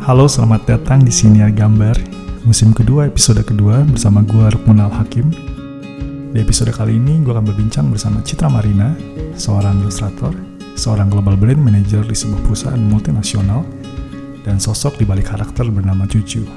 Halo, 0.00 0.24
selamat 0.24 0.64
datang 0.64 1.04
di 1.04 1.12
Siniar 1.12 1.52
Gambar, 1.52 1.92
musim 2.48 2.72
kedua, 2.72 3.04
episode 3.04 3.44
kedua 3.44 3.84
bersama 3.84 4.24
gue 4.24 4.48
Rukmunal 4.48 4.88
Hakim. 4.88 5.28
Di 6.32 6.40
episode 6.40 6.72
kali 6.72 6.96
ini, 6.96 7.20
gue 7.20 7.28
akan 7.28 7.44
berbincang 7.44 7.92
bersama 7.92 8.24
Citra 8.24 8.48
Marina, 8.48 8.96
seorang 9.36 9.84
ilustrator, 9.84 10.32
seorang 10.72 11.12
global 11.12 11.36
brand 11.36 11.60
manager 11.60 12.00
di 12.00 12.16
sebuah 12.16 12.40
perusahaan 12.48 12.80
multinasional, 12.80 13.60
dan 14.40 14.56
sosok 14.56 14.96
di 14.96 15.04
balik 15.04 15.36
karakter 15.36 15.68
bernama 15.68 16.08
Cucu. 16.08 16.48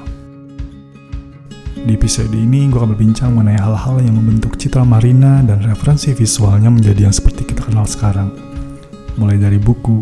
Di 1.84 1.92
episode 1.92 2.32
ini, 2.32 2.72
gue 2.72 2.80
akan 2.80 2.96
berbincang 2.96 3.36
mengenai 3.36 3.60
hal-hal 3.60 4.00
yang 4.00 4.16
membentuk 4.24 4.56
Citra 4.56 4.88
Marina 4.88 5.44
dan 5.44 5.60
referensi 5.60 6.16
visualnya 6.16 6.72
menjadi 6.72 7.12
yang 7.12 7.12
seperti 7.12 7.44
kita 7.44 7.68
kenal 7.68 7.84
sekarang. 7.84 8.32
Mulai 9.20 9.36
dari 9.36 9.60
buku, 9.60 10.00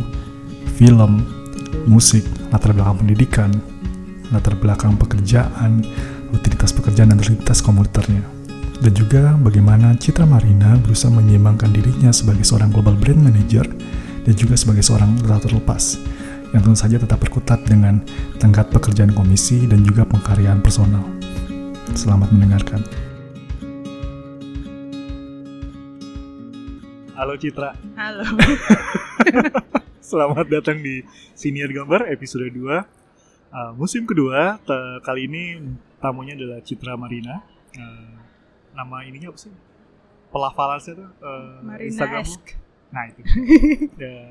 film, 0.78 1.26
musik, 1.90 2.22
latar 2.52 2.76
belakang 2.76 3.00
pendidikan, 3.00 3.50
latar 4.28 4.54
belakang 4.60 4.92
pekerjaan, 5.00 5.80
rutinitas 6.28 6.76
pekerjaan 6.76 7.16
dan 7.16 7.18
rutinitas 7.18 7.64
komputernya. 7.64 8.20
Dan 8.82 8.92
juga 8.92 9.32
bagaimana 9.40 9.96
Citra 9.96 10.28
Marina 10.28 10.76
berusaha 10.76 11.08
menyeimbangkan 11.08 11.72
dirinya 11.72 12.12
sebagai 12.12 12.44
seorang 12.44 12.68
global 12.68 12.92
brand 12.98 13.24
manager 13.24 13.64
dan 14.28 14.34
juga 14.36 14.58
sebagai 14.58 14.84
seorang 14.84 15.16
ilustrator 15.22 15.56
lepas 15.56 15.96
yang 16.52 16.60
tentu 16.60 16.76
saja 16.76 16.96
tetap 17.00 17.16
berkutat 17.22 17.64
dengan 17.64 18.04
tenggat 18.36 18.68
pekerjaan 18.68 19.16
komisi 19.16 19.64
dan 19.64 19.80
juga 19.80 20.04
pengkaryaan 20.04 20.60
personal. 20.60 21.00
Selamat 21.96 22.28
mendengarkan. 22.34 22.84
Halo 27.16 27.38
Citra. 27.38 27.70
Halo. 27.96 28.26
Selamat 30.02 30.50
datang 30.50 30.82
di 30.82 31.06
Siniar 31.30 31.70
Gambar 31.70 32.10
episode 32.10 32.50
2 32.50 32.58
uh, 32.58 33.70
Musim 33.78 34.02
kedua, 34.02 34.58
kali 35.06 35.30
ini 35.30 35.62
tamunya 36.02 36.34
adalah 36.34 36.58
Citra 36.58 36.98
Marina 36.98 37.38
Uh, 37.72 38.20
Nama 38.76 39.06
ininya 39.08 39.32
apa 39.32 39.38
sih? 39.40 39.54
Pelafalannya 40.28 40.92
tuh 40.92 41.08
uh, 41.24 41.64
Marina. 41.64 42.20
Nah 42.92 43.04
itu 43.08 43.20
Ya. 44.02 44.28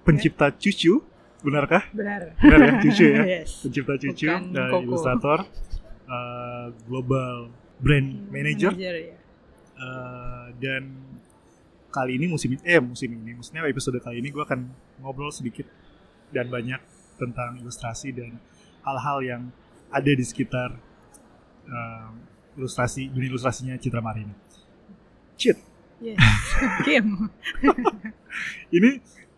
Pencipta 0.00 0.48
cucu, 0.48 1.04
benarkah? 1.44 1.84
Benar. 1.92 2.40
Benar 2.40 2.58
ya, 2.62 2.72
cucu 2.80 3.04
ya? 3.04 3.22
yes. 3.42 3.66
Pencipta 3.68 4.00
cucu 4.00 4.32
Bukan 4.32 4.54
dan 4.56 4.70
Koko. 4.72 4.84
ilustrator 4.86 5.38
uh, 6.08 6.72
Global 6.88 7.52
Brand 7.84 8.08
Manager 8.32 8.72
ya. 8.72 9.18
Uh, 9.76 10.56
dan 10.56 11.09
kali 11.90 12.16
ini 12.16 12.30
musim 12.30 12.54
eh 12.62 12.78
musim 12.78 13.10
ini 13.10 13.34
maksudnya 13.34 13.66
episode 13.66 13.98
kali 13.98 14.22
ini 14.22 14.30
gue 14.30 14.42
akan 14.42 14.70
ngobrol 15.02 15.34
sedikit 15.34 15.66
dan 16.30 16.46
banyak 16.46 16.78
tentang 17.18 17.58
ilustrasi 17.60 18.14
dan 18.14 18.38
hal-hal 18.86 19.18
yang 19.20 19.42
ada 19.90 20.10
di 20.10 20.24
sekitar 20.24 20.78
uh, 21.66 22.10
ilustrasi 22.56 23.10
dunia 23.10 23.28
ilustrasinya 23.28 23.74
Citra 23.76 24.00
Marina. 24.00 24.32
Cit, 25.36 25.58
Yes. 26.06 26.16
Kim. 26.80 27.28
ini 28.76 28.90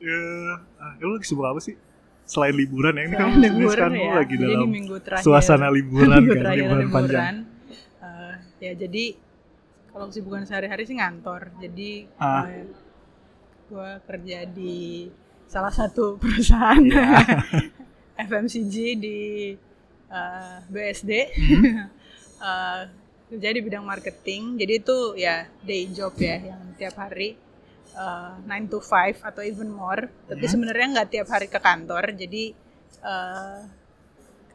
uh, 0.07 0.55
lo 1.03 1.19
lagi 1.19 1.27
sibuk 1.27 1.43
apa 1.43 1.59
sih? 1.59 1.75
Selain 2.23 2.55
liburan 2.55 2.95
ya 2.95 3.03
ini 3.03 3.15
kan 3.19 3.35
liburan 3.35 3.91
lo 3.91 3.99
ya. 3.99 4.15
lagi 4.23 4.35
dalam 4.39 4.71
ini 4.71 4.75
minggu 4.79 4.97
terakhir. 5.03 5.27
suasana 5.27 5.67
liburan 5.75 6.23
minggu 6.23 6.39
kan, 6.39 6.55
liburan, 6.55 6.79
liburan. 6.87 6.91
panjang. 6.95 7.37
Eh, 7.99 8.35
ya 8.63 8.73
jadi 8.79 9.05
kalau 9.93 10.09
kesibukan 10.09 10.43
sehari-hari 10.43 10.83
sih 10.83 10.97
ngantor. 10.97 11.53
Jadi 11.59 12.09
Ah. 12.17 12.49
gue 13.67 13.91
kerja 14.03 14.45
di 14.45 15.09
salah 15.47 15.71
satu 15.71 16.17
perusahaan 16.23 16.81
Iya. 16.81 17.21
FMCG 18.29 18.75
di 18.97 19.21
eh, 20.09 20.57
BSD. 20.67 21.11
Hmm. 21.31 21.89
Eh, 22.43 22.83
kerja 23.31 23.49
di 23.49 23.63
bidang 23.63 23.87
marketing. 23.87 24.59
Jadi 24.59 24.73
itu 24.77 24.99
ya 25.15 25.47
day 25.63 25.87
job 25.89 26.11
ya 26.19 26.43
yang 26.43 26.75
tiap 26.75 26.99
hari 26.99 27.39
eh, 27.93 28.33
9 28.43 28.67
to 28.67 28.79
5 28.79 29.23
atau 29.23 29.41
even 29.41 29.71
more. 29.71 30.11
Tapi 30.27 30.43
Hmm. 30.43 30.51
sebenarnya 30.51 30.87
nggak 30.91 31.09
tiap 31.09 31.29
hari 31.29 31.47
ke 31.47 31.57
kantor. 31.57 32.11
Jadi 32.13 32.51
eh, 32.99 33.59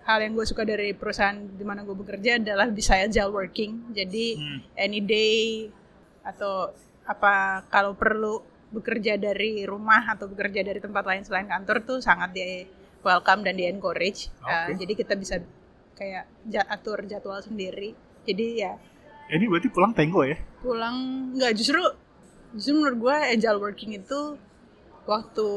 hal 0.07 0.19
yang 0.19 0.33
gue 0.33 0.43
suka 0.43 0.63
dari 0.63 0.91
perusahaan 0.91 1.35
di 1.35 1.61
mana 1.61 1.83
gue 1.83 1.91
bekerja 1.93 2.39
adalah 2.39 2.67
bisa 2.69 2.95
agile 2.95 3.27
working. 3.29 3.91
Jadi 3.91 4.25
Hmm. 4.33 4.59
any 4.73 4.99
day 4.99 5.67
atau 6.23 6.71
apa 7.03 7.63
kalau 7.67 7.91
perlu 7.91 8.39
bekerja 8.69 9.15
dari 9.15 9.63
rumah 9.63 10.07
atau 10.07 10.27
bekerja 10.27 10.59
dari 10.61 10.79
tempat 10.79 11.03
lain 11.03 11.23
selain 11.23 11.45
kantor 11.45 11.77
tuh 11.81 11.99
sangat 11.99 12.31
di 12.31 12.63
welcome 12.99 13.39
dan 13.41 13.53
di 13.53 13.63
encourage. 13.63 14.31
Uh, 14.39 14.71
Oke. 14.71 14.79
jadi 14.81 14.93
kita 14.97 15.13
bisa 15.13 15.35
kayak 15.93 16.27
atur 16.67 17.03
jadwal 17.03 17.39
sendiri. 17.39 17.91
Jadi 18.23 18.47
ya 18.57 18.75
Eh, 19.27 19.35
Ini 19.35 19.43
berarti 19.45 19.67
pulang 19.67 19.91
tenggo 19.91 20.23
ya? 20.23 20.39
pulang 20.57 20.95
nggak 21.31 21.51
justru 21.51 21.83
justru 22.53 22.79
menurut 22.79 22.97
gue 22.97 23.15
agile 23.29 23.59
working 23.61 23.91
itu 23.93 24.39
waktu 25.03 25.47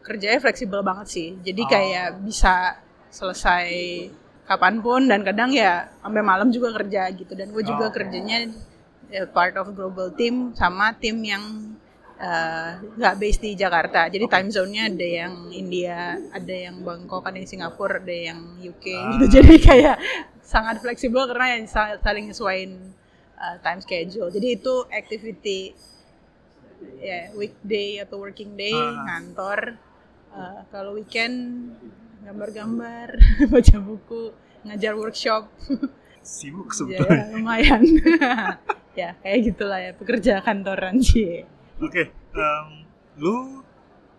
kerjanya 0.00 0.38
fleksibel 0.40 0.82
banget 0.82 1.06
sih. 1.08 1.28
Jadi 1.40 1.62
Oh. 1.62 1.68
kayak 1.68 2.08
bisa 2.20 2.78
selesai 3.14 3.66
kapan 4.44 4.82
pun 4.82 5.06
dan 5.06 5.22
kadang 5.22 5.54
ya 5.54 5.86
sampai 6.02 6.20
malam 6.20 6.50
juga 6.50 6.74
kerja 6.74 7.06
gitu. 7.14 7.32
Dan 7.32 7.48
gue 7.48 7.62
juga 7.62 7.88
Oh. 7.88 7.94
kerjanya 7.94 8.50
eh, 9.08 9.26
part 9.26 9.54
of 9.54 9.70
global 9.70 10.10
team 10.10 10.50
sama 10.52 10.90
tim 10.92 11.22
yang 11.22 11.44
eh, 12.16 12.70
nggak 12.94 13.14
based 13.16 13.40
di 13.40 13.54
Jakarta. 13.54 14.06
Jadi 14.06 14.26
time 14.26 14.48
zone-nya 14.48 14.86
ada 14.86 15.06
yang 15.20 15.32
India, 15.50 15.98
ada 16.30 16.54
yang 16.54 16.78
Bangkok, 16.80 17.22
ada 17.22 17.36
yang 17.36 17.46
Singapura, 17.46 17.98
ada 17.98 18.10
yang 18.12 18.38
UK 18.60 18.86
Ah. 18.92 19.14
gitu. 19.14 19.24
Jadi 19.38 19.54
kayak 19.60 19.96
sangat 20.42 20.78
fleksibel 20.78 21.24
karena 21.24 21.56
yang 21.56 21.64
sa- 21.66 21.96
saling 21.98 22.28
nyesuaiin 22.28 22.72
uh, 23.34 23.56
time 23.60 23.80
schedule. 23.80 24.28
Jadi 24.28 24.48
itu 24.54 24.74
activity 24.90 25.74
ya 27.00 27.32
weekday 27.32 27.98
atau 27.98 28.18
working 28.18 28.54
day 28.54 28.74
Ah. 28.74 29.04
ngantor. 29.06 29.78
Uh, 30.30 30.60
kalau 30.68 30.98
weekend 30.98 31.70
gambar-gambar, 32.24 33.08
baca 33.52 33.76
buku, 33.78 34.22
ngajar 34.64 34.92
workshop. 34.94 35.42
Sibuk 36.24 36.72
ya, 36.72 36.74
sebetulnya. 36.74 37.24
lumayan. 37.32 37.82
ya 39.00 39.12
kayak 39.20 39.38
gitulah 39.44 39.76
ya 39.78 39.92
pekerja 39.92 40.40
kantoran 40.40 40.96
sih. 40.98 41.44
Oke, 41.78 42.08
em, 42.32 42.68
lu 43.14 43.60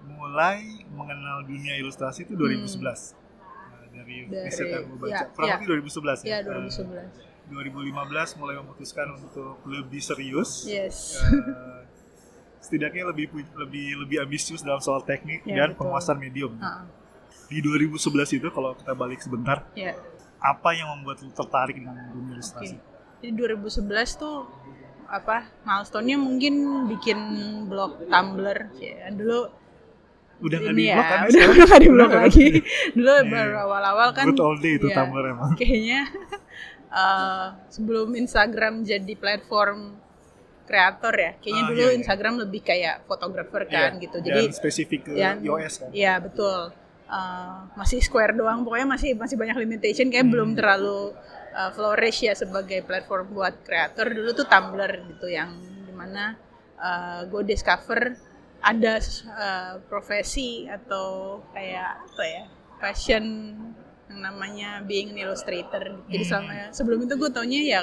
mulai 0.06 0.62
mengenal 0.88 1.42
dunia 1.44 1.74
ilustrasi 1.76 2.24
itu 2.24 2.38
2011. 2.38 3.18
Nah, 3.42 3.90
dari, 3.90 4.18
Hmm. 4.22 4.32
Dari- 4.32 4.46
riset 4.46 4.68
yang 4.70 4.86
gue 4.86 5.00
baca. 5.02 5.10
ya, 5.12 5.22
Kurang 5.34 5.48
ya. 5.48 5.56
lebih 5.58 5.68
2011 5.82 6.20
ya. 6.22 6.28
Ya 6.28 6.38
Eh, 6.38 6.44
2011. 6.46 7.10
2015 7.46 8.30
mulai 8.36 8.56
memutuskan 8.56 9.08
untuk 9.12 9.58
lebih 9.66 9.98
serius. 10.00 10.66
Yes. 10.66 11.18
Eh, 11.18 11.82
setidaknya 12.60 13.06
lebih 13.08 13.30
lebih 13.56 13.86
lebih 14.00 14.18
ambisius 14.20 14.62
dalam 14.62 14.78
soal 14.78 15.02
teknik 15.02 15.42
Ya, 15.44 15.54
dan 15.56 15.74
betul. 15.74 15.86
penguasaan 15.86 16.18
medium. 16.18 16.54
Ah, 16.60 16.86
Di 17.46 17.58
2011 17.60 18.02
itu 18.34 18.48
kalau 18.50 18.74
kita 18.74 18.92
balik 18.92 19.20
sebentar, 19.20 19.64
ya. 19.74 19.94
apa 20.38 20.70
yang 20.72 20.90
membuat 20.92 21.22
lu 21.22 21.30
tertarik 21.30 21.76
dengan 21.76 21.96
dunia 22.10 22.36
ilustrasi? 22.36 22.76
Jadi 23.18 23.32
2011 23.32 23.86
tuh 24.16 24.50
apa 25.06 25.46
milestone-nya 25.62 26.18
mungkin 26.18 26.54
bikin 26.88 27.18
blog 27.66 28.06
Tumblr 28.06 28.74
ya 28.76 29.10
dulu 29.10 29.54
Udah 30.42 30.58
nggak 30.58 30.74
di 30.74 30.84
blog 30.84 30.98
ya 30.98 31.06
kan? 31.06 31.20
udah 31.30 31.46
nggak 31.64 31.80
di 31.80 31.90
blog 31.90 32.10
kan? 32.10 32.20
lagi 32.26 32.48
dulu 32.98 33.12
Iya. 33.14 33.24
baru 33.30 33.56
awal-awal 33.64 34.10
kan 34.12 34.26
Good 34.28 34.42
old 34.42 34.60
day 34.60 34.74
itu 34.76 34.88
ya, 34.90 34.96
Tumblr 34.98 35.26
emang. 35.30 35.52
kayaknya 35.62 36.02
eh, 36.90 37.46
sebelum 37.70 38.10
Instagram 38.14 38.82
jadi 38.82 39.14
platform 39.16 39.80
kreator 40.66 41.14
ya 41.14 41.32
kayaknya 41.38 41.62
Ah, 41.62 41.70
dulu 41.70 41.78
iya, 41.80 41.88
iya. 41.88 41.98
Instagram 42.02 42.34
lebih 42.42 42.62
kayak 42.62 42.96
fotografer 43.06 43.62
kan 43.64 43.92
Iya, 43.92 44.02
gitu 44.02 44.18
jadi 44.20 44.42
spesifik 44.50 45.00
ke 45.06 45.12
yang 45.14 45.38
iOS 45.40 45.74
kan. 45.80 45.90
Iya 45.94 46.18
betul. 46.18 46.74
Uh, 47.06 47.70
masih 47.78 48.02
square 48.02 48.34
doang, 48.34 48.66
pokoknya 48.66 48.90
masih 48.90 49.14
masih 49.14 49.38
banyak 49.38 49.62
limitation. 49.62 50.10
Kayak 50.10 50.26
Hmm. 50.26 50.34
belum 50.34 50.50
terlalu 50.58 51.14
uh, 51.54 51.70
flourish 51.70 52.26
ya 52.26 52.34
sebagai 52.34 52.82
platform 52.82 53.30
buat 53.30 53.62
kreator. 53.62 54.10
Dulu 54.10 54.34
tuh 54.34 54.50
Tumblr 54.50 54.90
gitu 55.14 55.30
yang 55.30 55.54
di 55.86 55.94
mana 55.94 56.34
uh, 56.82 57.30
gue 57.30 57.46
discover 57.46 58.18
ada 58.66 58.98
uh, 59.30 59.78
profesi 59.86 60.66
atau 60.66 61.38
kayak 61.54 62.10
apa 62.10 62.24
ya 62.26 62.44
passion 62.82 63.54
yang 64.10 64.20
namanya 64.26 64.82
being 64.82 65.14
an 65.14 65.22
illustrator. 65.22 66.02
Jadi 66.10 66.24
Hmm. 66.26 66.30
selama 66.34 66.54
sebelum 66.74 67.06
itu 67.06 67.14
gue 67.22 67.30
taunya 67.30 67.62
ya 67.62 67.80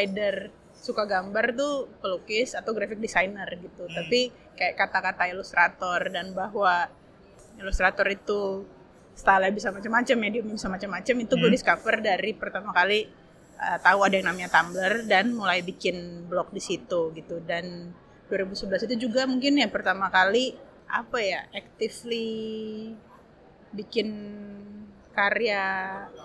either 0.00 0.48
suka 0.72 1.04
gambar 1.04 1.52
tuh 1.52 1.92
pelukis 2.00 2.56
atau 2.56 2.72
graphic 2.72 2.96
designer 2.96 3.44
gitu. 3.60 3.84
Hmm. 3.84 3.92
Tapi 3.92 4.32
kayak 4.56 4.80
kata-kata 4.80 5.28
ilustrator 5.28 6.08
dan 6.08 6.32
bahwa 6.32 6.88
ilustrator 7.58 8.06
itu 8.08 8.64
style 9.12 9.52
bisa 9.52 9.68
macam-macam, 9.68 10.16
medium 10.16 10.46
bisa 10.48 10.68
macam-macam 10.68 11.14
itu 11.20 11.32
gue 11.36 11.48
Hmm. 11.48 11.56
discover 11.56 12.00
dari 12.00 12.32
pertama 12.32 12.72
kali 12.72 13.04
uh, 13.58 13.78
tahu 13.78 13.98
ada 14.02 14.16
yang 14.16 14.32
namanya 14.32 14.48
Tumblr 14.48 15.04
dan 15.04 15.36
mulai 15.36 15.60
bikin 15.60 16.26
blog 16.26 16.48
di 16.50 16.58
situ 16.58 17.12
gitu. 17.12 17.38
Dan 17.44 17.92
2011 18.28 18.88
itu 18.88 19.06
juga 19.08 19.28
mungkin 19.28 19.60
ya 19.60 19.68
pertama 19.68 20.08
kali 20.08 20.56
apa 20.88 21.20
ya 21.20 21.44
actively 21.52 22.92
bikin 23.72 24.08
karya 25.12 25.64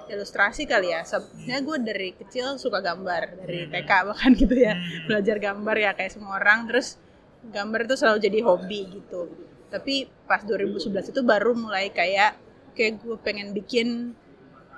ilustrasi 0.08 0.64
kali 0.64 0.96
ya. 0.96 1.04
Sebenarnya 1.04 1.60
gue 1.60 1.78
dari 1.84 2.10
kecil 2.16 2.56
suka 2.56 2.80
gambar 2.80 3.36
dari 3.44 3.68
Hmm. 3.68 3.72
TK 3.76 3.92
bahkan 4.08 4.32
gitu 4.32 4.56
ya 4.56 4.74
Hmm. 4.74 5.12
belajar 5.12 5.36
gambar 5.38 5.76
ya 5.76 5.92
kayak 5.92 6.12
semua 6.16 6.40
orang. 6.40 6.72
Terus 6.72 6.96
gambar 7.52 7.84
itu 7.84 7.96
selalu 8.00 8.18
jadi 8.24 8.40
hobi 8.48 8.80
gitu. 8.96 9.22
Tapi 9.68 9.94
pas 10.26 10.42
2011 10.42 11.12
itu 11.12 11.22
baru 11.22 11.52
mulai 11.54 11.90
kayak 11.90 12.36
kayak 12.72 13.02
gue 13.02 13.18
pengen 13.20 13.52
bikin 13.52 14.14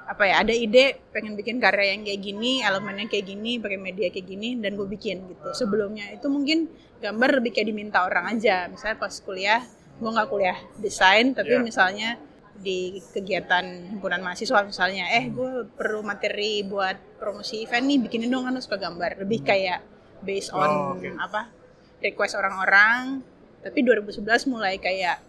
apa 0.05 0.25
ya 0.25 0.41
ada 0.41 0.49
ide 0.49 0.97
pengen 1.13 1.37
bikin 1.37 1.61
karya 1.61 1.93
yang 1.93 2.01
kayak 2.01 2.17
gini 2.17 2.65
elemennya 2.65 3.05
kayak 3.05 3.29
gini 3.29 3.61
pakai 3.61 3.77
media 3.77 4.09
kayak 4.09 4.25
gini 4.25 4.57
dan 4.57 4.73
gue 4.73 4.89
bikin 4.89 5.21
gitu 5.29 5.53
sebelumnya 5.53 6.09
itu 6.09 6.25
mungkin 6.25 6.65
gambar 6.97 7.37
lebih 7.37 7.53
kayak 7.53 7.69
diminta 7.69 8.01
orang 8.01 8.25
aja 8.33 8.65
misalnya 8.65 8.97
pas 8.97 9.13
kuliah 9.21 9.61
gue 10.01 10.09
nggak 10.09 10.25
kuliah 10.25 10.57
desain 10.81 11.37
tapi 11.37 11.53
Yeah. 11.53 11.61
misalnya 11.61 12.09
di 12.57 12.97
kegiatan 13.13 13.63
himpunan 13.93 14.19
mahasiswa 14.19 14.65
misalnya 14.65 15.13
eh 15.13 15.29
gue 15.29 15.69
perlu 15.77 16.01
materi 16.01 16.65
buat 16.65 17.21
promosi 17.21 17.61
event 17.61 17.85
nih 17.85 17.97
bikinin 18.01 18.33
dong 18.33 18.49
kan 18.49 18.57
suka 18.57 18.81
gambar 18.81 19.21
lebih 19.21 19.45
kayak 19.45 19.85
based 20.25 20.49
Oh, 20.51 20.59
on 20.59 20.97
oke. 20.97 21.05
apa 21.21 21.53
request 22.01 22.33
orang-orang 22.33 23.21
tapi 23.59 23.79
2011 23.81 24.23
mulai 24.45 24.75
kayak 24.75 25.19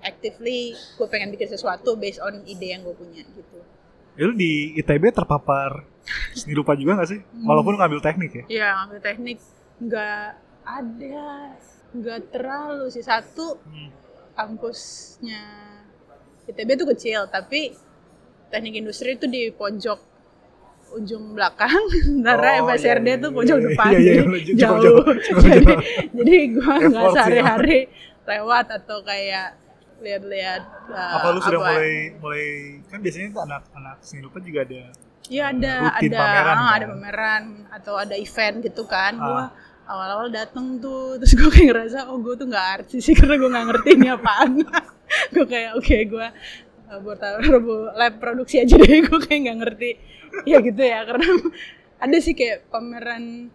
actively 0.00 0.72
gue 0.72 1.06
pengen 1.06 1.28
bikin 1.28 1.46
sesuatu 1.46 1.94
based 1.94 2.18
on 2.18 2.40
ide 2.44 2.70
yang 2.70 2.82
gue 2.82 2.94
punya 2.94 3.22
gitu 3.22 3.58
Ya, 4.18 4.26
lu 4.26 4.34
di 4.34 4.74
ITB 4.76 5.14
terpapar 5.14 5.86
seni 6.34 6.52
rupa 6.52 6.74
juga 6.74 6.98
gak 6.98 7.08
sih? 7.08 7.20
Hmm. 7.22 7.46
Walaupun 7.46 7.78
ngambil 7.78 8.02
teknik 8.02 8.30
ya? 8.34 8.44
Iya 8.50 8.68
ngambil 8.74 9.00
teknik 9.00 9.38
nggak 9.80 10.24
ada 10.60 11.30
nggak 11.90 12.20
terlalu 12.28 12.86
sih 12.90 13.00
satu 13.00 13.56
Hmm. 13.62 13.88
kampusnya 14.34 15.40
ITB 16.44 16.68
itu 16.74 16.86
kecil 16.88 17.20
tapi 17.26 17.72
teknik 18.48 18.74
industri 18.76 19.14
itu 19.14 19.24
di 19.24 19.48
pojok 19.48 20.09
ujung 20.90 21.34
belakang 21.34 21.70
sementara 22.04 22.60
Oh, 22.60 22.66
FSRD 22.68 23.06
iya, 23.06 23.16
iya, 23.16 23.28
pojok 23.30 23.58
iya, 23.58 23.66
depan 23.70 23.90
iya, 23.90 23.98
iya, 23.98 24.12
jadi 24.12 24.38
iya, 24.38 24.54
jauh, 24.58 24.78
jauh, 24.82 25.02
jauh, 25.06 25.14
jadi 25.46 25.64
jauh. 25.64 25.80
jadi 26.18 26.34
gua 26.54 26.74
nggak 26.82 27.06
sehari-hari 27.14 27.78
lewat 28.26 28.66
atau 28.70 28.98
kayak 29.02 29.48
lihat-lihat 30.00 30.62
uh, 30.90 31.12
apa 31.20 31.26
lu 31.30 31.40
sudah 31.44 31.60
apa- 31.60 31.70
mulai 31.76 31.94
mulai 32.16 32.46
kan 32.88 32.98
biasanya 32.98 33.26
tuh 33.30 33.42
anak-anak 33.44 33.96
seni 34.00 34.20
rupa 34.24 34.38
juga 34.40 34.60
ada 34.66 34.82
Iya 35.30 35.54
ada 35.54 35.72
rutin 35.94 36.10
ada 36.10 36.18
pameran, 36.18 36.42
ah, 36.50 36.58
kan? 36.58 36.74
ada 36.74 36.86
pameran 36.90 37.42
atau 37.70 37.94
ada 37.94 38.14
event 38.18 38.56
gitu 38.66 38.82
kan. 38.82 39.14
Ah. 39.14 39.22
Gua 39.22 39.44
awal-awal 39.86 40.26
dateng 40.30 40.78
tuh 40.78 41.02
terus 41.22 41.38
gue 41.38 41.50
kayak 41.50 41.68
ngerasa 41.70 42.10
oh 42.10 42.18
gue 42.18 42.34
tuh 42.34 42.46
nggak 42.50 42.66
artis 42.82 43.02
sih 43.06 43.14
karena 43.14 43.38
gue 43.38 43.46
nggak 43.46 43.66
ngerti 43.70 43.88
ini 43.94 44.08
apaan. 44.10 44.50
gue 45.34 45.46
kayak 45.46 45.70
oke 45.78 45.96
gue 46.06 46.26
uh, 46.90 46.98
buat 47.02 47.18
lab 47.94 48.14
produksi 48.18 48.62
aja 48.62 48.74
deh 48.74 49.02
gue 49.02 49.18
kayak 49.22 49.40
nggak 49.50 49.58
ngerti 49.62 49.90
ya 50.50 50.58
gitu 50.60 50.82
ya 50.82 51.04
karena 51.04 51.26
ada 52.04 52.16
sih 52.18 52.32
kayak 52.32 52.68
pameran 52.72 53.52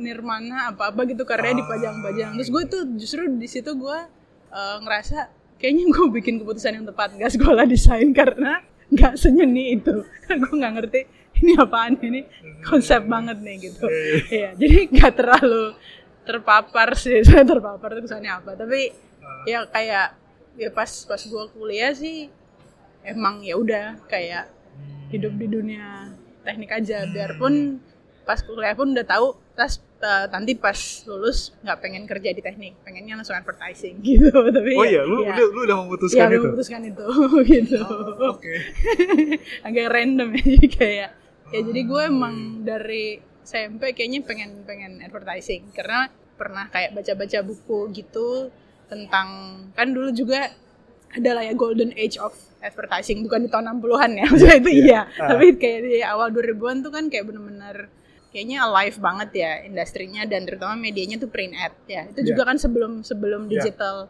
Nirmana 0.00 0.72
apa-apa 0.72 1.04
gitu 1.04 1.26
karya 1.26 1.52
Ah. 1.52 1.58
dipajang-pajang. 1.60 2.30
Terus 2.38 2.48
gue 2.48 2.62
tuh 2.70 2.82
justru 2.96 3.26
di 3.36 3.48
situ 3.50 3.74
gue 3.74 3.98
uh, 4.48 4.76
ngerasa 4.80 5.28
kayaknya 5.60 5.92
gue 5.92 6.06
bikin 6.14 6.40
keputusan 6.40 6.80
yang 6.80 6.86
tepat 6.88 7.12
nggak 7.18 7.32
sekolah 7.36 7.68
desain 7.68 8.08
karena 8.14 8.64
nggak 8.88 9.18
senyeni 9.18 9.76
itu. 9.76 10.06
Karena 10.24 10.46
gue 10.46 10.54
nggak 10.56 10.74
ngerti 10.80 11.00
ini 11.40 11.52
apaan 11.56 11.94
ini 12.00 12.20
konsep 12.64 13.04
banget 13.04 13.38
nih 13.44 13.56
gitu. 13.68 13.84
Iya, 14.30 14.56
jadi 14.56 14.78
nggak 14.88 15.12
terlalu 15.18 15.64
terpapar 16.24 16.94
sih. 16.96 17.20
Saya 17.26 17.42
terpapar 17.44 17.98
tuh 17.98 18.02
kesannya 18.06 18.30
apa. 18.30 18.56
Tapi 18.56 18.94
ya 19.44 19.66
kayak 19.68 20.16
ya 20.56 20.68
pas 20.72 20.90
pas 21.04 21.20
gue 21.20 21.44
kuliah 21.54 21.92
sih 21.92 22.28
emang 23.04 23.40
ya 23.40 23.56
udah 23.56 24.00
kayak 24.06 24.48
hidup 25.10 25.32
di 25.36 25.46
dunia 25.50 26.14
teknik 26.46 26.70
aja 26.72 27.04
biarpun 27.10 27.82
pas 28.24 28.38
kuliah 28.46 28.78
pun 28.78 28.94
udah 28.94 29.06
tahu 29.06 29.34
pas 29.58 29.76
eh, 30.00 30.26
nanti 30.30 30.54
pas 30.56 30.78
lulus 31.10 31.52
nggak 31.60 31.78
pengen 31.82 32.04
kerja 32.06 32.30
di 32.30 32.40
teknik 32.40 32.78
pengennya 32.86 33.18
langsung 33.18 33.36
advertising 33.36 33.98
gitu 34.06 34.30
tapi 34.30 34.72
oh 34.78 34.86
ya, 34.86 35.02
iya 35.02 35.02
lu 35.02 35.26
ya, 35.26 35.34
udah 35.34 35.46
lu 35.50 35.60
udah 35.66 35.76
ya, 35.76 35.82
memutuskan 35.84 36.26
udah 36.26 36.38
itu? 36.38 36.46
memutuskan 36.46 36.80
itu 36.86 37.06
gitu. 37.52 37.80
Oke. 38.30 38.54
Agak 39.66 39.86
random 39.90 40.28
ya 40.38 40.42
jadi 40.56 40.68
kayak 40.70 41.10
ya 41.50 41.60
jadi 41.66 41.80
gue 41.82 42.02
emang 42.06 42.62
dari 42.62 43.18
SMP 43.42 43.90
kayaknya 43.90 44.22
pengen 44.22 44.62
pengen 44.62 45.02
advertising 45.02 45.66
karena 45.74 46.06
pernah 46.38 46.70
kayak 46.70 46.94
baca-baca 46.94 47.42
buku 47.42 47.90
gitu 47.92 48.48
tentang 48.86 49.28
kan 49.74 49.90
dulu 49.90 50.14
juga 50.14 50.54
adalah 51.10 51.42
ya 51.42 51.52
golden 51.52 51.90
age 51.94 52.16
of 52.16 52.30
advertising 52.60 53.24
bukan 53.24 53.44
di 53.44 53.50
tahun 53.50 53.66
60-an 53.76 54.10
ya 54.14 54.24
maksudnya 54.30 54.56
itu 54.58 54.70
Iya. 54.70 54.84
iya 54.84 55.00
Ah. 55.18 55.28
tapi 55.34 55.46
kayak 55.56 55.80
di 55.82 56.00
awal 56.00 56.28
2000-an 56.30 56.76
tuh 56.80 56.90
kan 56.90 57.04
kayak 57.06 57.24
bener-bener 57.26 57.76
kayaknya 58.30 58.62
alive 58.62 58.96
banget 58.96 59.30
ya 59.34 59.52
industrinya 59.64 60.22
dan 60.22 60.46
terutama 60.46 60.78
medianya 60.78 61.18
tuh 61.18 61.26
print 61.26 61.50
ad 61.52 61.74
ya 61.84 62.06
itu 62.06 62.20
Iya. 62.20 62.26
juga 62.30 62.42
kan 62.46 62.56
sebelum 62.56 63.02
sebelum 63.02 63.46
Iya. 63.46 63.52
digital 63.58 64.06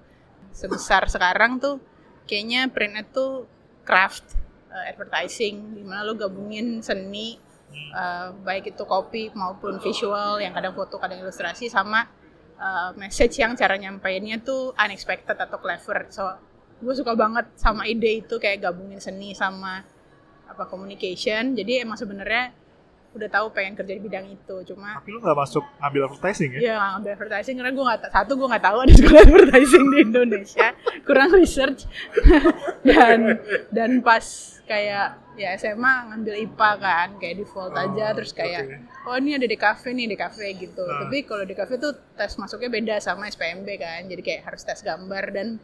sebesar 0.51 1.07
sekarang 1.07 1.57
tuh 1.57 1.81
kayaknya 2.27 2.69
print 2.69 2.95
ad 2.97 3.09
tuh 3.11 3.49
craft 3.81 4.37
uh, 4.69 4.85
advertising 4.87 5.73
di 5.73 5.83
mana 5.83 6.05
lo 6.05 6.13
gabungin 6.15 6.79
seni 6.81 7.41
uh, 7.91 8.35
baik 8.37 8.71
itu 8.71 8.83
kopi 8.85 9.33
maupun 9.33 9.79
visual 9.79 10.37
yang 10.37 10.53
kadang 10.53 10.75
foto 10.75 10.99
kadang 10.99 11.23
ilustrasi 11.23 11.71
sama 11.71 12.05
uh, 12.57 12.93
message 12.95 13.39
yang 13.39 13.55
cara 13.55 13.75
nyampeinnya 13.75 14.43
tuh 14.43 14.75
unexpected 14.77 15.35
atau 15.35 15.57
clever 15.57 16.11
so 16.11 16.29
gue 16.81 16.95
suka 16.97 17.13
banget 17.13 17.47
sama 17.55 17.85
ide 17.85 18.25
itu 18.25 18.35
kayak 18.37 18.65
gabungin 18.65 18.99
seni 18.99 19.33
sama 19.33 19.85
apa 20.45 20.65
communication. 20.67 21.53
Jadi 21.53 21.85
emang 21.85 21.95
sebenarnya 21.95 22.57
udah 23.11 23.27
tahu 23.27 23.51
pengen 23.51 23.75
kerja 23.75 23.91
di 23.91 24.03
bidang 24.07 24.23
itu 24.31 24.57
cuma 24.71 24.95
tapi 25.03 25.11
lu 25.11 25.19
nggak 25.19 25.35
masuk 25.35 25.67
ngambil 25.83 26.07
advertising 26.07 26.51
ya? 26.55 26.61
Iya 26.63 26.75
ngambil 26.95 27.11
advertising 27.19 27.55
karena 27.59 27.73
gue 27.75 27.85
nggak 27.85 28.01
satu 28.07 28.33
gue 28.39 28.49
nggak 28.49 28.65
tahu 28.65 28.79
ada 28.81 28.93
sekolah 28.95 29.21
advertising 29.27 29.85
di 29.91 29.99
Indonesia. 30.01 30.67
Kurang 31.03 31.31
research. 31.35 31.91
Dan 32.87 33.19
dan 33.69 33.91
pas 34.01 34.23
kayak 34.65 35.09
ya 35.35 35.51
SMA 35.59 35.95
ngambil 36.09 36.35
IPA 36.47 36.71
kan 36.79 37.09
kayak 37.19 37.35
default 37.37 37.75
aja 37.75 38.07
Oh, 38.07 38.15
terus 38.15 38.31
kayak 38.31 38.63
oke. 38.63 39.11
oh 39.11 39.17
ini 39.19 39.35
ada 39.35 39.45
di 39.45 39.59
cafe 39.59 39.91
nih 39.91 40.07
di 40.07 40.15
cafe 40.15 40.55
gitu. 40.55 40.87
Ah. 40.87 41.05
tapi 41.05 41.27
kalau 41.27 41.43
di 41.43 41.53
cafe 41.53 41.77
tuh 41.77 41.91
tes 42.15 42.31
masuknya 42.39 42.71
beda 42.71 42.95
sama 43.03 43.27
SPMB 43.27 43.67
kan 43.75 44.07
jadi 44.07 44.23
kayak 44.23 44.41
harus 44.47 44.63
tes 44.63 44.79
gambar 44.81 45.25
dan 45.35 45.59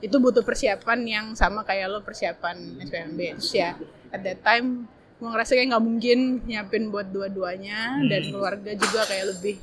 itu 0.00 0.16
butuh 0.16 0.40
persiapan 0.40 0.98
yang 1.04 1.26
sama 1.32 1.60
kayak 1.60 1.86
lo 1.86 2.00
persiapan 2.00 2.56
SPMB 2.80 3.18
terus 3.36 3.52
ya 3.52 3.76
at 4.08 4.20
that 4.20 4.40
time 4.40 4.88
gue 5.16 5.28
ngerasa 5.28 5.52
kayak 5.52 5.68
nggak 5.70 5.84
mungkin 5.84 6.18
nyiapin 6.42 6.88
buat 6.88 7.08
dua-duanya 7.08 8.00
dan 8.06 8.20
Hmm. 8.22 8.32
keluarga 8.32 8.72
juga 8.72 9.04
kayak 9.04 9.26
lebih 9.30 9.56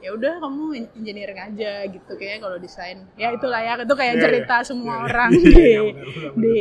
ya 0.00 0.12
udah 0.12 0.36
kamu 0.36 0.64
engineering 0.92 1.40
aja 1.42 1.72
gitu 1.86 2.12
kayak 2.14 2.40
kalau 2.40 2.56
desain 2.56 3.04
ya 3.14 3.28
itulah 3.30 3.56
ya 3.58 3.76
itu 3.78 3.94
kayak 3.94 4.14
iya. 4.14 4.22
cerita 4.22 4.56
semua 4.60 4.84
Iya, 4.90 4.98
iya. 4.98 5.06
orang 5.06 5.30
di 5.36 5.52
iya, 5.54 5.80
benar, 5.80 5.92
benar, 6.06 6.12
benar. 6.12 6.32
di 6.36 6.58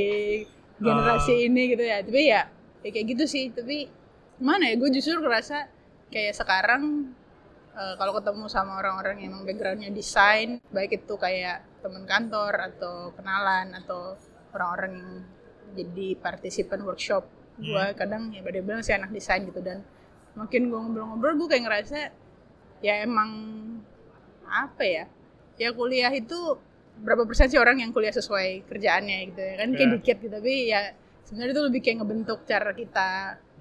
generasi 0.76 1.34
Ah. 1.34 1.46
ini 1.46 1.62
gitu 1.70 1.84
ya 1.84 1.98
tapi 2.00 2.22
ya, 2.26 2.42
ya 2.80 2.90
kayak 2.90 3.06
gitu 3.10 3.24
sih 3.26 3.46
tapi 3.50 3.78
mana 4.38 4.64
ya 4.66 4.76
gue 4.76 4.90
justru 4.92 5.16
ngerasa 5.18 5.58
kayak 6.08 6.34
sekarang 6.34 6.84
eh, 7.74 7.94
kalau 7.98 8.14
ketemu 8.18 8.46
sama 8.48 8.72
orang-orang 8.78 9.16
yang 9.20 9.34
emang 9.34 9.44
backgroundnya 9.48 9.90
desain 9.92 10.50
baik 10.70 10.92
itu 11.00 11.14
kayak 11.18 11.58
teman 11.82 12.04
kantor 12.06 12.54
atau 12.70 12.96
kenalan 13.16 13.74
atau 13.76 14.16
orang-orang 14.54 14.92
yang 14.96 15.12
jadi 15.74 16.08
partisipan 16.18 16.86
workshop 16.86 17.24
gue 17.58 17.86
Hmm. 17.86 17.94
kadang 17.94 18.24
ya 18.34 18.42
pada 18.42 18.60
bilang 18.62 18.82
sih 18.82 18.94
anak 18.94 19.14
desain 19.14 19.46
gitu 19.46 19.62
dan 19.62 19.82
makin 20.34 20.70
gue 20.70 20.80
ngobrol-ngobrol 20.80 21.34
gue 21.38 21.48
kayak 21.52 21.64
ngerasa 21.66 22.00
ya 22.82 22.94
emang 23.02 23.30
apa 24.44 24.84
ya 24.86 25.06
ya 25.58 25.70
kuliah 25.74 26.10
itu 26.10 26.58
berapa 27.02 27.26
persen 27.26 27.50
sih 27.50 27.58
orang 27.58 27.82
yang 27.82 27.90
kuliah 27.90 28.14
sesuai 28.14 28.70
kerjaannya 28.70 29.18
gitu 29.34 29.42
ya 29.42 29.54
kan 29.58 29.70
kayak 29.74 29.90
Ya. 29.90 29.94
dikit 29.98 30.18
gitu 30.22 30.34
tapi 30.34 30.54
ya 30.70 30.82
sebenarnya 31.26 31.54
itu 31.54 31.64
lebih 31.70 31.82
kayak 31.82 31.98
ngebentuk 32.02 32.40
cara 32.46 32.72
kita 32.74 33.10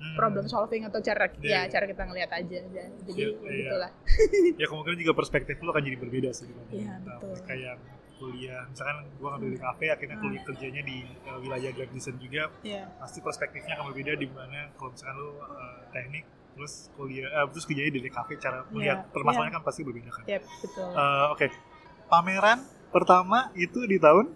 Hmm. 0.03 0.17
problem 0.19 0.45
solving 0.45 0.83
atau 0.83 0.99
cara 0.99 1.31
Iya, 1.33 1.39
ya 1.39 1.49
iya. 1.57 1.61
cara 1.69 1.85
kita 1.87 2.03
ngelihat 2.03 2.31
aja 2.33 2.59
dan 2.67 2.91
jadi 3.01 3.11
Iya, 3.15 3.29
ya 3.31 3.39
iya. 3.47 3.55
gitulah 3.63 3.91
ya 4.61 4.67
kemungkinan 4.67 4.99
juga 4.99 5.13
perspektif 5.15 5.55
lu 5.57 5.71
akan 5.71 5.83
jadi 5.83 5.97
berbeda 5.97 6.31
sih 6.33 6.51
Iya, 6.69 6.91
uh, 6.93 6.99
betul. 7.01 7.35
kayak 7.45 7.75
kuliah 8.15 8.63
misalkan 8.65 8.99
gua 9.17 9.29
ngambil 9.33 9.49
di 9.49 9.61
kafe 9.61 9.87
akhirnya 9.89 10.15
Hmm. 10.15 10.25
kuliah 10.25 10.43
kerjanya 10.45 10.83
di 10.83 10.97
uh, 11.25 11.39
wilayah 11.39 11.71
graphic 11.73 11.93
design 11.93 12.19
juga 12.19 12.43
ya 12.63 12.83
pasti 12.97 13.19
perspektifnya 13.19 13.73
akan 13.75 13.85
berbeda 13.89 14.13
di 14.15 14.27
mana 14.29 14.59
kalau 14.73 14.91
misalkan 14.91 15.15
lu 15.17 15.29
uh, 15.37 15.41
teknik 15.89 16.25
terus 16.53 16.73
kuliah 16.93 17.27
uh, 17.33 17.47
terus 17.49 17.65
kerjanya 17.65 17.91
di 17.93 18.11
kafe 18.11 18.35
cara 18.37 18.67
melihat 18.69 18.99
Iya, 19.01 19.09
permasalahannya 19.09 19.55
kan 19.55 19.63
pasti 19.63 19.81
berbeda 19.83 20.11
kan 20.13 20.25
betul 20.27 20.91
Uh, 20.93 21.27
oke 21.31 21.47
pameran 22.07 22.59
pertama 22.89 23.39
itu 23.55 23.79
di 23.85 23.97
tahun 23.97 24.35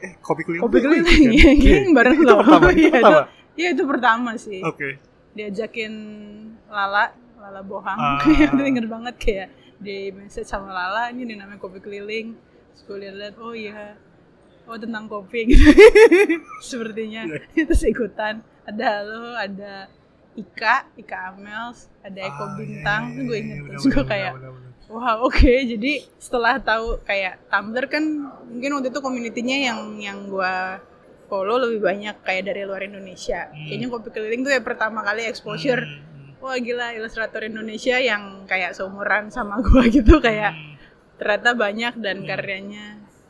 eh 0.00 0.14
kopi 0.18 0.42
keliling 0.42 0.62
kopi 0.62 0.78
keliling 0.78 1.04
kan? 1.04 1.32
ya 1.34 1.50
Iya. 1.50 1.78
bareng 1.90 2.14
itu 2.14 2.24
lo 2.24 2.34
pertama 2.40 2.68
itu 2.68 2.80
Iya, 2.80 2.92
pertama 2.92 3.22
Iya 3.54 3.68
itu 3.68 3.84
pertama 3.84 4.30
sih 4.34 4.60
oke 4.60 4.88
diajakin 5.36 5.92
Lala 6.68 7.12
Lala 7.38 7.62
Bohang. 7.62 7.98
Ah. 7.98 8.20
itu 8.44 8.62
inget 8.62 8.86
banget 8.86 9.14
kayak 9.16 9.48
di 9.78 10.10
message 10.10 10.48
sama 10.48 10.74
Lala 10.74 11.14
ini 11.14 11.28
nih 11.28 11.36
namanya 11.38 11.60
kopi 11.62 11.78
keliling. 11.78 12.34
Terus 12.74 12.82
gue 12.86 12.96
liat-liat 13.06 13.34
oh 13.38 13.54
iya 13.54 13.94
oh 14.68 14.76
tentang 14.76 15.08
kopi. 15.08 15.48
Gitu 15.48 15.64
sepertinya. 16.70 17.24
Iya. 17.54 17.64
terus 17.68 17.84
ikutan. 17.86 18.44
Ada 18.68 19.02
lo 19.06 19.32
ada 19.38 19.88
Ika 20.38 20.92
Ika 20.94 21.34
Amels 21.34 21.88
ada 22.04 22.20
Eko 22.20 22.44
Ah, 22.44 22.48
iya, 22.52 22.56
Bintang. 22.58 23.02
Iya, 23.10 23.22
gue 23.24 23.36
iya, 23.36 23.42
inget 23.42 23.56
iya, 23.58 23.68
terus 23.74 23.86
gue 23.88 24.04
kayak. 24.04 24.32
Wah 24.88 25.20
oke, 25.20 25.52
jadi 25.68 26.00
setelah 26.16 26.56
tahu 26.56 26.96
kayak 27.04 27.44
Tumblr 27.52 27.84
kan 27.92 28.04
mungkin 28.48 28.72
waktu 28.72 28.88
itu 28.88 29.00
komunitinya 29.04 29.56
yang 29.60 29.80
yang 30.00 30.18
gua 30.32 30.80
follow 31.28 31.56
lebih 31.58 31.80
banyak 31.82 32.16
kayak 32.20 32.44
dari 32.44 32.62
luar 32.62 32.82
Indonesia. 32.82 33.46
Hmm. 33.46 33.64
Kayaknya 33.64 33.86
kopi 33.88 34.08
keliling 34.10 34.42
tuh 34.42 34.50
ya 34.50 34.60
pertama 34.60 35.00
kali 35.02 35.22
exposure. 35.22 35.78
Hmm, 35.78 36.06
Wah 36.38 36.56
gila 36.56 36.92
ilustrator 36.92 37.42
Indonesia 37.42 37.96
yang 37.96 38.22
kayak 38.44 38.72
seumuran 38.72 39.28
sama 39.28 39.58
gua 39.64 39.84
gitu 39.84 40.18
kayak 40.18 40.52
hmm, 40.52 40.74
ternyata 41.16 41.50
banyak 41.52 41.94
dan 41.96 42.16
Hmm. 42.18 42.26
karyanya 42.26 42.86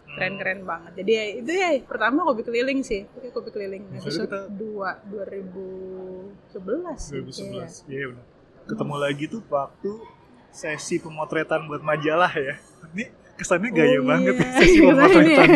keren-keren 0.08 0.60
banget. 0.62 0.92
Jadi 0.96 1.10
ya, 1.10 1.24
itu 1.36 1.50
ya 1.52 1.68
pertama 1.82 2.22
kopi 2.22 2.42
keliling 2.42 2.82
sih, 2.82 3.06
Itu 3.06 3.30
kopi 3.30 3.48
keliling 3.48 3.86
episode 3.94 4.26
kita- 4.26 4.50
2 4.50 4.98
2011. 5.04 6.98
sih, 6.98 7.12
2011 7.14 7.84
iya 7.86 8.04
benar 8.08 8.26
ketemu 8.64 8.94
lagi 8.96 9.24
tuh 9.26 9.40
waktu 9.46 9.92
sesi 10.50 10.98
pemotretan 10.98 11.64
buat 11.64 11.80
majalah 11.80 12.28
ya 12.30 12.56
ini 12.88 13.04
kesannya 13.38 13.70
iya. 13.70 13.78
gaya 13.78 13.98
Oh, 13.98 14.04
banget 14.04 14.34
iya. 14.34 14.42
ya, 14.42 14.50
sesi 14.52 14.78
pemotretan 14.80 15.48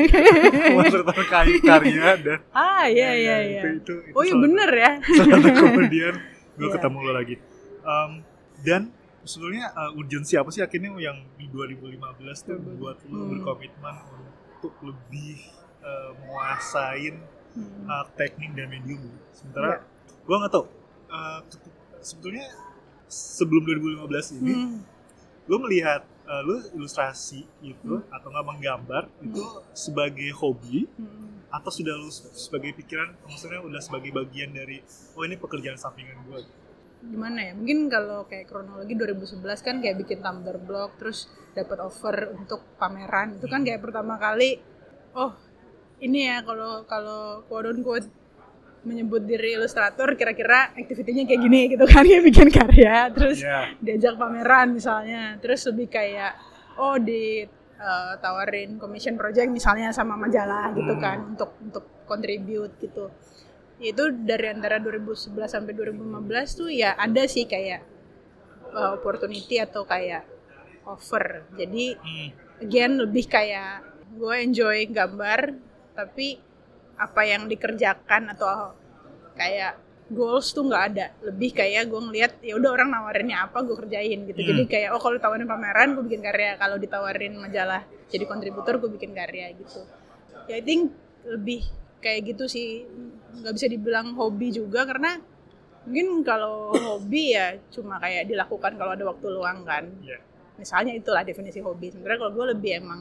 pemotretan 0.71 1.17
karya, 1.27 1.59
karya 1.61 2.09
dan 2.17 2.39
Ah 2.51 2.87
iya 2.87 3.11
ya, 3.11 3.13
iya 3.13 3.13
ya, 3.13 3.37
iya. 3.43 3.61
itu, 3.61 3.69
itu, 3.77 3.95
itu 4.05 4.15
Oh 4.15 4.23
iya 4.23 4.31
salah- 4.31 4.45
bener 4.45 4.71
ya. 4.73 4.91
satu 5.19 5.49
kemudian 5.53 6.15
gue 6.57 6.63
Iya. 6.63 6.73
ketemu 6.73 6.99
lo 7.01 7.13
lagi 7.13 7.37
Um, 7.83 8.13
dan 8.63 8.95
sebenarnya 9.21 9.67
uh, 9.73 9.91
urgensi 9.93 10.35
apa 10.35 10.47
sih 10.49 10.63
akhirnya 10.63 10.95
yang 10.97 11.19
di 11.35 11.51
2015 11.51 11.99
tuh 12.41 12.55
Hmm. 12.55 12.79
buat 12.79 12.95
lo 13.03 13.19
Hmm. 13.19 13.31
berkomitmen 13.33 13.95
untuk 14.55 14.75
lebih 14.81 15.43
uh, 15.81 16.15
menguasain 16.17 17.19
Hmm. 17.53 17.85
uh, 17.85 18.07
teknik 18.13 18.55
dan 18.55 18.71
medium 18.71 19.03
Iya. 19.03 19.19
sementara 19.33 19.83
gue 20.17 20.37
nggak 20.37 20.53
tahu 20.53 20.65
uh, 21.09 21.41
sebetulnya 21.99 22.47
sebelum 23.05 23.63
2015 23.67 24.39
ini 24.39 24.55
Hmm. 24.55 24.79
gue 25.43 25.59
melihat 25.61 26.07
uh, 26.25 26.43
lu 26.43 26.57
ilustrasi 26.73 27.43
itu 27.61 27.95
Hmm. 27.99 28.07
atau 28.11 28.29
nggak 28.29 28.47
menggambar 28.47 29.03
itu 29.21 29.43
sebagai 29.73 30.31
hobi 30.35 30.87
Hmm. 30.93 31.43
atau 31.49 31.69
sudah 31.69 31.95
lu 31.95 32.09
se- 32.09 32.33
sebagai 32.33 32.73
pikiran 32.75 33.13
maksudnya 33.23 33.61
udah 33.61 33.79
sebagai 33.79 34.11
bagian 34.11 34.51
dari 34.51 34.81
oh 35.13 35.23
ini 35.23 35.37
pekerjaan 35.37 35.77
sampingan 35.77 36.19
gue 36.25 36.41
gimana 37.03 37.43
ya? 37.43 37.53
Mungkin 37.53 37.91
kalau 37.91 38.31
kayak 38.31 38.47
kronologi 38.47 38.95
2011 38.95 39.43
kan 39.59 39.83
kayak 39.83 39.99
bikin 39.99 40.23
Tumblr 40.23 40.55
blog 40.63 40.95
terus 41.03 41.27
dapat 41.51 41.83
offer 41.83 42.31
untuk 42.31 42.63
pameran. 42.79 43.43
Itu 43.43 43.51
kan 43.51 43.67
kayak 43.67 43.83
pertama 43.83 44.15
kali 44.17 44.63
oh 45.13 45.35
ini 45.99 46.31
ya 46.31 46.47
kalau 46.47 46.87
kalau 46.87 47.43
quote 47.51 47.75
unquote 47.75 48.07
menyebut 48.83 49.23
diri 49.23 49.55
ilustrator 49.55 50.19
kira-kira 50.19 50.75
aktivitinya 50.75 51.23
kayak 51.25 51.41
gini 51.41 51.61
gitu 51.71 51.85
kan 51.87 52.03
kayak 52.09 52.25
bikin 52.27 52.49
karya 52.51 53.07
terus 53.15 53.39
ya 53.39 53.71
diajak 53.79 54.19
pameran 54.19 54.75
misalnya 54.75 55.39
terus 55.39 55.63
lebih 55.71 55.87
kayak 55.87 56.35
oh 56.77 56.99
di 56.99 57.47
uh, 57.79 58.13
tawarin 58.19 58.77
commission 58.77 59.15
project 59.15 59.49
misalnya 59.49 59.91
sama 59.91 60.15
majalah 60.15 60.75
gitu 60.75 60.95
Hmm. 60.95 61.03
kan 61.03 61.19
untuk 61.31 61.51
untuk 61.63 61.85
contribute 62.05 62.75
gitu 62.79 63.07
itu 63.79 64.05
dari 64.15 64.47
antara 64.47 64.79
2011 64.79 65.31
sampai 65.47 65.73
2015 65.75 66.59
tuh 66.59 66.71
ya 66.71 66.95
ada 66.95 67.23
sih 67.27 67.47
kayak 67.47 67.83
uh, 68.71 68.99
opportunity 68.99 69.59
atau 69.59 69.83
kayak 69.83 70.27
offer 70.83 71.47
jadi 71.55 71.95
Hmm. 71.99 72.29
again 72.59 72.99
lebih 72.99 73.27
kayak 73.27 73.83
gue 74.13 74.35
enjoy 74.39 74.87
gambar 74.87 75.55
tapi 75.95 76.39
apa 76.97 77.21
yang 77.25 77.49
dikerjakan 77.49 78.33
atau 78.37 78.77
kayak 79.37 79.81
goals 80.13 80.53
tuh 80.53 80.69
nggak 80.69 80.85
ada. 80.93 81.07
Lebih 81.25 81.51
kayak 81.57 81.89
gue 81.89 82.01
ngeliat 82.01 82.33
ya 82.45 82.55
udah 82.61 82.71
orang 82.71 82.93
nawarinnya 82.93 83.49
apa 83.49 83.65
gue 83.65 83.77
kerjain 83.77 84.29
gitu. 84.29 84.41
Hmm. 84.45 84.49
jadi 84.53 84.63
kayak 84.69 84.89
oh 84.95 85.01
kalau 85.01 85.17
ditawarin 85.17 85.49
pameran 85.49 85.89
gue 85.97 86.05
bikin 86.05 86.23
karya. 86.23 86.61
Kalau 86.61 86.77
ditawarin 86.77 87.35
majalah 87.41 87.83
jadi 88.13 88.25
kontributor 88.29 88.77
gue 88.79 88.91
bikin 88.93 89.17
karya 89.17 89.57
gitu. 89.57 89.81
Ya 90.47 90.61
I 90.61 90.65
think 90.65 90.93
lebih 91.25 91.65
kayak 92.05 92.37
gitu 92.37 92.45
sih. 92.47 92.85
Nggak 93.41 93.53
bisa 93.57 93.67
dibilang 93.73 94.13
hobi 94.15 94.53
juga 94.53 94.85
karena 94.85 95.17
mungkin 95.83 96.23
kalau 96.23 96.71
hobi 96.77 97.35
ya 97.35 97.59
cuma 97.75 97.99
kayak 97.99 98.31
dilakukan 98.31 98.77
kalau 98.77 98.93
ada 98.95 99.05
waktu 99.09 99.27
luang 99.33 99.65
kan. 99.65 99.89
Ya 100.05 100.21
misalnya 100.61 100.93
itulah 100.93 101.25
definisi 101.25 101.59
hobi. 101.65 101.89
Sebenarnya 101.91 102.21
kalau 102.21 102.33
gue 102.37 102.47
lebih 102.55 102.73
emang 102.85 103.01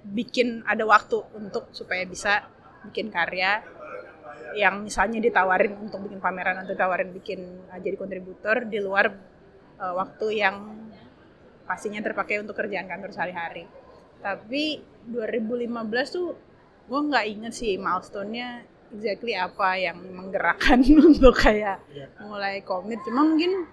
bikin 0.00 0.64
ada 0.64 0.84
waktu 0.88 1.20
untuk 1.36 1.68
supaya 1.76 2.04
bisa 2.08 2.48
bikin 2.88 3.12
karya 3.12 3.60
yang 4.56 4.82
misalnya 4.82 5.22
ditawarin 5.22 5.78
untuk 5.78 6.06
bikin 6.06 6.18
pameran 6.18 6.58
atau 6.62 6.74
ditawarin 6.74 7.10
bikin 7.14 7.40
uh, 7.70 7.78
jadi 7.78 7.94
kontributor 7.94 8.66
di 8.66 8.78
luar 8.82 9.14
uh, 9.78 9.94
waktu 9.94 10.42
yang 10.42 10.56
pastinya 11.66 12.02
terpakai 12.02 12.42
untuk 12.42 12.58
kerjaan 12.58 12.90
kantor 12.90 13.14
sehari-hari. 13.14 13.70
Tapi 14.18 14.82
2015 15.06 16.16
tuh 16.16 16.34
gue 16.90 17.00
nggak 17.06 17.26
inget 17.30 17.52
sih 17.54 17.78
milestone-nya 17.78 18.66
exactly 18.90 19.38
apa 19.38 19.78
yang 19.78 20.02
menggerakkan 20.02 20.82
untuk 21.14 21.38
kayak 21.38 21.78
ya 21.94 22.06
mulai 22.26 22.66
komit 22.66 22.98
cuma 23.06 23.22
mungkin 23.22 23.70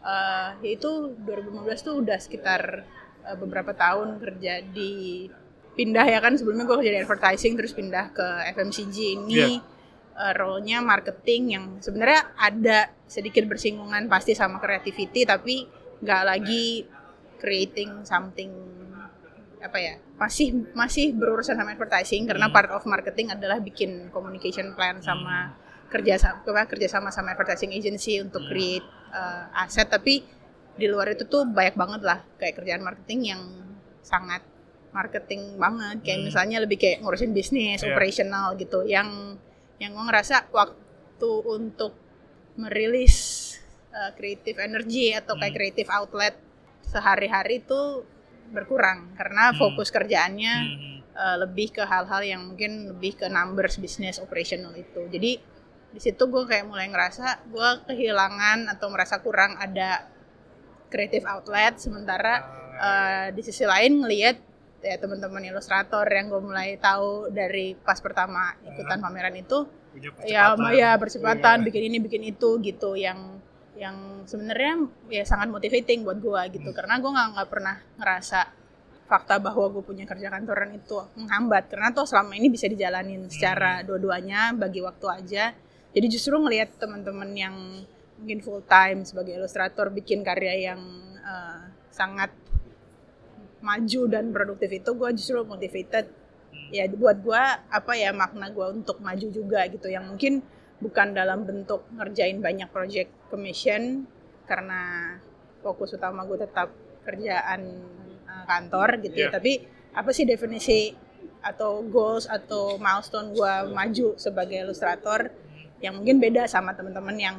eh 0.00 0.50
ya 0.64 0.70
itu 0.72 1.12
2015 1.28 1.86
tuh 1.86 1.94
udah 2.00 2.16
sekitar 2.16 2.62
eh, 3.26 3.36
beberapa 3.36 3.76
tahun 3.76 4.16
kerja 4.16 4.64
di 4.64 5.26
pindah 5.76 6.06
ya 6.08 6.18
kan 6.24 6.32
sebelumnya 6.34 6.64
gue 6.64 6.76
kerja 6.80 6.92
di 6.96 7.00
advertising 7.04 7.52
terus 7.54 7.76
pindah 7.76 8.10
ke 8.10 8.26
FMCG 8.56 8.96
ini 9.14 9.60
eh, 10.16 10.32
role-nya 10.32 10.80
marketing 10.80 11.42
yang 11.52 11.64
sebenarnya 11.78 12.32
ada 12.34 12.88
sedikit 13.04 13.44
bersinggungan 13.44 14.08
pasti 14.08 14.32
sama 14.32 14.56
creativity 14.58 15.28
tapi 15.28 15.68
nggak 16.00 16.22
lagi 16.24 16.88
creating 17.36 18.02
something 18.02 18.48
apa 19.56 19.78
ya 19.80 19.94
masih 20.16 20.72
masih 20.72 21.12
berurusan 21.12 21.56
sama 21.56 21.72
advertising 21.72 22.24
karena 22.24 22.48
Hmm. 22.48 22.54
part 22.56 22.70
of 22.72 22.82
marketing 22.88 23.32
adalah 23.32 23.60
bikin 23.60 24.08
communication 24.12 24.72
plan 24.72 25.00
sama 25.00 25.52
kerja 25.92 26.16
sama 26.16 26.64
kerja 26.64 26.88
sama 26.88 27.08
sama 27.12 27.32
advertising 27.36 27.72
agency 27.72 28.20
untuk 28.20 28.44
Hmm. 28.44 28.50
create 28.52 28.86
uh, 29.12 29.48
aset 29.64 29.88
tapi 29.88 30.24
di 30.76 30.86
luar 30.88 31.12
itu 31.12 31.24
tuh 31.24 31.48
banyak 31.48 31.72
banget 31.72 32.00
lah 32.04 32.20
kayak 32.36 32.60
kerjaan 32.60 32.84
marketing 32.84 33.32
yang 33.32 33.42
sangat 34.04 34.44
marketing 34.96 35.60
banget 35.60 36.00
kayak 36.00 36.18
Hmm. 36.18 36.26
misalnya 36.32 36.58
lebih 36.64 36.80
kayak 36.80 37.04
ngurusin 37.04 37.36
bisnis 37.36 37.84
Iya. 37.84 37.92
operational 37.92 38.56
gitu 38.56 38.80
yang 38.88 39.36
yang 39.76 39.92
gue 39.92 40.04
ngerasa 40.08 40.48
waktu 40.56 41.30
untuk 41.44 41.92
merilis 42.56 43.16
uh, 43.92 44.12
creative 44.16 44.56
energy 44.56 45.12
atau 45.12 45.36
kayak 45.36 45.52
Hmm. 45.52 45.58
creative 45.60 45.90
outlet 45.92 46.34
sehari-hari 46.80 47.60
itu 47.60 47.80
berkurang 48.48 49.12
karena 49.14 49.52
Hmm. 49.52 49.58
fokus 49.58 49.92
kerjaannya 49.92 50.54
Hmm. 50.56 50.96
uh, 51.12 51.36
lebih 51.44 51.76
ke 51.76 51.82
hal-hal 51.82 52.22
yang 52.22 52.42
mungkin 52.46 52.92
lebih 52.92 53.20
ke 53.20 53.26
numbers 53.28 53.76
bisnis 53.76 54.16
operational 54.16 54.72
itu 54.72 55.04
jadi 55.08 55.40
di 55.86 56.00
situ 56.00 56.28
gue 56.28 56.44
kayak 56.44 56.68
mulai 56.68 56.86
ngerasa 56.86 57.48
gue 57.48 57.68
kehilangan 57.88 58.68
atau 58.68 58.92
merasa 58.92 59.16
kurang 59.18 59.56
ada 59.56 60.04
creative 60.86 61.24
outlet 61.26 61.76
sementara 61.76 62.34
uh, 62.76 63.26
di 63.32 63.42
sisi 63.42 63.64
lain 63.64 64.04
ngelihat 64.04 64.36
ya 64.86 64.96
teman-teman 64.96 65.42
ilustrator 65.44 66.06
yang 66.06 66.30
gue 66.30 66.38
mulai 66.38 66.78
tahu 66.78 67.28
dari 67.28 67.74
pas 67.74 67.98
pertama 67.98 68.54
ikutan 68.62 68.98
pameran 68.98 69.34
itu 69.34 69.66
punya 69.90 70.12
ya 70.22 70.54
percepatan. 70.54 70.72
ya 70.72 70.90
percepatan 70.94 71.56
Iya. 71.58 71.66
bikin 71.66 71.82
ini 71.88 71.98
bikin 71.98 72.22
itu 72.24 72.50
gitu 72.62 72.90
yang 72.94 73.42
yang 73.76 73.96
sebenarnya 74.24 74.88
ya 75.10 75.24
sangat 75.26 75.50
motivating 75.50 76.00
buat 76.00 76.16
gue 76.16 76.42
gitu 76.54 76.70
Hmm. 76.70 76.76
karena 76.76 76.94
gue 76.96 77.10
nggak 77.10 77.28
nggak 77.34 77.48
pernah 77.50 77.76
ngerasa 77.98 78.40
fakta 79.06 79.38
bahwa 79.38 79.70
gue 79.70 79.82
punya 79.82 80.02
kerja 80.02 80.28
kantoran 80.28 80.72
itu 80.72 80.98
menghambat 81.14 81.70
karena 81.70 81.92
tuh 81.92 82.06
selama 82.06 82.34
ini 82.34 82.48
bisa 82.48 82.66
dijalanin 82.66 83.28
secara 83.30 83.82
dua-duanya 83.82 84.50
bagi 84.52 84.80
waktu 84.80 85.06
aja 85.06 85.44
jadi 85.92 86.06
justru 86.08 86.34
ngelihat 86.36 86.74
teman-teman 86.76 87.30
yang 87.32 87.54
mungkin 88.16 88.40
full 88.40 88.64
time 88.64 89.04
sebagai 89.04 89.36
ilustrator 89.36 89.92
bikin 89.92 90.24
karya 90.24 90.72
yang 90.72 90.80
eh, 91.20 91.60
sangat 91.92 92.32
maju 93.66 94.00
dan 94.06 94.30
produktif 94.30 94.70
itu 94.70 94.90
gue 94.94 95.10
justru 95.18 95.42
motivated. 95.42 96.06
Hmm. 96.46 96.70
ya 96.70 96.86
buat 96.86 97.18
gue 97.26 97.42
apa 97.74 97.92
ya 97.98 98.14
makna 98.14 98.54
gue 98.54 98.66
untuk 98.70 99.02
maju 99.02 99.26
juga 99.34 99.66
gitu 99.66 99.90
yang 99.90 100.06
mungkin 100.06 100.46
bukan 100.78 101.10
dalam 101.10 101.42
bentuk 101.42 101.82
ngerjain 101.98 102.38
banyak 102.38 102.70
project 102.70 103.10
commission 103.28 104.06
karena 104.46 105.14
fokus 105.60 105.98
utama 105.98 106.22
gue 106.22 106.38
tetap 106.38 106.70
kerjaan 107.02 107.60
uh, 108.30 108.44
kantor 108.46 109.02
gitu 109.02 109.26
ya. 109.26 109.28
Iya. 109.28 109.34
tapi 109.34 109.52
apa 109.96 110.10
sih 110.14 110.22
definisi 110.22 110.94
atau 111.42 111.82
goals 111.86 112.26
atau 112.26 112.76
milestone 112.76 113.32
gue 113.34 113.54
maju 113.70 114.08
sebagai 114.18 114.66
ilustrator? 114.66 115.30
Yang 115.78 115.94
mungkin 116.02 116.16
beda 116.18 116.48
sama 116.48 116.72
teman-teman 116.72 117.16
yang 117.20 117.36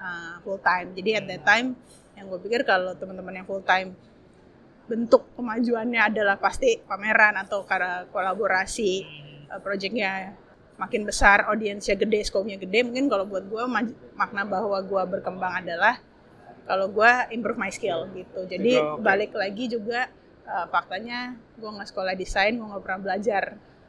uh, 0.00 0.40
full 0.42 0.58
time. 0.60 0.96
Jadi 0.96 1.10
at 1.16 1.24
that 1.28 1.42
time 1.44 1.76
yang 2.16 2.26
gue 2.32 2.40
pikir 2.40 2.64
kalau 2.64 2.96
teman-teman 2.96 3.42
yang 3.42 3.46
full 3.46 3.62
time 3.62 3.92
bentuk 4.86 5.34
kemajuannya 5.34 6.14
adalah 6.14 6.38
pasti 6.38 6.78
pameran 6.78 7.34
atau 7.42 7.66
karena 7.66 8.06
kolaborasi 8.10 9.02
uh, 9.50 9.58
projectnya 9.58 10.34
makin 10.76 11.08
besar, 11.08 11.48
audiensnya 11.48 11.96
gede, 11.96 12.20
scope-nya 12.28 12.60
gede, 12.60 12.84
mungkin 12.84 13.08
kalau 13.08 13.24
buat 13.24 13.48
gue 13.48 13.64
makna 14.14 14.44
bahwa 14.44 14.76
gue 14.84 15.02
berkembang 15.08 15.64
adalah 15.64 15.98
kalau 16.68 16.92
gue 16.92 17.10
improve 17.32 17.56
my 17.56 17.72
skill 17.72 18.10
gitu. 18.12 18.44
Jadi 18.44 18.76
okay. 18.76 19.00
balik 19.00 19.32
lagi 19.32 19.72
juga 19.72 20.10
uh, 20.44 20.66
faktanya 20.68 21.34
gue 21.56 21.70
nggak 21.70 21.88
sekolah 21.88 22.12
desain, 22.12 22.52
gue 22.52 22.66
nggak 22.66 22.84
pernah 22.84 23.00
belajar 23.00 23.42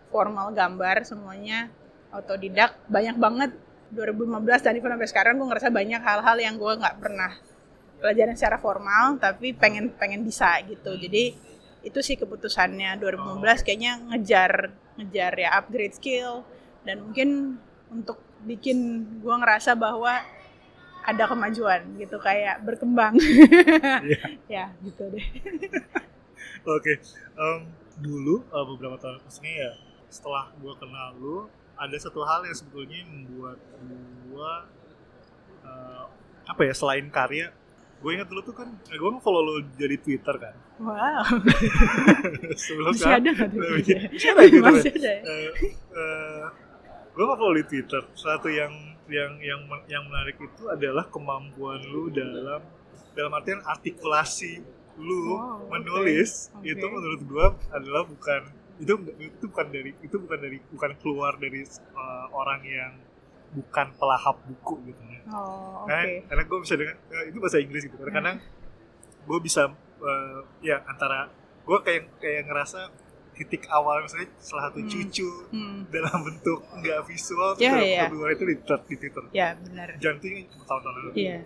formal 0.07 0.55
gambar, 0.55 1.03
semuanya 1.03 1.67
otodidak. 2.15 2.79
Banyak 2.87 3.19
banget 3.19 3.51
2015 3.91 4.63
dan 4.63 4.73
even 4.79 4.91
sampai 4.95 5.09
sekarang 5.11 5.33
gue 5.39 5.47
ngerasa 5.47 5.69
banyak 5.71 6.01
hal-hal 6.01 6.37
yang 6.39 6.55
gue 6.55 6.73
nggak 6.79 6.97
pernah 7.03 7.35
pelajaran 7.99 8.35
secara 8.37 8.57
formal, 8.61 9.17
tapi 9.17 9.53
pengen 9.53 9.93
pengen 9.97 10.23
bisa 10.25 10.57
gitu. 10.65 10.95
Jadi 10.97 11.47
itu 11.87 11.99
sih 12.03 12.19
keputusannya 12.19 12.99
2015 12.99 13.63
kayaknya 13.63 14.01
ngejar 14.11 14.75
ngejar 14.99 15.33
ya 15.39 15.49
upgrade 15.55 15.95
skill 15.95 16.43
dan 16.83 16.99
mungkin 16.99 17.61
untuk 17.87 18.19
bikin 18.43 19.07
gue 19.23 19.35
ngerasa 19.39 19.77
bahwa 19.77 20.19
ada 21.07 21.23
kemajuan 21.23 21.87
gitu 21.95 22.19
kayak 22.19 22.59
berkembang 22.67 23.15
yeah. 24.03 24.27
ya 24.51 24.65
gitu 24.83 25.07
deh 25.07 25.23
oke 26.67 26.83
okay. 26.83 26.99
um, 27.39 27.71
dulu 28.03 28.43
uh, 28.51 28.65
beberapa 28.67 28.99
tahun 28.99 29.23
maksudnya 29.23 29.55
ya 29.55 29.71
setelah 30.11 30.51
gue 30.59 30.73
kenal 30.75 31.15
lu 31.15 31.47
ada 31.79 31.95
satu 31.95 32.27
hal 32.27 32.43
yang 32.43 32.57
sebetulnya 32.57 33.07
membuat 33.07 33.59
gue 34.27 34.51
uh, 35.63 36.05
apa 36.47 36.61
ya 36.67 36.73
selain 36.75 37.07
karya 37.07 37.55
gue 37.97 38.11
ingat 38.13 38.27
dulu 38.29 38.41
tuh 38.45 38.53
kan 38.53 38.69
eh, 38.69 38.97
gue 38.97 39.09
follow 39.25 39.41
lo 39.41 39.53
dari 39.73 39.97
Twitter 39.97 40.35
kan. 40.37 40.55
Wow. 40.77 41.41
Sebelum 42.61 42.93
masih 42.93 43.09
kan, 43.09 43.17
ada 43.17 43.31
kan 43.33 43.49
masih 43.57 43.95
ada 43.97 44.41
gitu 44.45 44.61
masih 44.61 44.91
ada 44.93 45.09
ya? 45.09 45.21
uh, 45.25 45.49
uh, 45.97 46.43
gue 47.17 47.23
nggak 47.25 47.39
follow 47.41 47.55
di 47.57 47.65
Twitter. 47.65 48.01
Satu 48.13 48.47
yang 48.53 48.73
yang 49.09 49.41
yang 49.41 49.59
yang 49.89 50.03
menarik 50.05 50.37
itu 50.37 50.69
adalah 50.69 51.09
kemampuan 51.09 51.81
lu 51.89 52.13
dalam 52.13 52.61
dalam 53.17 53.31
artian 53.33 53.65
artikulasi 53.65 54.61
lu 55.01 55.33
oh, 55.33 55.65
menulis. 55.73 56.53
Okay. 56.61 56.77
itu 56.77 56.85
menurut 56.85 57.21
gue 57.25 57.45
adalah 57.73 58.05
bukan 58.05 58.41
itu 58.77 58.93
itu 59.17 59.45
bukan 59.49 59.67
dari 59.73 59.91
itu 60.05 60.15
bukan 60.21 60.37
dari 60.37 60.57
bukan 60.69 60.91
keluar 61.01 61.33
dari 61.41 61.65
uh, 61.97 62.29
orang 62.29 62.61
yang 62.61 62.93
bukan 63.53 63.87
pelahap 63.95 64.37
buku 64.43 64.91
gitu 64.91 65.03
ya. 65.07 65.21
Oh, 65.31 65.83
okay. 65.87 65.91
karena, 65.91 66.27
karena 66.31 66.43
gue 66.47 66.59
bisa 66.63 66.73
dengan 66.75 66.95
uh, 66.97 67.23
itu 67.27 67.37
bahasa 67.39 67.57
Inggris 67.59 67.83
gitu. 67.87 67.95
Karena 67.99 68.11
hmm. 68.11 68.19
kadang 68.19 68.37
gue 69.27 69.39
bisa 69.43 69.63
uh, 69.99 70.39
ya 70.63 70.83
antara 70.87 71.31
gue 71.67 71.77
kayak 71.83 72.03
kayak 72.23 72.43
ngerasa 72.47 72.79
titik 73.37 73.69
awal 73.69 74.01
misalnya 74.01 74.33
salah 74.41 74.71
satu 74.71 74.81
hmm. 74.81 74.89
cucu 74.89 75.29
hmm. 75.53 75.79
dalam 75.93 76.19
bentuk 76.25 76.59
nggak 76.81 76.99
visual 77.05 77.53
yeah, 77.61 77.77
yeah. 77.77 78.09
kedua 78.09 78.33
itu 78.33 78.43
di, 78.49 78.55
di 78.65 78.95
Twitter. 78.97 79.23
Ya 79.29 79.37
yeah, 79.37 79.51
benar. 79.61 79.87
Jangan 80.01 80.17
tahun-tahun 80.65 80.95
lalu. 80.97 81.09
Yeah. 81.13 81.41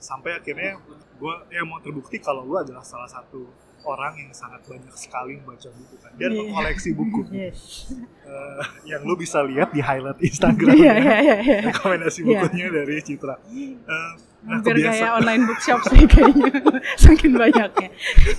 Sampai 0.00 0.34
akhirnya 0.34 0.80
gue 1.20 1.34
ya 1.52 1.62
mau 1.62 1.78
terbukti 1.78 2.18
kalau 2.18 2.42
lu 2.48 2.56
adalah 2.58 2.82
salah 2.82 3.06
satu 3.06 3.46
orang 3.84 4.12
yang 4.16 4.32
sangat 4.36 4.60
banyak 4.68 4.92
sekali 4.92 5.40
membaca 5.40 5.68
buku 5.72 5.94
kan 6.00 6.12
dan 6.20 6.30
yeah. 6.30 6.38
mengkoleksi 6.44 6.90
buku 6.92 7.22
yes. 7.32 7.88
uh, 8.28 8.60
yang 8.84 9.00
lu 9.04 9.16
bisa 9.16 9.40
lihat 9.40 9.72
di 9.72 9.80
highlight 9.80 10.20
Instagram 10.20 10.76
yeah, 10.76 10.96
yeah, 10.96 11.20
yeah, 11.20 11.40
yeah. 11.40 11.60
rekomendasi 11.72 12.20
iya. 12.24 12.44
bukunya 12.44 12.66
yeah. 12.68 12.76
dari 12.76 12.94
Citra 13.00 13.34
uh, 13.36 13.40
nah, 13.88 14.12
Hampir 14.50 14.74
kebiasa... 14.76 14.92
kayak 14.92 15.12
online 15.16 15.42
bookshop 15.48 15.80
sih 15.88 16.02
kayaknya 16.04 16.52
saking 17.02 17.34
banyaknya 17.36 17.88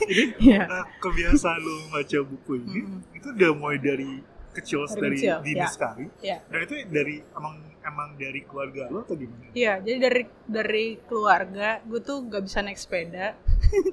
jadi 0.06 0.24
yeah. 0.38 0.66
uh, 0.70 0.86
kebiasaan 1.02 1.60
lu 1.62 1.74
membaca 1.88 2.20
buku 2.26 2.52
ini 2.62 2.82
mm. 2.86 3.18
itu 3.18 3.28
udah 3.34 3.52
mulai 3.58 3.78
dari 3.82 4.12
kecil 4.52 4.84
dari, 4.86 5.00
dari 5.00 5.18
kecil, 5.18 5.38
dini 5.42 5.58
yeah. 5.58 5.72
sekali 5.72 6.06
yeah. 6.22 6.40
dan 6.52 6.60
itu 6.68 6.74
dari 6.92 7.16
emang 7.34 7.71
emang 7.82 8.14
dari 8.18 8.42
keluarga 8.46 8.88
lo 8.90 9.02
atau 9.04 9.18
gimana? 9.18 9.50
Iya, 9.54 9.82
jadi 9.82 9.98
dari 9.98 10.24
dari 10.46 10.88
keluarga 11.06 11.82
gue 11.86 12.00
tuh 12.02 12.26
gak 12.30 12.44
bisa 12.46 12.62
naik 12.62 12.78
sepeda 12.78 13.34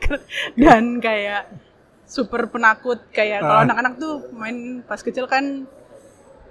dan 0.61 1.01
kayak 1.01 1.49
super 2.09 2.49
penakut 2.49 3.05
kayak 3.13 3.45
kalau 3.45 3.61
ah. 3.61 3.67
anak-anak 3.69 3.95
tuh 4.01 4.15
main 4.33 4.81
pas 4.81 5.01
kecil 5.01 5.29
kan 5.29 5.69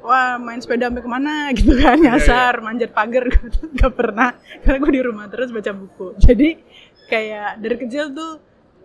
wah 0.06 0.38
main 0.38 0.62
sepeda 0.62 0.94
sampai 0.94 1.02
ke 1.02 1.10
mana 1.10 1.34
gitu 1.58 1.74
kan 1.82 1.98
iya, 1.98 2.14
nyasar 2.14 2.30
yeah, 2.30 2.52
yeah. 2.54 2.64
manjat 2.64 2.92
pagar 2.94 3.26
gitu 3.34 3.60
gak 3.74 3.94
pernah 3.98 4.38
karena 4.62 4.78
gue 4.78 4.92
di 4.94 5.02
rumah 5.02 5.26
terus 5.26 5.50
baca 5.50 5.74
buku 5.74 6.14
jadi 6.22 6.62
kayak 7.10 7.58
dari 7.58 7.76
kecil 7.82 8.14
tuh 8.14 8.32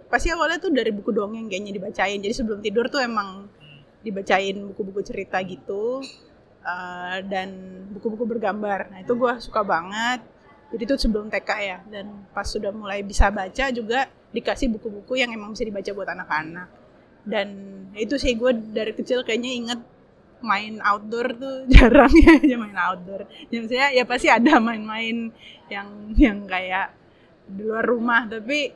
pasti 0.09 0.33
awalnya 0.33 0.61
tuh 0.61 0.72
dari 0.72 0.92
buku 0.92 1.12
dongeng 1.12 1.48
kayaknya 1.48 1.72
dibacain 1.77 2.20
jadi 2.20 2.35
sebelum 2.37 2.61
tidur 2.64 2.88
tuh 2.88 3.05
emang 3.05 3.48
dibacain 4.03 4.57
buku-buku 4.72 5.00
cerita 5.05 5.40
gitu 5.44 6.00
uh, 6.62 7.18
dan 7.27 7.48
buku-buku 7.92 8.25
bergambar. 8.38 8.88
Nah 8.90 9.03
itu 9.03 9.12
gue 9.14 9.33
suka 9.42 9.62
banget. 9.62 10.22
Jadi 10.72 10.83
itu 10.88 10.94
sebelum 10.96 11.29
TK 11.29 11.51
ya. 11.61 11.79
Dan 11.85 12.27
pas 12.33 12.46
sudah 12.48 12.72
mulai 12.72 13.05
bisa 13.05 13.29
baca 13.29 13.68
juga 13.70 14.09
dikasih 14.33 14.72
buku-buku 14.72 15.20
yang 15.20 15.31
emang 15.35 15.53
bisa 15.53 15.66
dibaca 15.66 15.90
buat 15.92 16.09
anak-anak. 16.09 16.68
Dan 17.22 17.48
itu 17.94 18.16
sih 18.16 18.35
gue 18.35 18.51
dari 18.72 18.96
kecil 18.96 19.22
kayaknya 19.22 19.53
inget 19.53 19.81
main 20.42 20.83
outdoor 20.83 21.38
tuh 21.38 21.57
jarang 21.72 22.11
ya 22.42 22.57
main 22.59 22.79
outdoor. 22.79 23.29
Ya 23.53 23.57
maksudnya 23.62 23.88
ya 23.94 24.05
pasti 24.09 24.29
ada 24.33 24.59
main-main 24.59 25.31
yang 25.70 25.88
yang 26.18 26.38
kayak 26.48 26.94
di 27.46 27.62
luar 27.68 27.85
rumah 27.85 28.25
tapi 28.27 28.72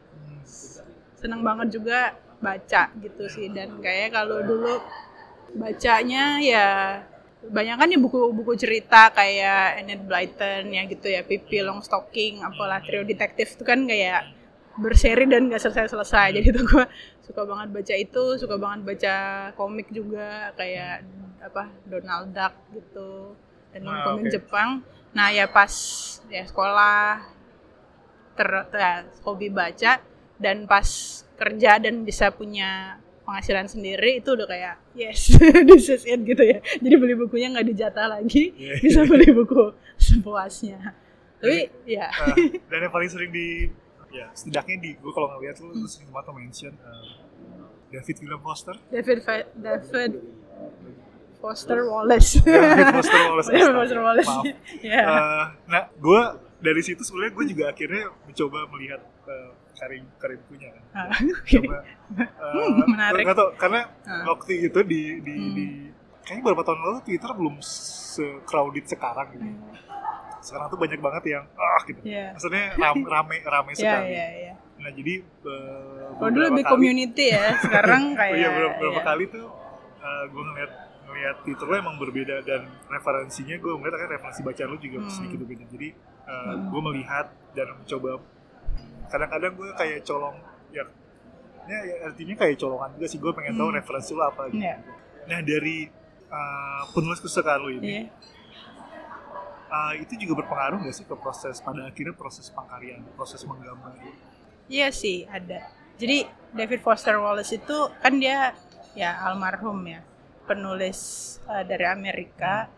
seneng 1.16 1.42
banget 1.42 1.81
juga 1.81 2.14
baca 2.38 2.92
gitu 3.01 3.25
sih 3.27 3.49
dan 3.49 3.81
kayak 3.81 4.12
kalau 4.12 4.44
dulu 4.44 4.79
bacanya 5.57 6.38
ya 6.38 6.68
banyak 7.50 7.76
kan 7.78 7.88
ya 7.90 7.98
buku-buku 8.00 8.52
cerita 8.59 9.11
kayak 9.14 9.85
Enid 9.85 10.06
Blyton 10.06 10.72
ya 10.72 10.82
gitu 10.90 11.06
ya 11.11 11.22
Pippi 11.22 11.62
Longstocking 11.62 12.42
apalah 12.42 12.82
trio 12.82 13.06
detektif 13.06 13.54
itu 13.54 13.64
kan 13.66 13.87
kayak 13.87 14.32
berseri 14.76 15.24
dan 15.24 15.48
gak 15.48 15.62
selesai-selesai 15.64 16.37
jadi 16.37 16.48
tuh 16.52 16.64
gue 16.68 16.85
suka 17.24 17.42
banget 17.48 17.68
baca 17.72 17.94
itu 17.96 18.24
suka 18.37 18.56
banget 18.61 18.80
baca 18.85 19.16
komik 19.56 19.88
juga 19.88 20.52
kayak 20.54 21.02
apa 21.40 21.72
Donald 21.88 22.37
Duck 22.37 22.54
gitu 22.76 23.32
dan 23.72 23.88
nah, 23.88 24.04
komik 24.04 24.28
okay. 24.28 24.35
Jepang 24.37 24.85
nah 25.16 25.32
ya 25.32 25.48
pas 25.48 25.72
ya 26.28 26.44
sekolah 26.44 27.24
ter, 28.37 28.48
ter 28.68 28.78
ya, 28.78 28.94
hobi 29.24 29.48
baca 29.48 29.92
dan 30.37 30.68
pas 30.68 30.88
kerja 31.40 31.80
dan 31.80 32.04
bisa 32.04 32.28
punya 32.28 33.00
penghasilan 33.27 33.67
sendiri 33.67 34.23
itu 34.23 34.31
udah 34.39 34.47
kayak 34.47 34.79
yes 34.95 35.35
this 35.69 35.91
is 35.91 36.07
it 36.07 36.23
gitu 36.23 36.41
ya. 36.41 36.62
Jadi 36.79 36.95
beli 36.95 37.19
bukunya 37.19 37.51
nggak 37.51 37.67
dijatah 37.67 38.07
lagi 38.07 38.55
yeah. 38.55 38.79
bisa 38.79 39.03
beli 39.03 39.35
buku 39.35 39.75
sepuasnya. 39.99 40.95
Tapi 41.43 41.69
ya. 41.85 42.07
Uh, 42.07 42.37
dan 42.71 42.87
yang 42.87 42.95
paling 42.95 43.11
sering 43.11 43.35
di 43.35 43.69
ya 44.15 44.31
setidaknya 44.33 44.77
di 44.81 44.91
gue 44.97 45.12
kalau 45.12 45.29
ngeliat 45.37 45.59
lu 45.59 45.75
hmm. 45.75 45.91
sering 45.91 46.09
banget 46.15 46.33
mention 46.33 46.73
uh, 46.87 47.27
David 47.91 48.17
William 48.23 48.41
Foster. 48.41 48.75
David 48.95 49.19
Fa- 49.27 49.51
David 49.67 50.12
Foster 51.43 51.79
Wallace. 51.83 52.31
David 52.41 52.95
Foster 52.95 53.21
Wallace. 53.27 53.49
David 53.51 53.75
Foster 53.75 54.01
Wallace 54.01 54.31
maaf. 54.31 54.45
Yeah. 54.81 55.07
uh, 55.11 55.45
nah 55.67 55.83
gue 55.99 56.23
dari 56.62 56.81
situ 56.81 57.03
sebenarnya 57.03 57.33
gue 57.35 57.45
juga 57.51 57.65
akhirnya 57.75 58.05
mencoba 58.25 58.59
melihat 58.71 59.03
uh, 59.27 59.53
karim 59.77 60.05
karimkunya 60.17 60.69
kan. 60.73 60.83
Ah, 60.97 61.09
okay. 61.12 61.61
Coba, 61.61 61.77
uh, 62.25 62.53
hmm, 62.57 62.89
menarik. 62.89 63.23
Gak 63.29 63.37
tau, 63.37 63.49
karena 63.61 63.81
ah. 64.09 64.25
waktu 64.33 64.53
itu 64.67 64.81
di 64.83 65.03
di, 65.21 65.35
hmm. 65.37 65.53
di 65.55 65.67
kayaknya 66.27 66.43
beberapa 66.43 66.65
tahun 66.67 66.81
lalu 66.83 66.99
Twitter 67.07 67.31
belum 67.37 67.57
se-crowded 67.62 68.85
sekarang 68.89 69.27
gitu. 69.37 69.47
Hmm. 69.47 69.77
Sekarang 70.43 70.67
tuh 70.73 70.79
banyak 70.81 71.01
banget 71.01 71.23
yang 71.39 71.45
ah 71.55 71.81
gitu. 71.87 72.01
Yeah. 72.03 72.35
Maksudnya 72.35 72.65
ram, 72.81 72.97
rame 73.05 73.37
rame 73.45 73.71
yeah, 73.75 73.79
sekali. 73.79 74.09
Yeah, 74.11 74.31
yeah. 74.35 74.55
Nah 74.77 74.91
jadi 74.93 75.15
uh, 75.47 76.21
oh, 76.21 76.29
dulu 76.29 76.45
lebih 76.53 76.65
kali, 76.67 76.73
community 76.73 77.27
ya, 77.33 77.47
sekarang 77.65 78.17
kayak. 78.19 78.35
oh 78.35 78.41
iya 78.41 78.49
beberapa, 78.51 78.75
beberapa 78.77 79.01
yeah. 79.01 79.07
kali 79.07 79.25
tuh 79.31 79.47
uh, 80.03 80.25
gue 80.29 80.43
ngeliat 80.43 80.73
ngeliat 81.07 81.37
Twitter 81.47 81.67
lo 81.71 81.75
emang 81.79 81.97
berbeda 82.03 82.37
dan 82.43 82.67
referensinya 82.91 83.57
gue 83.62 83.73
ngeliat 83.79 83.95
kan 83.95 84.09
referensi 84.11 84.41
bacaan 84.43 84.69
lo 84.75 84.79
juga 84.83 84.99
hmm. 85.03 85.11
sedikit 85.15 85.39
berbeda. 85.47 85.65
Jadi 85.71 85.89
uh, 86.27 86.35
hmm. 86.35 86.62
gue 86.75 86.81
melihat 86.93 87.27
dan 87.55 87.67
mencoba 87.79 88.11
kadang-kadang 89.11 89.53
gue 89.55 89.69
kayak 89.79 90.01
colong 90.07 90.37
ya 90.75 90.85
ya, 91.66 91.79
ya 91.83 91.95
artinya 92.11 92.35
kayak 92.38 92.57
colongan 92.59 92.90
juga 92.99 93.07
sih 93.11 93.19
gue 93.19 93.33
pengen 93.35 93.55
tahu 93.59 93.69
hmm. 93.71 93.79
referensi 93.83 94.12
lo 94.14 94.23
apa 94.27 94.42
gitu 94.51 94.62
yeah. 94.62 94.79
nah 95.27 95.40
dari 95.42 95.90
uh, 96.31 96.83
penulis 96.95 97.19
kesukaan 97.19 97.61
lo 97.62 97.71
ini 97.71 98.07
yeah. 98.07 98.07
uh, 99.71 99.92
itu 99.99 100.14
juga 100.23 100.42
berpengaruh 100.45 100.87
gak 100.87 100.95
sih 100.95 101.07
ke 101.07 101.16
proses 101.19 101.59
pada 101.59 101.87
akhirnya 101.87 102.14
proses 102.14 102.47
pengkaryaan 102.51 103.03
proses 103.19 103.42
menggambar 103.42 103.95
iya 104.71 104.90
sih 104.95 105.27
ada 105.27 105.66
jadi 105.97 106.29
David 106.53 106.81
Foster 106.85 107.19
Wallace 107.19 107.57
itu 107.57 107.79
kan 108.01 108.21
dia 108.21 108.55
ya 108.97 109.12
almarhum 109.29 109.81
ya 109.85 110.01
penulis 110.47 111.37
uh, 111.51 111.66
dari 111.66 111.85
Amerika 111.85 112.71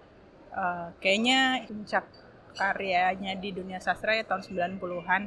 uh, 0.51 0.91
kayaknya 0.99 1.69
puncak 1.69 2.09
karyanya 2.57 3.37
di 3.37 3.53
dunia 3.53 3.83
sastra 3.83 4.17
ya 4.17 4.25
tahun 4.25 4.45
90-an. 4.47 5.23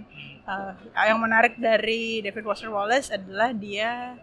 Uh, 0.47 0.73
yang 1.05 1.21
menarik 1.21 1.59
dari 1.59 2.23
David 2.25 2.43
Foster 2.47 2.71
Wallace 2.73 3.13
adalah 3.13 3.53
dia 3.53 4.17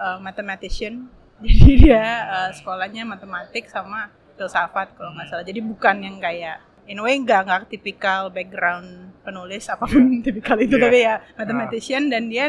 uh, 0.00 0.16
mathematician 0.22 1.20
Jadi 1.44 1.88
dia 1.88 2.04
uh, 2.28 2.50
sekolahnya 2.52 3.08
matematik 3.08 3.64
sama 3.72 4.12
filsafat 4.36 4.92
kalau 4.92 5.16
nggak 5.16 5.28
salah. 5.32 5.44
Jadi 5.44 5.60
bukan 5.64 5.96
yang 6.04 6.16
kayak 6.20 6.60
in 6.84 7.00
a 7.00 7.02
way 7.04 7.16
nggak 7.16 7.48
nggak 7.48 7.62
tipikal 7.72 8.28
background 8.28 9.16
penulis 9.24 9.64
apa 9.72 9.88
pun 9.88 10.20
yeah. 10.20 10.22
tipikal 10.28 10.56
itu 10.60 10.76
yeah. 10.76 10.84
tapi 10.84 10.98
ya 11.00 11.14
mathematician 11.40 12.02
uh. 12.08 12.10
dan 12.12 12.22
dia 12.28 12.46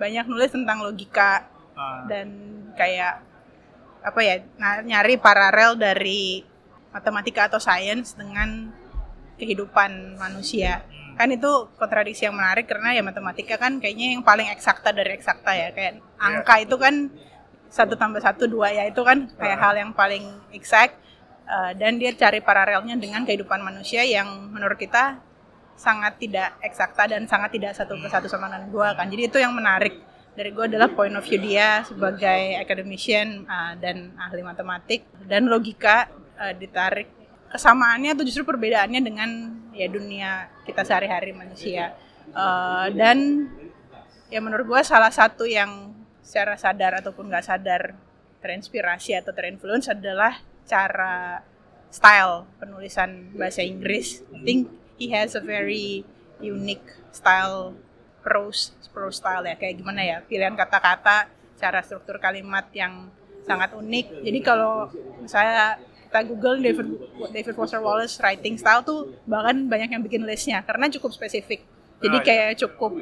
banyak 0.00 0.24
nulis 0.32 0.50
tentang 0.52 0.80
logika 0.80 1.44
uh. 1.76 2.08
dan 2.08 2.28
kayak 2.72 3.20
apa 4.02 4.20
ya 4.24 4.34
nyari 4.82 5.20
paralel 5.20 5.76
dari 5.76 6.42
matematika 6.90 7.52
atau 7.52 7.60
sains 7.60 8.16
dengan 8.16 8.72
kehidupan 9.42 10.14
manusia. 10.22 10.86
Kan 11.18 11.34
itu 11.34 11.50
kontradiksi 11.74 12.30
yang 12.30 12.38
menarik 12.38 12.70
karena 12.70 12.94
ya 12.94 13.02
matematika 13.02 13.58
kan 13.58 13.82
kayaknya 13.82 14.14
yang 14.14 14.22
paling 14.22 14.46
eksakta 14.54 14.94
dari 14.94 15.18
eksakta 15.18 15.50
ya. 15.50 15.68
Kayak 15.74 15.98
yeah. 15.98 16.22
angka 16.22 16.54
itu 16.62 16.78
kan 16.78 17.10
satu 17.66 17.98
tambah 17.98 18.22
satu 18.22 18.46
dua 18.46 18.70
ya. 18.70 18.86
Itu 18.86 19.02
kan 19.02 19.26
kayak 19.34 19.58
uh. 19.58 19.62
hal 19.66 19.74
yang 19.82 19.90
paling 19.90 20.22
exact. 20.54 21.02
Uh, 21.42 21.74
dan 21.74 21.98
dia 21.98 22.14
cari 22.14 22.38
paralelnya 22.38 22.94
dengan 22.94 23.26
kehidupan 23.26 23.60
manusia 23.60 24.06
yang 24.06 24.54
menurut 24.54 24.78
kita 24.78 25.18
sangat 25.74 26.14
tidak 26.22 26.54
eksakta 26.62 27.10
dan 27.10 27.26
sangat 27.26 27.58
tidak 27.58 27.74
satu 27.74 27.98
persatu 27.98 28.30
sama 28.30 28.46
dengan 28.46 28.70
dua 28.70 28.94
kan. 28.94 29.10
Jadi 29.10 29.22
itu 29.26 29.38
yang 29.42 29.50
menarik 29.52 29.98
dari 30.32 30.48
gue 30.48 30.64
adalah 30.64 30.88
point 30.94 31.12
of 31.12 31.26
view 31.26 31.42
dia 31.42 31.84
sebagai 31.84 32.56
academician 32.56 33.44
uh, 33.44 33.74
dan 33.76 34.16
ahli 34.16 34.40
matematik. 34.40 35.04
Dan 35.26 35.50
logika 35.50 36.08
uh, 36.40 36.54
ditarik 36.56 37.21
kesamaannya 37.52 38.16
atau 38.16 38.24
justru 38.24 38.42
perbedaannya 38.48 39.00
dengan 39.04 39.30
ya 39.76 39.86
dunia 39.86 40.48
kita 40.64 40.82
sehari-hari 40.82 41.36
manusia. 41.36 41.92
Uh, 42.32 42.88
dan 42.96 43.48
ya 44.32 44.40
menurut 44.40 44.64
gue 44.64 44.80
salah 44.80 45.12
satu 45.12 45.44
yang 45.44 45.92
secara 46.24 46.56
sadar 46.56 47.04
ataupun 47.04 47.28
nggak 47.28 47.44
sadar 47.44 47.92
terinspirasi 48.40 49.20
atau 49.20 49.36
terinfluence 49.36 49.92
adalah 49.92 50.40
cara 50.64 51.44
style 51.92 52.48
penulisan 52.56 53.36
bahasa 53.36 53.60
Inggris. 53.60 54.24
I 54.32 54.40
think 54.40 54.72
he 54.96 55.12
has 55.12 55.36
a 55.36 55.44
very 55.44 56.08
unique 56.40 56.88
style 57.12 57.76
prose 58.24 58.72
prose 58.96 59.20
style 59.20 59.44
ya. 59.44 59.60
Kayak 59.60 59.84
gimana 59.84 60.00
ya? 60.00 60.16
Pilihan 60.24 60.56
kata-kata 60.56 61.28
cara 61.60 61.84
struktur 61.84 62.16
kalimat 62.16 62.66
yang 62.72 63.12
sangat 63.44 63.76
unik. 63.76 64.24
Jadi 64.24 64.38
kalau 64.40 64.88
saya 65.28 65.76
kita 66.12 66.28
Google 66.28 66.60
David 66.60 66.88
David 67.32 67.56
Foster 67.56 67.80
Wallace 67.80 68.20
writing 68.20 68.60
style 68.60 68.84
tuh 68.84 69.16
bahkan 69.24 69.64
banyak 69.64 69.96
yang 69.96 70.04
bikin 70.04 70.28
listnya 70.28 70.60
karena 70.60 70.92
cukup 70.92 71.08
spesifik. 71.16 71.64
Jadi 72.04 72.20
kayak 72.20 72.60
cukup 72.60 73.00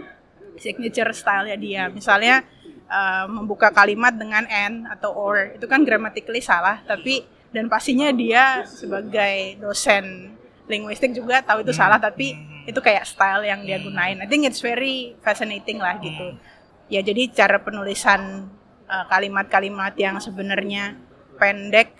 signature 0.55 1.11
style 1.11 1.51
ya 1.51 1.59
dia. 1.59 1.83
Misalnya 1.91 2.47
uh, 2.87 3.27
membuka 3.27 3.75
kalimat 3.75 4.15
dengan 4.15 4.47
and 4.47 4.87
atau 4.87 5.11
or 5.11 5.59
itu 5.59 5.67
kan 5.67 5.83
grammatically 5.83 6.39
salah 6.39 6.87
tapi 6.87 7.27
dan 7.51 7.67
pastinya 7.67 8.15
dia 8.15 8.63
sebagai 8.63 9.59
dosen 9.59 10.31
linguistik 10.71 11.11
juga 11.11 11.43
tahu 11.43 11.67
itu 11.67 11.75
salah 11.75 11.99
tapi 11.99 12.39
itu 12.63 12.79
kayak 12.79 13.11
style 13.11 13.43
yang 13.43 13.67
dia 13.67 13.83
gunain. 13.83 14.23
I 14.23 14.31
think 14.31 14.47
it's 14.47 14.63
very 14.63 15.19
fascinating 15.19 15.83
lah 15.83 15.99
gitu. 15.99 16.39
Ya 16.87 17.03
jadi 17.03 17.27
cara 17.35 17.59
penulisan 17.59 18.47
uh, 18.87 19.05
kalimat-kalimat 19.11 19.99
uh, 19.99 19.99
yang 19.99 20.15
sebenarnya 20.23 20.95
pendek 21.43 22.00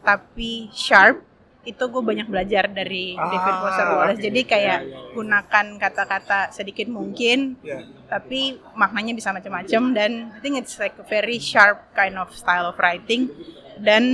tapi 0.00 0.72
sharp 0.72 1.30
itu 1.60 1.84
gue 1.92 2.00
banyak 2.00 2.24
belajar 2.24 2.72
dari 2.72 3.12
ah, 3.20 3.28
David 3.28 3.54
Foster 3.60 3.86
Wallace. 3.92 4.16
Okay. 4.16 4.26
Jadi 4.32 4.40
kayak 4.48 4.78
yeah, 4.80 4.80
yeah, 4.80 4.96
yeah. 4.96 5.12
gunakan 5.12 5.66
kata-kata 5.76 6.38
sedikit 6.56 6.88
mungkin, 6.88 7.60
yeah. 7.60 7.84
tapi 8.08 8.56
maknanya 8.72 9.12
bisa 9.12 9.28
macam-macam 9.28 9.82
dan 9.92 10.32
I 10.32 10.40
think 10.40 10.56
it's 10.56 10.80
like 10.80 10.96
a 10.96 11.04
very 11.04 11.36
sharp 11.36 11.92
kind 11.92 12.16
of 12.16 12.32
style 12.32 12.72
of 12.72 12.80
writing. 12.80 13.28
Dan 13.76 14.04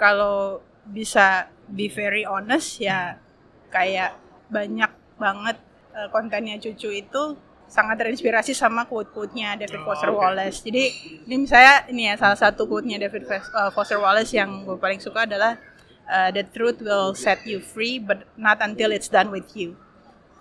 kalau 0.00 0.64
bisa 0.88 1.52
be 1.68 1.92
very 1.92 2.24
honest 2.24 2.80
ya 2.80 3.20
kayak 3.68 4.16
banyak 4.48 4.88
banget 5.20 5.60
uh, 5.92 6.08
kontennya 6.08 6.56
cucu 6.56 7.04
itu 7.04 7.36
sangat 7.68 8.00
terinspirasi 8.00 8.56
sama 8.56 8.88
quote-quote-nya 8.88 9.60
David 9.60 9.84
oh, 9.84 9.92
Foster 9.92 10.10
okay. 10.10 10.18
Wallace. 10.18 10.58
Jadi 10.64 10.84
ini 11.28 11.36
misalnya 11.44 11.84
ini 11.92 12.02
ya 12.08 12.14
salah 12.16 12.40
satu 12.40 12.64
quote-nya 12.64 12.96
David 12.96 13.28
uh, 13.28 13.70
Foster 13.76 14.00
Wallace 14.00 14.32
yang 14.32 14.64
gue 14.64 14.80
paling 14.80 14.98
suka 14.98 15.28
adalah 15.28 15.60
uh, 16.08 16.32
the 16.32 16.42
truth 16.48 16.80
will 16.80 17.12
set 17.12 17.44
you 17.44 17.60
free 17.60 18.00
but 18.00 18.24
not 18.40 18.58
until 18.64 18.88
it's 18.90 19.12
done 19.12 19.28
with 19.28 19.46
you. 19.52 19.76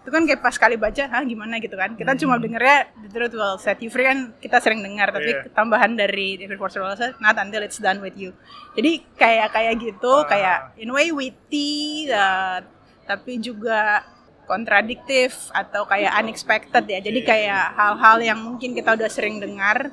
Itu 0.08 0.16
kan 0.16 0.24
kayak 0.24 0.40
pas 0.40 0.56
kali 0.56 0.80
baca, 0.80 1.04
hah 1.04 1.20
gimana 1.28 1.60
gitu 1.60 1.76
kan. 1.76 1.92
Kita 2.00 2.16
hmm. 2.16 2.22
cuma 2.24 2.40
dengernya 2.40 2.96
the 2.96 3.12
truth 3.12 3.36
will 3.36 3.60
set 3.60 3.76
you 3.84 3.92
free 3.92 4.08
kan 4.08 4.32
kita 4.40 4.64
sering 4.64 4.80
dengar, 4.80 5.12
tapi 5.12 5.36
yeah. 5.36 5.52
tambahan 5.52 6.00
dari 6.00 6.40
David 6.40 6.56
Foster 6.56 6.80
Wallace 6.80 7.20
not 7.20 7.36
until 7.36 7.60
it's 7.60 7.76
done 7.76 8.00
with 8.00 8.16
you. 8.16 8.32
Jadi 8.80 9.04
kayak 9.20 9.52
kayak 9.52 9.76
gitu, 9.84 10.24
uh. 10.24 10.24
kayak 10.24 10.80
in 10.80 10.96
way 10.96 11.12
witty, 11.12 12.08
uh, 12.08 12.64
tapi 13.04 13.44
juga 13.44 14.08
kontradiktif 14.48 15.52
atau 15.52 15.84
kayak 15.84 16.16
unexpected 16.24 16.88
ya. 16.88 17.00
Jadi 17.04 17.20
kayak 17.22 17.76
hal-hal 17.76 18.18
yang 18.24 18.40
mungkin 18.40 18.72
kita 18.72 18.96
udah 18.96 19.12
sering 19.12 19.44
dengar, 19.44 19.92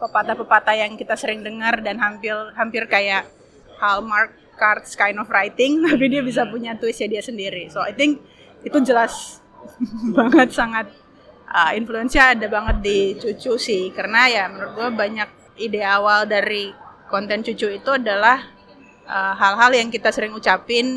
pepatah-pepatah 0.00 0.74
yang 0.74 0.96
kita 0.96 1.14
sering 1.14 1.44
dengar 1.44 1.84
dan 1.84 2.00
hampir 2.00 2.32
hampir 2.56 2.88
kayak 2.88 3.28
hallmark 3.78 4.32
cards 4.56 4.96
kind 4.96 5.20
of 5.20 5.28
writing, 5.28 5.80
tapi 5.86 6.08
dia 6.08 6.24
bisa 6.24 6.48
punya 6.48 6.74
twistnya 6.74 7.20
dia 7.20 7.22
sendiri. 7.22 7.68
So 7.68 7.84
I 7.84 7.92
think 7.92 8.24
itu 8.64 8.80
jelas 8.80 9.44
banget 10.18 10.56
sangat 10.56 10.88
uh, 11.52 11.76
influence-nya 11.76 12.32
ada 12.32 12.48
banget 12.48 12.76
di 12.80 12.98
cucu 13.20 13.60
sih, 13.60 13.92
karena 13.92 14.26
ya 14.26 14.44
menurut 14.48 14.72
gue 14.72 14.88
banyak 14.96 15.28
ide 15.60 15.84
awal 15.84 16.24
dari 16.24 16.72
konten 17.12 17.44
cucu 17.44 17.76
itu 17.76 17.90
adalah 17.92 18.40
uh, 19.04 19.36
hal-hal 19.36 19.68
uh, 19.68 19.76
yang 19.76 19.92
kita 19.92 20.08
sering 20.08 20.32
ucapin 20.32 20.88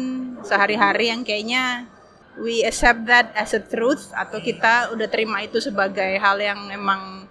sehari-hari 0.48 1.12
yang 1.12 1.28
kayaknya 1.28 1.92
we 2.40 2.66
accept 2.66 3.06
that 3.06 3.30
as 3.38 3.54
a 3.54 3.62
truth 3.62 4.10
atau 4.14 4.42
kita 4.42 4.90
udah 4.94 5.08
terima 5.10 5.46
itu 5.46 5.62
sebagai 5.62 6.18
hal 6.18 6.38
yang 6.42 6.60
emang 6.74 7.30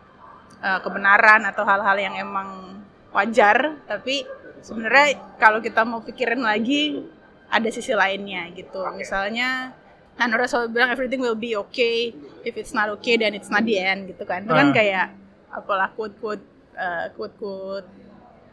uh, 0.62 0.78
kebenaran 0.82 1.42
atau 1.48 1.66
hal-hal 1.66 1.96
yang 1.98 2.14
emang 2.18 2.78
wajar 3.10 3.82
tapi 3.90 4.24
sebenarnya 4.62 5.36
kalau 5.36 5.58
kita 5.58 5.82
mau 5.82 6.00
pikirin 6.00 6.40
lagi 6.40 7.02
ada 7.52 7.68
sisi 7.68 7.92
lainnya 7.92 8.48
gitu 8.54 8.80
misalnya 8.94 9.74
Hanura 10.16 10.44
selalu 10.44 10.76
bilang 10.76 10.90
everything 10.92 11.20
will 11.20 11.36
be 11.36 11.56
okay 11.56 12.12
if 12.46 12.54
it's 12.54 12.72
not 12.72 12.88
okay 12.96 13.18
then 13.18 13.34
it's 13.34 13.50
not 13.50 13.64
the 13.66 13.76
end 13.76 14.08
gitu 14.08 14.22
kan 14.24 14.44
itu 14.46 14.52
kan 14.54 14.68
uh. 14.70 14.74
kayak 14.74 15.06
apalah 15.52 15.92
quote 15.92 16.16
quote 16.22 16.44
uh, 16.78 17.12
quote 17.12 17.36
quote 17.36 17.88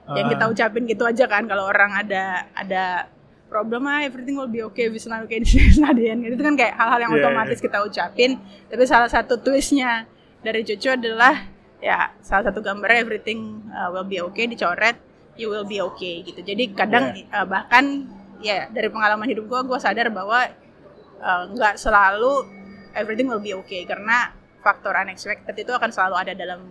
uh. 0.10 0.16
yang 0.18 0.28
kita 0.28 0.44
ucapin 0.50 0.84
gitu 0.90 1.04
aja 1.08 1.30
kan 1.30 1.48
kalau 1.48 1.70
orang 1.70 1.94
ada 1.96 2.50
ada 2.58 3.08
problem 3.50 3.90
ah 3.90 4.06
everything 4.06 4.38
will 4.38 4.48
be 4.48 4.62
okay 4.62 4.88
it's 4.88 5.10
not 5.10 5.26
okay 5.26 5.42
end 5.42 6.22
itu 6.22 6.38
kan 6.38 6.54
kayak 6.54 6.78
hal-hal 6.78 7.02
yang 7.02 7.12
yeah, 7.18 7.26
otomatis 7.26 7.58
yeah. 7.58 7.66
kita 7.66 7.78
ucapin. 7.82 8.32
Tapi 8.70 8.84
salah 8.86 9.10
satu 9.10 9.42
twistnya 9.42 10.06
dari 10.46 10.62
cucu 10.62 10.88
adalah 10.94 11.50
ya 11.82 12.14
salah 12.22 12.54
satu 12.54 12.62
gambar 12.62 13.04
everything 13.04 13.66
uh, 13.74 13.90
will 13.90 14.06
be 14.06 14.22
okay 14.22 14.46
dicoret 14.46 14.96
you 15.34 15.50
will 15.50 15.66
be 15.66 15.82
okay 15.82 16.22
gitu. 16.22 16.46
Jadi 16.46 16.78
kadang 16.78 17.16
yeah. 17.18 17.42
uh, 17.42 17.48
bahkan 17.50 18.06
ya 18.40 18.70
dari 18.72 18.88
pengalaman 18.88 19.28
hidup 19.28 19.50
gue 19.50 19.60
gue 19.66 19.80
sadar 19.82 20.14
bahwa 20.14 20.46
uh, 21.20 21.44
nggak 21.52 21.74
uh, 21.76 21.80
selalu 21.80 22.48
everything 22.94 23.28
will 23.28 23.42
be 23.44 23.56
okay 23.56 23.84
karena 23.84 24.32
faktor 24.60 24.92
unexpected 24.94 25.56
itu 25.56 25.72
akan 25.72 25.90
selalu 25.90 26.16
ada 26.22 26.34
dalam 26.36 26.68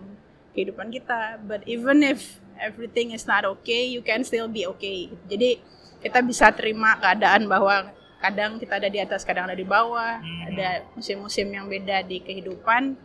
kehidupan 0.53 0.93
kita. 0.95 1.43
But 1.43 1.65
even 1.67 2.05
if 2.05 2.39
everything 2.61 3.17
is 3.17 3.25
not 3.25 3.49
okay 3.49 3.89
you 3.89 4.05
can 4.05 4.23
still 4.23 4.47
be 4.47 4.69
okay. 4.69 5.09
Jadi 5.27 5.78
kita 5.99 6.23
bisa 6.23 6.51
terima 6.55 6.95
keadaan 6.99 7.51
bahwa 7.51 7.91
kadang 8.19 8.59
kita 8.59 8.83
ada 8.83 8.91
di 8.91 8.99
atas, 8.99 9.23
kadang 9.23 9.47
ada 9.47 9.59
di 9.59 9.67
bawah, 9.67 10.19
hmm. 10.19 10.49
ada 10.55 10.69
musim-musim 10.95 11.47
yang 11.51 11.67
beda 11.71 12.03
di 12.07 12.19
kehidupan. 12.23 12.99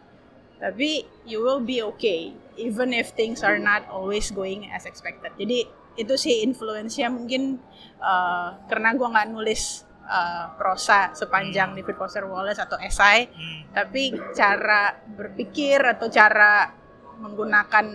Tapi 0.58 1.04
you 1.28 1.44
will 1.44 1.60
be 1.60 1.84
okay 1.84 2.32
even 2.56 2.94
if 2.94 3.12
things 3.18 3.44
are 3.44 3.60
not 3.60 3.84
always 3.90 4.30
going 4.32 4.70
as 4.72 4.86
expected. 4.86 5.34
Jadi 5.36 5.68
itu 5.94 6.14
sih 6.18 6.42
influence-nya 6.42 7.10
mungkin 7.14 7.62
uh, 8.02 8.58
karena 8.66 8.98
gue 8.98 9.06
nggak 9.06 9.30
nulis 9.30 9.86
uh, 10.10 10.54
prosa 10.58 11.14
sepanjang 11.14 11.74
hmm. 11.74 11.78
David 11.82 11.96
Foster 11.98 12.26
Wallace 12.26 12.62
atau 12.62 12.78
esai, 12.82 13.30
hmm. 13.30 13.76
tapi 13.76 14.14
cara 14.34 14.98
berpikir 15.04 15.78
atau 15.84 16.10
cara 16.10 16.74
menggunakan 17.22 17.86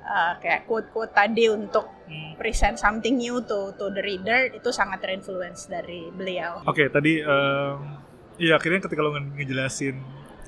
uh, 0.00 0.32
kayak 0.40 0.64
quote-quote 0.64 1.12
tadi 1.12 1.52
untuk 1.52 1.95
hmm. 2.06 2.32
present 2.40 2.80
something 2.80 3.18
new 3.18 3.42
to 3.44 3.74
to 3.76 3.90
the 3.92 4.02
reader 4.02 4.50
itu 4.50 4.70
sangat 4.72 5.02
terinfluence 5.02 5.66
dari 5.70 6.08
beliau. 6.10 6.62
Oke, 6.64 6.86
okay, 6.86 6.86
tadi 6.88 7.20
um, 7.22 8.00
ya 8.40 8.56
akhirnya 8.58 8.86
ketika 8.86 9.00
lo 9.02 9.14
ngejelasin 9.14 9.98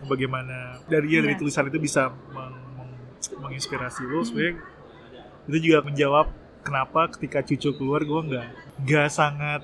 bagaimana 0.07 0.79
dari 0.87 1.19
ya, 1.19 1.21
dari 1.21 1.35
iya. 1.35 1.41
tulisan 1.43 1.67
itu 1.67 1.79
bisa 1.83 2.15
meng, 2.31 2.55
meng, 2.79 2.93
menginspirasi 3.43 4.03
lo, 4.07 4.23
hmm. 4.23 4.27
sebenarnya 4.27 4.55
itu 5.49 5.59
juga 5.71 5.79
menjawab 5.85 6.27
kenapa 6.63 7.09
ketika 7.17 7.41
cucu 7.43 7.71
keluar 7.77 8.05
gue 8.05 8.21
nggak 8.33 8.47
nggak 8.85 9.09
sangat 9.09 9.63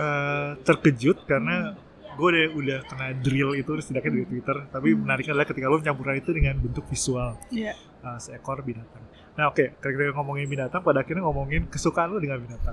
uh, 0.00 0.56
terkejut 0.64 1.22
karena 1.28 1.76
hmm 1.76 1.84
gue 2.16 2.28
udah 2.32 2.46
udah 2.56 2.78
kena 2.88 3.06
drill 3.20 3.52
itu 3.52 3.70
setidaknya 3.76 4.10
dari 4.16 4.26
Twitter 4.26 4.56
tapi 4.72 4.88
hmm. 4.96 5.04
menariknya 5.04 5.32
adalah 5.36 5.48
ketika 5.52 5.66
lo 5.68 5.76
mencampurkan 5.78 6.16
itu 6.16 6.30
dengan 6.32 6.54
bentuk 6.56 6.84
visual 6.88 7.36
yeah. 7.52 7.76
uh, 8.00 8.16
seekor 8.16 8.64
binatang. 8.64 9.04
Nah 9.36 9.52
oke, 9.52 9.60
okay. 9.60 9.68
ketika 9.84 10.16
ngomongin 10.16 10.48
binatang, 10.48 10.80
pada 10.80 11.04
akhirnya 11.04 11.28
ngomongin 11.28 11.68
kesukaan 11.68 12.08
lu 12.08 12.18
dengan 12.24 12.40
binatang. 12.40 12.72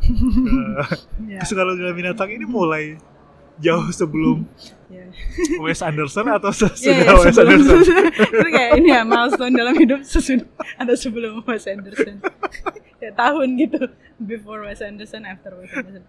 yeah. 1.28 1.40
Kesukaan 1.44 1.68
lu 1.68 1.76
dengan 1.76 1.96
binatang 1.96 2.32
ini 2.32 2.48
mulai 2.48 2.96
jauh 3.62 3.86
sebelum 3.94 4.50
yeah. 4.90 5.12
Wes 5.62 5.84
Anderson 5.84 6.26
atau 6.26 6.50
sesudah 6.50 6.90
yeah, 6.90 7.14
yeah, 7.14 7.22
Wes 7.22 7.38
Anderson? 7.38 7.80
itu 8.40 8.50
kayak 8.50 8.72
ini 8.82 8.90
ya 8.96 9.02
milestone 9.06 9.54
dalam 9.54 9.76
hidup 9.78 10.02
sesudah 10.02 10.48
atau 10.80 10.96
sebelum 10.98 11.44
Wes 11.46 11.68
Anderson. 11.68 12.24
ya 13.04 13.12
tahun 13.14 13.48
gitu, 13.60 13.82
before 14.18 14.66
Wes 14.66 14.82
Anderson, 14.82 15.28
after 15.28 15.54
Wes 15.60 15.70
Anderson. 15.76 16.06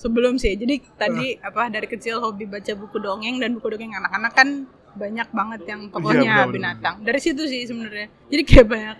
Sebelum 0.00 0.40
sih, 0.40 0.56
jadi 0.56 0.80
tadi 0.96 1.36
uh. 1.36 1.52
apa 1.52 1.68
dari 1.68 1.84
kecil 1.84 2.24
hobi 2.24 2.48
baca 2.48 2.72
buku 2.72 2.96
dongeng 3.04 3.36
dan 3.36 3.52
buku 3.60 3.68
dongeng 3.68 3.92
anak-anak 4.00 4.32
kan 4.32 4.48
banyak 4.90 5.28
banget 5.30 5.60
yang 5.70 5.92
pokoknya 5.92 6.42
yeah, 6.42 6.48
binatang. 6.48 7.04
Dari 7.04 7.20
situ 7.22 7.46
sih 7.46 7.68
sebenarnya. 7.68 8.10
Jadi 8.32 8.42
kayak 8.42 8.66
banyak 8.66 8.96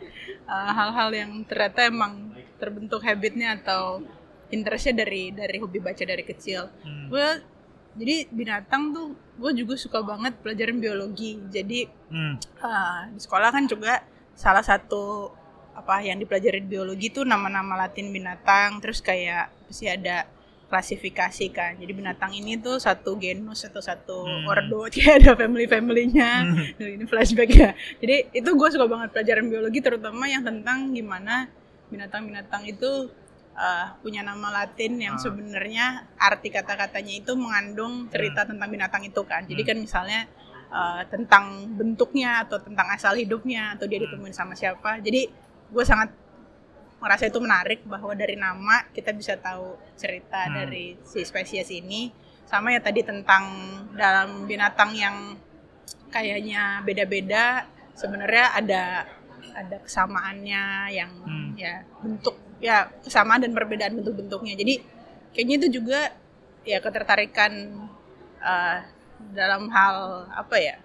uh, 0.50 0.70
hal-hal 0.74 1.08
uh, 1.14 1.18
yang 1.22 1.32
ternyata 1.46 1.86
emang 1.86 2.34
terbentuk 2.58 3.00
habitnya 3.06 3.56
atau 3.62 4.02
interestnya 4.50 5.06
dari 5.06 5.30
dari 5.30 5.56
hobi 5.62 5.78
baca 5.78 6.02
dari 6.02 6.26
kecil. 6.26 6.66
Hmm. 6.82 7.06
Gue 7.06 7.28
jadi 7.94 8.26
binatang 8.30 8.94
tuh 8.94 9.08
gue 9.38 9.50
juga 9.62 9.74
suka 9.74 9.98
banget 10.02 10.38
pelajaran 10.38 10.78
biologi 10.78 11.42
jadi 11.50 11.90
hmm. 11.90 12.34
uh, 12.62 13.02
di 13.10 13.18
sekolah 13.18 13.50
kan 13.50 13.66
juga 13.66 14.06
salah 14.38 14.62
satu 14.62 15.34
apa 15.74 16.04
yang 16.04 16.20
dipelajari 16.20 16.62
biologi 16.62 17.10
tuh 17.10 17.26
nama-nama 17.26 17.86
latin 17.86 18.12
binatang 18.14 18.78
terus 18.78 19.02
kayak 19.02 19.50
sih 19.72 19.90
ada 19.90 20.28
klasifikasi 20.70 21.50
kan 21.50 21.74
jadi 21.76 21.90
binatang 21.90 22.30
ini 22.30 22.54
tuh 22.62 22.78
satu 22.78 23.18
genus 23.18 23.66
atau 23.66 23.83
satu 23.83 24.22
hmm. 24.22 24.46
ordo 24.46 24.87
ya 24.96 25.18
ada 25.18 25.35
family 25.35 25.66
familynya 25.66 26.46
hmm. 26.46 26.94
ini 26.96 27.04
flashback 27.11 27.50
ya 27.50 27.70
jadi 27.98 28.30
itu 28.30 28.50
gue 28.54 28.68
suka 28.70 28.87
banget 28.87 29.11
pelajaran 29.11 29.50
biologi 29.50 29.83
terutama 29.83 30.30
yang 30.30 30.46
tentang 30.46 30.94
gimana 30.94 31.50
binatang-binatang 31.90 32.62
itu 32.70 33.11
uh, 33.61 33.87
punya 34.00 34.22
nama 34.22 34.62
Latin 34.62 34.96
yang 34.96 35.18
uh. 35.18 35.20
sebenarnya 35.20 36.06
arti 36.16 36.48
kata-katanya 36.48 37.14
itu 37.20 37.33
mengandung 37.35 38.06
cerita 38.09 38.46
hmm. 38.46 38.50
tentang 38.56 38.68
binatang 38.70 39.02
itu 39.04 39.22
kan. 39.26 39.44
Jadi 39.44 39.62
hmm. 39.62 39.68
kan 39.68 39.76
misalnya 39.76 40.20
uh, 40.70 41.02
tentang 41.11 41.44
bentuknya 41.74 42.46
atau 42.46 42.62
tentang 42.62 42.88
asal 42.94 43.18
hidupnya 43.18 43.76
atau 43.76 43.85
dia 43.90 44.00
hmm. 44.00 44.06
ditemuin 44.09 44.35
sama 44.35 44.54
siapa. 44.56 45.02
Jadi 45.02 45.28
gue 45.70 45.85
sangat 45.85 46.11
merasa 47.00 47.26
itu 47.26 47.40
menarik 47.40 47.80
bahwa 47.88 48.12
dari 48.12 48.36
nama 48.36 48.84
kita 48.92 49.16
bisa 49.16 49.40
tahu 49.40 49.74
cerita 49.96 50.46
hmm. 50.46 50.52
dari 50.54 50.84
si 51.02 51.24
spesies 51.24 51.72
ini. 51.72 52.12
Sama 52.44 52.74
ya 52.74 52.82
tadi 52.82 53.06
tentang 53.06 53.44
dalam 53.94 54.44
binatang 54.44 54.90
yang 54.92 55.16
kayaknya 56.10 56.82
beda-beda 56.82 57.64
sebenarnya 57.94 58.46
ada 58.58 58.84
ada 59.54 59.76
kesamaannya 59.82 60.64
yang 60.92 61.10
hmm. 61.24 61.50
ya 61.56 61.86
bentuk 62.02 62.36
ya 62.60 62.90
kesamaan 63.00 63.40
dan 63.40 63.52
perbedaan 63.56 63.96
bentuk-bentuknya 63.96 64.54
jadi 64.58 64.74
kayaknya 65.32 65.56
itu 65.64 65.68
juga 65.80 66.12
ya 66.66 66.78
ketertarikan 66.82 67.72
uh, 68.42 68.78
dalam 69.32 69.70
hal 69.72 70.28
apa 70.28 70.56
ya 70.60 70.76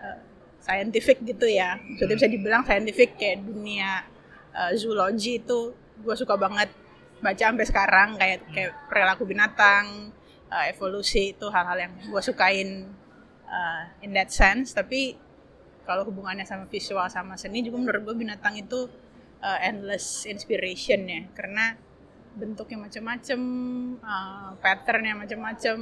uh, 0.00 0.18
scientific 0.64 1.20
gitu 1.20 1.44
ya 1.44 1.76
maksudnya 1.76 2.16
bisa 2.16 2.30
dibilang 2.30 2.62
scientific 2.64 3.20
kayak 3.20 3.44
dunia 3.44 4.06
uh, 4.54 4.72
zoologi 4.78 5.42
itu 5.42 5.74
gue 6.00 6.14
suka 6.16 6.38
banget 6.38 6.70
baca 7.22 7.42
sampai 7.50 7.66
sekarang 7.66 8.08
kayak 8.18 8.40
kayak 8.50 8.72
perilaku 8.90 9.24
binatang 9.24 10.12
uh, 10.50 10.64
evolusi 10.70 11.34
itu 11.34 11.46
hal-hal 11.50 11.78
yang 11.88 11.92
gue 11.98 12.22
sukain 12.22 12.88
uh, 13.48 13.82
in 14.04 14.14
that 14.14 14.30
sense. 14.30 14.72
Tapi 14.74 15.18
kalau 15.84 16.08
hubungannya 16.08 16.48
sama 16.48 16.64
visual 16.70 17.04
sama 17.12 17.36
seni 17.36 17.60
juga 17.60 17.80
menurut 17.80 18.02
gue 18.12 18.16
binatang 18.24 18.56
itu 18.56 18.88
uh, 19.42 19.58
endless 19.60 20.24
inspiration 20.24 21.04
ya. 21.06 21.22
Karena 21.32 21.76
bentuknya 22.34 22.90
macam-macam, 22.90 23.40
uh, 24.02 24.50
patternnya 24.58 25.14
macam-macam, 25.14 25.76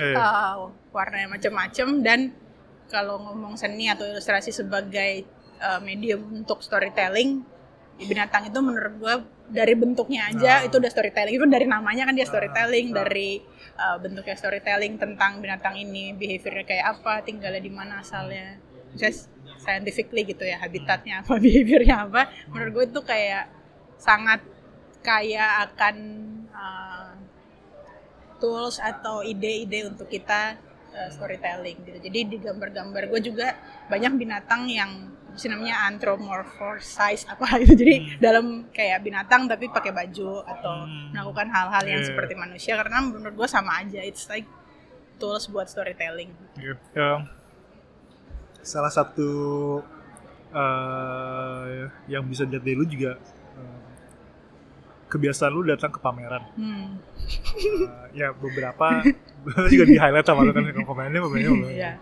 eh. 0.00 0.16
uh, 0.16 0.68
warnanya 0.90 1.28
macam-macam 1.38 1.88
dan 2.02 2.20
kalau 2.90 3.16
ngomong 3.24 3.56
seni 3.56 3.88
atau 3.88 4.04
ilustrasi 4.04 4.52
sebagai 4.52 5.24
uh, 5.62 5.80
medium 5.80 6.44
untuk 6.44 6.60
storytelling, 6.60 7.46
binatang 8.08 8.48
itu 8.48 8.58
menurut 8.62 8.94
gue 8.98 9.14
dari 9.52 9.74
bentuknya 9.76 10.32
aja 10.32 10.62
uh. 10.62 10.66
itu 10.66 10.78
udah 10.78 10.90
storytelling. 10.90 11.34
Itu 11.36 11.46
dari 11.48 11.66
namanya 11.68 12.08
kan 12.08 12.14
dia 12.16 12.26
storytelling, 12.28 12.92
uh. 12.92 12.94
dari 13.04 13.42
uh, 13.76 13.96
bentuknya 14.00 14.36
storytelling 14.38 14.96
tentang 14.96 15.42
binatang 15.42 15.76
ini, 15.76 16.16
behaviornya 16.16 16.64
kayak 16.64 16.86
apa, 16.98 17.22
tinggalnya 17.26 17.62
di 17.62 17.72
mana 17.72 18.00
asalnya. 18.00 18.58
Just 18.92 19.32
scientifically 19.62 20.26
gitu 20.26 20.42
ya 20.42 20.58
habitatnya 20.58 21.22
apa 21.22 21.38
behaviornya 21.44 21.96
apa 22.10 22.22
menurut 22.50 22.70
gue 22.74 22.84
itu 22.90 23.00
kayak 23.06 23.46
sangat 23.96 24.42
kaya 25.06 25.70
akan 25.70 25.96
uh, 26.50 27.14
tools 28.42 28.82
atau 28.82 29.22
ide-ide 29.22 29.86
untuk 29.86 30.10
kita 30.10 30.58
uh, 30.90 31.08
storytelling 31.14 31.78
gitu 31.86 31.98
jadi 32.10 32.18
di 32.26 32.36
gambar-gambar 32.42 33.06
gue 33.06 33.20
juga 33.22 33.54
banyak 33.86 34.18
binatang 34.18 34.66
yang 34.66 35.14
namanya 35.48 35.88
anthropomorphize 35.88 37.24
apa 37.28 37.46
itu 37.64 37.72
jadi 37.72 37.94
hmm. 37.98 38.08
dalam 38.20 38.46
kayak 38.70 39.00
binatang 39.00 39.48
tapi 39.48 39.68
pakai 39.72 39.92
baju 39.92 40.44
atau 40.44 40.84
hmm. 40.84 41.16
melakukan 41.16 41.48
hal-hal 41.48 41.84
yang 41.88 42.02
yeah. 42.04 42.08
seperti 42.08 42.34
manusia 42.36 42.76
karena 42.76 42.98
menurut 43.00 43.34
gue 43.34 43.48
sama 43.48 43.80
aja 43.80 44.00
it's 44.04 44.28
like 44.28 44.44
tools 45.16 45.48
buat 45.48 45.70
storytelling 45.70 46.32
yeah. 46.60 46.76
yeah 46.92 47.42
salah 48.62 48.90
satu 48.94 49.30
uh, 50.54 51.90
yang 52.06 52.22
bisa 52.30 52.46
dilihat 52.46 52.62
dari 52.62 52.76
lu 52.78 52.86
juga 52.86 53.18
uh, 53.58 53.80
kebiasaan 55.10 55.50
lu 55.50 55.66
datang 55.66 55.90
ke 55.90 55.98
pameran. 55.98 56.42
Hmm. 56.54 56.88
Uh, 57.02 58.06
ya 58.14 58.30
beberapa 58.32 59.02
juga 59.68 59.84
di 59.84 59.98
highlight 59.98 60.26
sama 60.26 60.46
lu 60.46 60.54
kan 60.54 60.64
komennya 60.88 61.20
pamerannya. 61.20 61.70
Iya. 61.74 61.92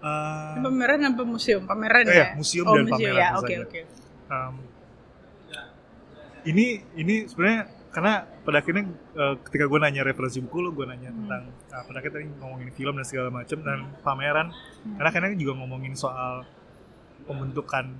Uh, 0.00 0.64
pameran 0.64 1.00
apa 1.04 1.22
museum? 1.28 1.62
Pameran 1.68 2.04
eh, 2.08 2.16
ya? 2.16 2.26
Museum 2.32 2.64
oh, 2.64 2.74
dan 2.74 2.84
museum, 2.88 3.12
pameran. 3.12 3.20
Ya, 3.20 3.28
oke 3.36 3.44
okay, 3.44 3.56
oke. 3.60 3.70
Okay. 3.70 3.82
Um, 4.30 4.54
ini 6.48 6.80
ini 6.96 7.28
sebenarnya 7.28 7.68
karena 7.90 8.22
pada 8.46 8.62
akhirnya 8.62 8.86
uh, 9.18 9.34
ketika 9.42 9.66
gue 9.66 9.78
nanya 9.82 10.06
referensi 10.06 10.38
buku 10.38 10.58
lo 10.62 10.70
gue 10.70 10.86
nanya 10.86 11.10
hmm. 11.10 11.18
tentang 11.26 11.42
uh, 11.74 11.82
pada 11.90 11.96
akhirnya 11.98 12.16
tadi 12.22 12.26
ngomongin 12.38 12.70
film 12.70 12.94
dan 12.94 13.06
segala 13.06 13.28
macam 13.34 13.58
dan 13.66 13.78
pameran 14.06 14.48
hmm. 14.54 14.94
karena 14.94 15.08
akhirnya 15.10 15.30
juga 15.34 15.52
ngomongin 15.58 15.94
soal 15.98 16.46
pembentukan 17.26 17.90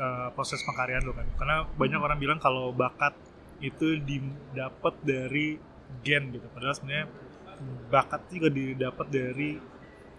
uh, 0.00 0.32
proses 0.32 0.64
pengkaryaan 0.64 1.04
lo 1.04 1.12
kan 1.12 1.28
karena 1.36 1.56
banyak 1.76 1.98
hmm. 2.00 2.06
orang 2.08 2.18
bilang 2.18 2.38
kalau 2.40 2.72
bakat 2.72 3.12
itu 3.60 4.00
didapat 4.00 4.94
dari 5.04 5.60
gen 6.00 6.32
gitu 6.32 6.48
padahal 6.56 6.72
sebenarnya 6.72 7.06
bakat 7.92 8.20
juga 8.32 8.48
didapat 8.52 9.06
dari 9.08 9.60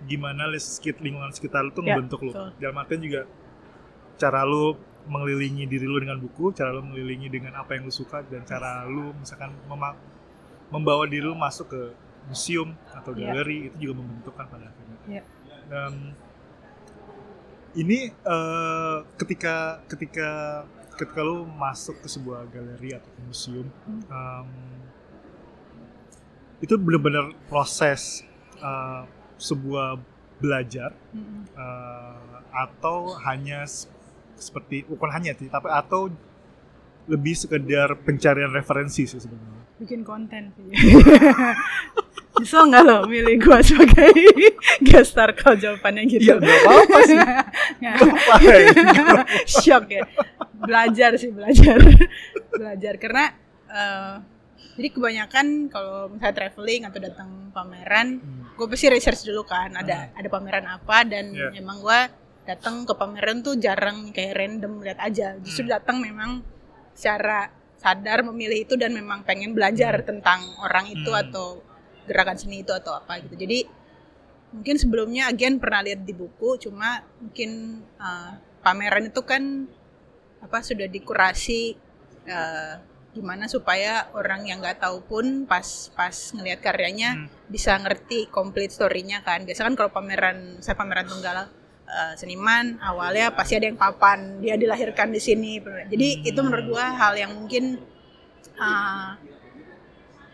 gimana 0.05 0.45
lingkungan 0.51 1.33
sekitar 1.33 1.65
lo 1.65 1.71
tuh 1.73 1.81
ya, 1.81 1.97
ngebentuk 1.97 2.21
lo 2.21 2.53
dalam 2.61 2.77
artian 2.77 3.01
juga 3.01 3.25
cara 4.17 4.45
lo 4.45 4.77
mengelilingi 5.07 5.65
diri 5.65 5.87
lu 5.87 5.97
dengan 6.03 6.19
buku, 6.19 6.51
cara 6.51 6.75
lu 6.75 6.83
mengelilingi 6.83 7.31
dengan 7.31 7.55
apa 7.63 7.79
yang 7.79 7.87
lu 7.87 7.93
suka 7.93 8.21
dan 8.27 8.43
cara 8.43 8.83
lu 8.83 9.15
misalkan 9.15 9.55
membawa 10.67 11.07
diri 11.07 11.23
lu 11.23 11.37
masuk 11.37 11.71
ke 11.71 11.81
museum 12.27 12.75
atau 12.91 13.15
iya. 13.15 13.31
galeri 13.31 13.57
yeah. 13.63 13.67
itu 13.71 13.77
juga 13.87 13.93
membentukkan 14.03 14.45
pada 14.51 14.65
akhirnya. 14.67 14.99
Yeah. 15.07 15.25
Um, 15.71 15.97
ini 17.77 18.11
uh, 18.27 19.07
ketika 19.15 19.79
ketika 19.87 20.29
ketika 20.97 21.19
lu 21.23 21.47
masuk 21.47 22.03
ke 22.03 22.07
sebuah 22.09 22.49
galeri 22.51 22.97
atau 22.97 23.07
ke 23.07 23.21
museum 23.23 23.67
hmm. 23.69 24.01
um, 24.11 24.49
itu 26.57 26.73
benar-benar 26.73 27.37
proses 27.47 28.25
uh, 28.59 29.05
sebuah 29.37 30.01
belajar 30.37 30.93
hmm. 31.13 31.53
uh, 31.57 32.41
atau 32.53 33.17
hanya 33.25 33.65
seperti 34.37 34.85
bukan 34.85 35.09
hanya 35.09 35.33
sih 35.33 35.49
tapi 35.49 35.69
atau 35.69 36.13
lebih 37.07 37.33
sekedar 37.33 37.95
pencarian 38.03 38.51
referensi 38.51 39.07
sih 39.07 39.17
sebenarnya. 39.17 39.63
Bikin 39.79 40.03
konten 40.03 40.51
sih. 40.53 40.67
Bisa 42.37 42.61
nggak 42.61 42.83
lo 42.85 43.09
milih 43.09 43.41
gue 43.41 43.59
sebagai 43.65 44.13
guest 44.85 45.15
star 45.15 45.33
kalau 45.33 45.57
jawabannya 45.57 46.05
gitu? 46.05 46.35
Ya 46.35 46.37
nggak 46.37 46.59
apa-apa 46.67 46.99
sih. 47.07 47.17
Shock 49.63 49.89
ya. 49.89 50.03
Belajar 50.61 51.17
sih 51.17 51.31
belajar. 51.33 51.79
Belajar. 52.53 52.93
Karena 53.01 53.25
uh, 53.71 54.13
jadi 54.77 54.89
kebanyakan 54.93 55.45
kalau 55.73 56.13
misalnya 56.13 56.35
traveling 56.35 56.83
atau 56.85 56.99
datang 57.01 57.29
pameran 57.55 58.21
hmm. 58.21 58.36
Gue 58.57 58.65
pasti 58.65 58.89
research 58.89 59.21
dulu 59.29 59.45
kan 59.45 59.69
ada 59.77 60.09
hmm. 60.09 60.17
ada 60.17 60.27
pameran 60.33 60.65
apa 60.65 61.05
dan 61.05 61.29
yeah. 61.29 61.53
emang 61.53 61.77
gue 61.79 61.99
datang 62.49 62.89
ke 62.89 62.93
pameran 62.97 63.45
tuh 63.45 63.59
jarang 63.61 64.09
kayak 64.09 64.33
random 64.33 64.81
lihat 64.81 64.97
aja 64.97 65.37
justru 65.45 65.69
hmm. 65.69 65.73
datang 65.77 66.01
memang 66.01 66.41
secara 66.97 67.53
sadar 67.77 68.25
memilih 68.25 68.65
itu 68.65 68.73
dan 68.73 68.97
memang 68.97 69.21
pengen 69.21 69.53
belajar 69.53 70.01
hmm. 70.01 70.07
tentang 70.09 70.41
orang 70.65 70.89
itu 70.89 71.11
hmm. 71.13 71.23
atau 71.29 71.61
gerakan 72.09 72.39
seni 72.39 72.65
itu 72.65 72.73
atau 72.73 72.97
apa 72.97 73.21
gitu 73.21 73.37
jadi 73.37 73.67
mungkin 74.57 74.75
sebelumnya 74.79 75.29
agen 75.29 75.59
pernah 75.61 75.85
lihat 75.85 76.01
di 76.07 76.15
buku 76.15 76.57
cuma 76.57 77.03
mungkin 77.21 77.83
uh, 77.99 78.31
pameran 78.63 79.11
itu 79.11 79.21
kan 79.21 79.67
apa 80.41 80.63
sudah 80.63 80.87
dikurasi 80.87 81.75
uh, 82.31 82.79
gimana 83.17 83.49
supaya 83.49 84.05
orang 84.13 84.45
yang 84.45 84.61
nggak 84.61 84.77
tahu 84.77 85.01
pun 85.01 85.49
pas 85.49 85.89
pas 85.97 86.13
ngelihat 86.37 86.61
karyanya 86.61 87.17
hmm. 87.17 87.49
bisa 87.49 87.73
ngerti 87.81 88.29
complete 88.29 88.69
story-nya 88.69 89.25
kan. 89.25 89.43
Biasa 89.43 89.65
kan 89.65 89.73
kalau 89.73 89.89
pameran 89.89 90.61
saya 90.61 90.77
pameran 90.77 91.09
tunggal 91.09 91.49
uh, 91.89 92.13
seniman 92.13 92.77
awalnya 92.79 93.33
pasti 93.33 93.57
ada 93.57 93.65
yang 93.65 93.79
papan 93.81 94.37
dia 94.37 94.53
dilahirkan 94.53 95.09
di 95.09 95.17
sini. 95.17 95.57
Jadi 95.63 96.07
hmm. 96.21 96.29
itu 96.29 96.39
menurut 96.45 96.65
gua 96.77 96.85
hal 96.93 97.17
yang 97.17 97.33
mungkin 97.33 97.81
uh, 98.61 99.17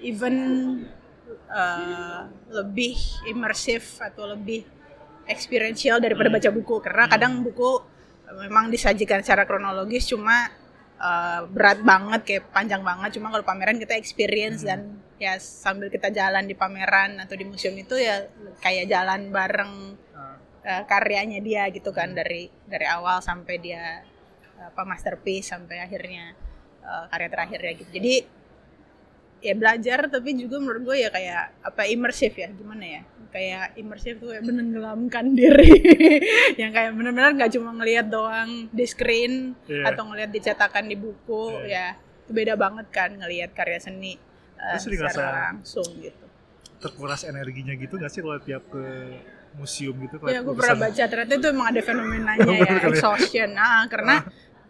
even 0.03 0.35
uh, 1.47 2.27
lebih 2.51 2.99
imersif 3.31 4.03
atau 4.03 4.27
lebih 4.27 4.67
experiential 5.25 6.03
daripada 6.03 6.27
hmm. 6.27 6.35
baca 6.35 6.49
buku 6.51 6.75
karena 6.83 7.05
kadang 7.07 7.39
hmm. 7.39 7.47
buku 7.47 7.71
memang 8.33 8.73
disajikan 8.73 9.21
secara 9.21 9.45
kronologis 9.45 10.09
cuma 10.09 10.49
uh, 10.99 11.47
berat 11.49 11.79
banget 11.81 12.21
kayak 12.25 12.43
panjang 12.51 12.81
banget. 12.81 13.17
Cuma 13.17 13.31
kalau 13.33 13.45
pameran 13.45 13.77
kita 13.79 13.97
experience 13.97 14.61
hmm. 14.61 14.69
dan 14.69 14.79
ya 15.21 15.39
sambil 15.39 15.87
kita 15.87 16.11
jalan 16.11 16.43
di 16.45 16.55
pameran 16.57 17.21
atau 17.21 17.37
di 17.37 17.45
museum 17.47 17.77
itu 17.77 17.95
ya 17.95 18.27
kayak 18.59 18.91
jalan 18.91 19.31
bareng 19.31 19.95
uh, 20.63 20.83
karyanya 20.89 21.39
dia 21.39 21.69
gitu 21.71 21.91
kan 21.95 22.11
dari 22.11 22.51
dari 22.67 22.85
awal 22.87 23.23
sampai 23.23 23.55
dia 23.59 24.03
apa 24.63 24.81
masterpiece 24.87 25.51
sampai 25.51 25.83
akhirnya 25.83 26.35
uh, 26.83 27.05
karya 27.11 27.29
terakhirnya 27.31 27.73
gitu. 27.77 27.89
Jadi 27.91 28.13
ya 29.43 29.53
belajar 29.59 30.07
tapi 30.07 30.39
juga 30.39 30.55
menurut 30.63 30.81
gue 30.87 30.97
ya 31.03 31.09
kayak 31.11 31.67
apa 31.67 31.83
imersif 31.91 32.31
ya 32.39 32.47
gimana 32.55 32.83
ya? 32.87 33.01
Kayak 33.33 33.75
imersif 33.75 34.21
tuh 34.23 34.31
kayak 34.31 34.45
menenggelamkan 34.47 35.25
diri. 35.39 35.73
Yang 36.55 36.71
kayak 36.71 36.91
benar-benar 36.95 37.31
nggak 37.35 37.51
cuma 37.59 37.75
ngelihat 37.75 38.07
doang 38.07 38.71
di 38.71 38.85
screen 38.87 39.59
yeah. 39.67 39.91
atau 39.91 40.07
ngelihat 40.07 40.31
dicetakan 40.31 40.87
di 40.87 40.95
buku 40.95 41.59
yeah. 41.67 41.99
ya 41.99 42.13
itu 42.23 42.31
beda 42.31 42.55
banget 42.55 42.87
kan 42.87 43.11
ngelihat 43.19 43.51
karya 43.51 43.83
seni 43.83 44.15
uh, 44.55 44.79
secara 44.79 45.51
langsung 45.51 45.83
gitu. 45.99 46.23
terkuras 46.79 47.27
energinya 47.27 47.75
gitu 47.75 47.99
gak 47.99 48.11
sih 48.11 48.23
kalau 48.23 48.39
tiap 48.39 48.63
ke 48.71 48.83
museum 49.59 49.95
gitu? 50.03 50.17
Ya 50.27 50.41
gue 50.41 50.55
pernah 50.55 50.87
baca 50.87 51.03
ternyata 51.03 51.33
itu 51.35 51.47
emang 51.51 51.67
ada 51.69 51.81
fenomenanya 51.87 52.47
ya, 52.47 52.63
ya. 52.63 52.89
exhaustion. 52.89 53.49
Nah 53.53 53.85
karena 53.91 54.15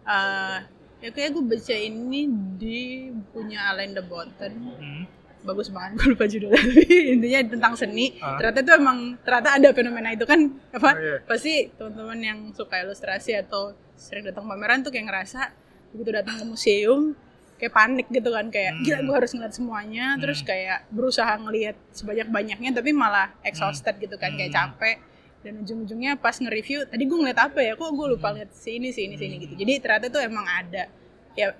uh, 0.04 0.58
ya 1.04 1.10
kayak 1.12 1.36
gue 1.36 1.44
baca 1.44 1.76
ini 1.76 2.22
di 2.56 3.12
punya 3.36 3.76
Alain 3.76 3.92
de 3.92 4.00
Botton 4.00 4.54
hmm. 4.56 5.04
bagus 5.44 5.68
banget 5.68 6.00
gue 6.00 6.16
lupa 6.16 6.26
judulnya 6.32 6.64
tapi 6.72 6.96
intinya 7.12 7.40
tentang 7.44 7.74
seni 7.76 8.16
uh. 8.24 8.40
ternyata 8.40 8.60
itu 8.64 8.72
emang 8.72 8.98
ternyata 9.20 9.50
ada 9.60 9.70
fenomena 9.76 10.10
itu 10.16 10.24
kan 10.24 10.48
apa 10.72 10.90
oh, 10.96 11.04
yeah. 11.04 11.20
pasti 11.28 11.68
teman-teman 11.76 12.20
yang 12.24 12.40
suka 12.56 12.80
ilustrasi 12.80 13.36
atau 13.36 13.76
sering 14.00 14.24
datang 14.24 14.48
pameran 14.48 14.80
tuh 14.80 14.96
kayak 14.96 15.12
ngerasa 15.12 15.52
begitu 15.92 16.10
datang 16.16 16.40
ke 16.40 16.46
museum 16.48 17.12
kayak 17.60 17.74
panik 17.76 18.08
gitu 18.08 18.30
kan 18.32 18.48
kayak 18.48 18.72
hmm. 18.80 18.84
gila 18.88 19.00
gue 19.04 19.16
harus 19.20 19.32
ngeliat 19.36 19.54
semuanya 19.54 20.06
hmm. 20.16 20.20
terus 20.24 20.40
kayak 20.40 20.88
berusaha 20.88 21.36
ngeliat 21.36 21.76
sebanyak 21.92 22.32
banyaknya 22.32 22.72
tapi 22.72 22.96
malah 22.96 23.36
exhausted 23.44 24.00
hmm. 24.00 24.04
gitu 24.08 24.16
kan 24.16 24.32
kayak 24.40 24.56
hmm. 24.56 24.60
capek 24.60 24.98
dan 25.44 25.60
ujung-ujungnya 25.60 26.16
pas 26.18 26.40
nge-review 26.40 26.88
tadi 26.88 27.04
gue 27.04 27.18
ngeliat 27.20 27.40
apa 27.52 27.60
ya 27.60 27.76
kok 27.76 27.92
gue 27.92 28.08
lupa 28.16 28.32
hmm. 28.32 28.36
lihat 28.40 28.52
sini 28.56 28.90
sini 28.96 29.20
sini 29.20 29.36
gitu 29.44 29.54
jadi 29.60 29.84
ternyata 29.84 30.08
tuh 30.08 30.24
emang 30.24 30.48
ada 30.48 30.88
ya 31.36 31.52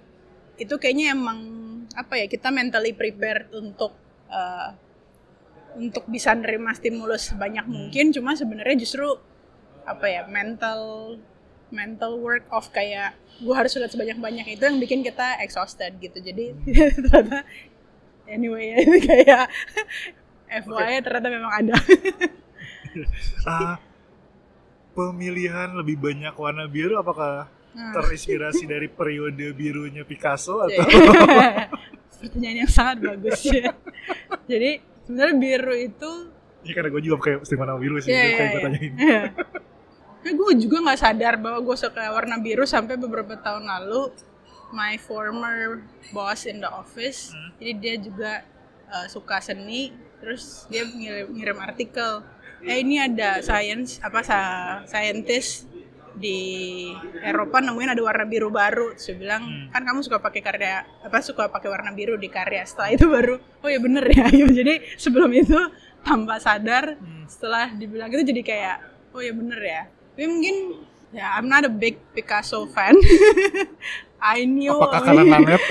itu 0.56 0.74
kayaknya 0.80 1.12
emang 1.12 1.40
apa 1.94 2.24
ya 2.24 2.26
kita 2.32 2.50
mentally 2.50 2.96
prepared 2.96 3.52
untuk 3.52 3.92
uh, 4.32 4.72
untuk 5.76 6.08
bisa 6.08 6.32
nerima 6.34 6.72
stimulus 6.72 7.36
sebanyak 7.36 7.68
hmm. 7.68 7.74
mungkin 7.74 8.06
cuma 8.16 8.40
sebenarnya 8.40 8.80
justru 8.80 9.20
apa 9.84 10.06
ya 10.08 10.24
mental 10.32 11.16
mental 11.74 12.22
work 12.22 12.48
of 12.54 12.70
kayak 12.72 13.18
gue 13.42 13.52
harus 13.52 13.76
lihat 13.76 13.92
sebanyak 13.92 14.18
banyak 14.22 14.46
itu 14.56 14.64
yang 14.64 14.80
bikin 14.80 15.04
kita 15.04 15.42
exhausted 15.44 15.98
gitu 16.00 16.24
jadi 16.24 16.56
hmm. 16.56 17.04
ternyata 17.12 17.40
anyway 18.30 18.72
ya 18.72 18.78
kayak 19.12 19.44
FYI 20.54 20.70
okay. 20.70 21.00
ternyata 21.02 21.28
memang 21.34 21.52
ada 21.52 21.76
uh, 23.46 23.76
pemilihan 24.98 25.74
lebih 25.74 25.98
banyak 25.98 26.34
warna 26.38 26.70
biru 26.70 27.02
apakah 27.02 27.50
hmm. 27.74 27.94
terinspirasi 27.98 28.70
dari 28.70 28.88
periode 28.88 29.54
birunya 29.58 30.06
Picasso 30.06 30.62
atau 30.62 30.86
pertanyaan 32.24 32.64
yang 32.64 32.72
sangat 32.72 32.98
bagus 33.04 33.42
ya 33.50 33.74
jadi 34.46 34.80
sebenarnya 35.04 35.36
biru 35.36 35.76
itu 35.76 36.12
Iya 36.64 36.74
karena 36.80 36.90
gue 36.96 37.02
juga 37.04 37.16
pakai 37.20 37.34
sering 37.44 37.60
warna 37.60 37.76
biru 37.76 38.00
sih, 38.00 38.16
yeah, 38.16 38.24
kayak 38.24 38.32
yeah, 38.40 38.48
gue 38.48 38.56
iya. 38.56 38.64
tanyain. 38.64 38.94
Yeah. 40.24 40.32
gue 40.40 40.52
juga 40.56 40.78
nggak 40.80 41.00
sadar 41.04 41.36
bahwa 41.36 41.60
gue 41.60 41.76
suka 41.76 42.04
warna 42.08 42.40
biru 42.40 42.64
sampai 42.64 42.96
beberapa 42.96 43.36
tahun 43.36 43.68
lalu 43.68 44.16
my 44.72 44.96
former 44.96 45.84
boss 46.16 46.48
in 46.48 46.64
the 46.64 46.72
office, 46.72 47.36
hmm. 47.36 47.52
jadi 47.60 47.72
dia 47.76 47.96
juga 48.00 48.32
uh, 48.88 49.06
suka 49.12 49.44
seni, 49.44 49.92
terus 50.24 50.64
dia 50.72 50.88
ngirim, 50.88 51.36
ngirim 51.36 51.58
artikel 51.60 52.24
eh 52.64 52.80
ini 52.80 52.96
ada 53.00 53.44
science 53.44 54.00
apa 54.00 54.24
sa 54.24 54.40
scientist 54.88 55.68
di 56.14 56.40
Eropa 57.26 57.58
nemuin 57.58 57.98
ada 57.98 58.02
warna 58.06 58.26
biru 58.30 58.54
baru. 58.54 58.94
Saya 58.96 59.18
bilang 59.18 59.44
hmm. 59.44 59.74
kan 59.74 59.82
kamu 59.82 60.00
suka 60.06 60.22
pakai 60.22 60.42
karya 60.46 60.86
apa 61.02 61.18
suka 61.20 61.50
pakai 61.50 61.70
warna 61.70 61.92
biru 61.92 62.16
di 62.16 62.30
karya. 62.30 62.64
Setelah 62.64 62.90
itu 62.94 63.06
baru 63.10 63.36
oh 63.42 63.70
ya 63.70 63.80
bener 63.82 64.06
ya. 64.06 64.30
Jadi 64.64 64.96
sebelum 64.96 65.34
itu 65.34 65.58
tanpa 66.06 66.38
sadar. 66.38 66.96
Hmm. 67.00 67.26
setelah 67.26 67.72
dibilang 67.72 68.12
itu 68.12 68.36
jadi 68.36 68.42
kayak 68.44 68.78
oh 69.16 69.22
ya 69.24 69.34
bener 69.34 69.58
ya. 69.58 69.82
Tapi 70.14 70.26
mungkin 70.28 70.56
ya 71.16 71.40
I'm 71.40 71.48
not 71.50 71.66
a 71.66 71.72
big 71.72 71.98
Picasso 72.14 72.68
fan. 72.70 72.94
I 74.24 74.48
knew 74.48 74.76
apakah 74.80 75.04
karena 75.04 75.24
nanet 75.36 75.60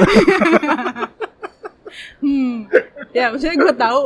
hmm. 2.24 2.68
Ya 3.16 3.33
maksudnya 3.33 3.57
gue 3.57 3.74
tahu 3.76 4.02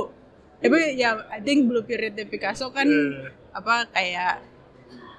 tapi 0.56 0.96
ya 0.96 1.20
I 1.28 1.40
think 1.44 1.68
blue 1.68 1.84
period 1.84 2.16
de 2.16 2.24
Picasso 2.24 2.72
kan 2.72 2.88
yeah. 2.88 3.28
apa 3.52 3.88
kayak 3.92 4.40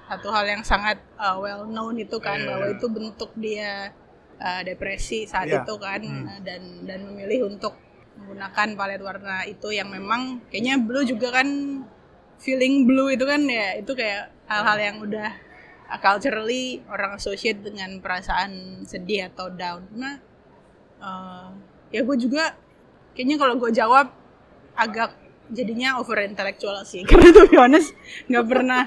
satu 0.08 0.32
hal 0.32 0.48
yang 0.48 0.64
sangat 0.64 1.04
uh, 1.20 1.38
well 1.38 1.68
known 1.68 2.00
itu 2.00 2.18
kan 2.18 2.40
yeah. 2.42 2.48
bahwa 2.48 2.66
itu 2.74 2.88
bentuk 2.90 3.32
dia 3.38 3.92
uh, 4.40 4.62
depresi 4.64 5.28
saat 5.28 5.52
yeah. 5.52 5.62
itu 5.62 5.74
kan 5.78 6.02
hmm. 6.02 6.26
Uh, 6.26 6.40
dan 6.42 6.62
dan 6.88 7.00
memilih 7.06 7.52
untuk 7.52 7.76
menggunakan 8.18 8.74
palet 8.74 9.02
warna 9.04 9.46
itu 9.46 9.70
yang 9.70 9.94
memang 9.94 10.42
kayaknya 10.50 10.82
blue 10.82 11.06
juga 11.06 11.30
kan 11.30 11.48
feeling 12.42 12.90
blue 12.90 13.14
itu 13.14 13.26
kan 13.26 13.46
ya 13.46 13.78
itu 13.78 13.94
kayak 13.94 14.34
hal-hal 14.50 14.78
yang 14.80 14.98
udah 15.06 15.30
uh, 15.92 16.00
culturally 16.02 16.82
orang 16.90 17.14
associate 17.14 17.62
dengan 17.62 18.02
perasaan 18.02 18.84
sedih 18.90 19.30
atau 19.30 19.54
down. 19.54 19.86
Nah, 19.94 20.18
uh, 21.04 21.54
ya 21.94 22.02
gue 22.02 22.18
juga 22.18 22.58
kayaknya 23.14 23.38
kalau 23.38 23.60
gue 23.60 23.70
jawab 23.70 24.10
agak 24.78 25.27
jadinya 25.52 26.00
over 26.00 26.20
intellectual 26.24 26.82
sih. 26.84 27.04
Karena 27.10 27.30
tuh 27.32 27.48
honest 27.58 27.94
nggak 28.28 28.46
pernah. 28.48 28.82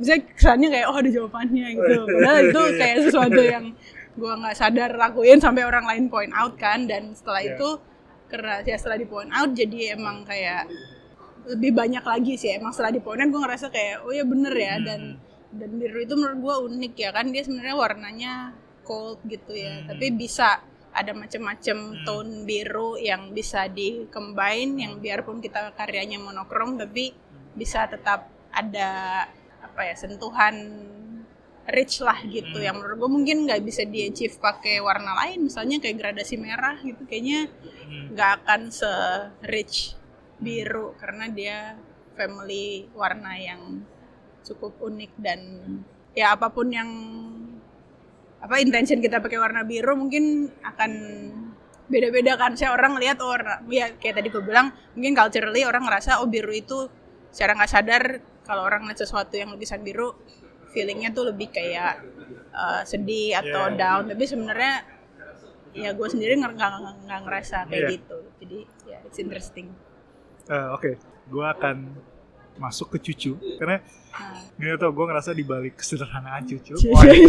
Bisa 0.00 0.16
kesannya 0.16 0.68
kayak 0.72 0.86
oh 0.88 0.96
ada 0.96 1.10
jawabannya 1.12 1.66
gitu. 1.76 2.00
Padahal 2.08 2.38
itu 2.48 2.62
kayak 2.80 2.96
sesuatu 3.04 3.40
yang 3.42 3.64
gue 4.10 4.32
nggak 4.32 4.56
sadar 4.56 4.90
lakuin 4.96 5.38
sampai 5.38 5.62
orang 5.66 5.84
lain 5.84 6.04
point 6.08 6.32
out 6.32 6.56
kan. 6.56 6.88
Dan 6.88 7.12
setelah 7.12 7.42
yeah. 7.44 7.52
itu 7.56 7.68
karena 8.30 8.54
ya 8.62 8.76
setelah 8.78 8.98
di 9.02 9.06
point 9.10 9.30
out 9.34 9.50
jadi 9.50 9.98
emang 9.98 10.22
kayak 10.24 10.70
lebih 11.50 11.72
banyak 11.76 12.04
lagi 12.04 12.34
sih. 12.40 12.56
Emang 12.56 12.72
setelah 12.72 12.94
di 12.94 13.02
point 13.02 13.20
out 13.20 13.28
gue 13.28 13.40
ngerasa 13.42 13.66
kayak 13.68 14.06
oh 14.06 14.12
ya 14.14 14.24
bener 14.24 14.54
ya. 14.54 14.74
Hmm. 14.78 14.86
dan 14.86 15.02
dan 15.50 15.70
biru 15.82 15.98
itu 15.98 16.14
menurut 16.16 16.38
gue 16.40 16.56
unik 16.72 16.94
ya. 16.96 17.10
Kan 17.12 17.34
dia 17.34 17.42
sebenarnya 17.44 17.76
warnanya 17.76 18.32
cold 18.86 19.20
gitu 19.28 19.52
ya. 19.52 19.84
Hmm. 19.84 19.94
tapi 19.94 20.06
bisa 20.16 20.69
ada 20.90 21.14
macam-macam 21.14 21.76
hmm. 21.94 22.02
tone 22.02 22.34
biru 22.42 22.98
yang 22.98 23.30
bisa 23.30 23.70
dikembang 23.70 24.78
yang 24.82 24.98
biarpun 24.98 25.38
kita 25.38 25.70
karyanya 25.78 26.18
monokrom 26.18 26.74
tapi 26.74 27.14
bisa 27.54 27.86
tetap 27.86 28.26
ada 28.50 29.24
apa 29.62 29.80
ya 29.86 29.94
sentuhan 29.94 30.56
rich 31.70 32.02
lah 32.02 32.18
gitu 32.26 32.58
hmm. 32.58 32.66
yang 32.66 32.76
menurut 32.78 32.98
gue 32.98 33.10
mungkin 33.10 33.36
nggak 33.46 33.62
bisa 33.62 33.86
di 33.86 34.10
achieve 34.10 34.34
pakai 34.42 34.82
warna 34.82 35.14
lain 35.24 35.46
misalnya 35.46 35.78
kayak 35.78 35.96
gradasi 36.02 36.34
merah 36.34 36.74
gitu 36.82 37.06
kayaknya 37.06 37.46
hmm. 37.46 38.16
nggak 38.16 38.30
hmm. 38.30 38.38
akan 38.42 38.60
se 38.74 38.92
rich 39.46 39.94
biru 40.42 40.98
karena 40.98 41.30
dia 41.30 41.58
family 42.18 42.90
warna 42.96 43.38
yang 43.38 43.86
cukup 44.42 44.74
unik 44.82 45.12
dan 45.20 45.40
ya 46.16 46.34
apa 46.34 46.50
pun 46.50 46.72
yang 46.72 46.90
apa 48.40 48.54
intention 48.60 49.04
kita 49.04 49.20
pakai 49.20 49.36
warna 49.36 49.62
biru 49.68 49.92
mungkin 49.96 50.48
akan 50.64 50.90
beda-beda 51.90 52.38
kan 52.38 52.54
saya 52.54 52.72
orang 52.72 52.96
lihat 52.96 53.18
oh 53.20 53.34
ya 53.68 53.92
kayak 53.98 54.22
tadi 54.22 54.28
gue 54.30 54.40
bilang 54.40 54.70
mungkin 54.94 55.12
culturally 55.12 55.66
orang 55.66 55.84
ngerasa 55.84 56.22
oh 56.22 56.28
biru 56.30 56.54
itu 56.54 56.86
secara 57.34 57.58
nggak 57.58 57.70
sadar 57.70 58.02
kalau 58.46 58.64
orang 58.64 58.86
lihat 58.88 58.98
sesuatu 59.02 59.34
yang 59.36 59.52
lukisan 59.52 59.82
biru 59.82 60.14
feelingnya 60.70 61.10
tuh 61.10 61.34
lebih 61.34 61.50
kayak 61.50 62.00
uh, 62.54 62.82
sedih 62.86 63.34
atau 63.36 63.74
yeah. 63.74 63.76
down 63.76 64.02
tapi 64.06 64.24
sebenarnya 64.24 64.86
ya 65.74 65.90
gue 65.94 66.08
sendiri 66.08 66.38
nggak 66.38 66.54
nggak 67.06 67.20
ngerasa 67.26 67.66
kayak 67.66 67.82
yeah. 67.82 67.92
gitu 67.94 68.18
jadi 68.42 68.58
ya 68.86 68.90
yeah, 68.94 69.00
it's 69.06 69.18
interesting 69.18 69.74
uh, 70.46 70.74
oke 70.74 70.82
okay. 70.82 70.94
gue 71.30 71.46
akan 71.46 71.76
masuk 72.60 72.92
ke 72.92 72.98
cucu 73.02 73.32
karena 73.56 73.80
Nah. 74.10 74.36
nggak 74.58 74.76
tau 74.76 74.90
gue 74.90 75.04
ngerasa 75.06 75.30
di 75.30 75.40
balik 75.40 75.78
kesederhanaan 75.78 76.42
cucu 76.42 76.74
Cie, 76.74 76.90
wah, 76.90 77.00
cie. 77.00 77.24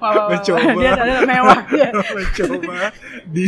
Wah, 0.00 0.10
wah, 0.10 0.10
wah, 0.10 0.26
Mencoba. 0.32 0.70
Dia 0.74 0.90
adalah 0.90 1.20
mewah. 1.22 1.58
Iya. 1.70 1.88
mencoba 2.16 2.76
di 3.28 3.46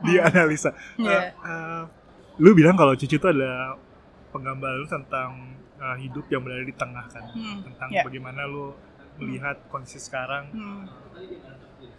dianalisa. 0.00 0.70
Iya. 0.96 1.20
Eh, 1.34 1.82
lu 2.38 2.54
bilang 2.54 2.74
kalau 2.74 2.94
cucu 2.94 3.12
itu 3.12 3.26
adalah 3.26 3.76
penggambaran 4.30 4.86
tentang 4.88 5.30
eh, 5.76 5.96
hidup 5.98 6.24
yang 6.28 6.40
berada 6.40 6.62
di 6.62 6.72
tengah 6.72 7.04
kan, 7.06 7.24
Hmm, 7.28 7.60
tentang 7.62 7.88
ya. 7.90 8.06
bagaimana 8.06 8.46
lu 8.46 8.72
melihat 9.16 9.58
kondisi 9.66 9.98
sekarang 9.98 10.48
Hmm, 10.48 10.86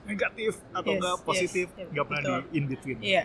negatif 0.03 0.57
atau 0.71 0.89
Yes, 0.89 0.97
enggak 0.97 1.15
positif, 1.21 1.67
yes, 1.71 1.87
nggak 1.91 2.05
pernah 2.07 2.21
betul. 2.23 2.39
di 2.41 2.57
in 2.57 2.63
between. 2.65 2.97
Iya. 2.99 3.23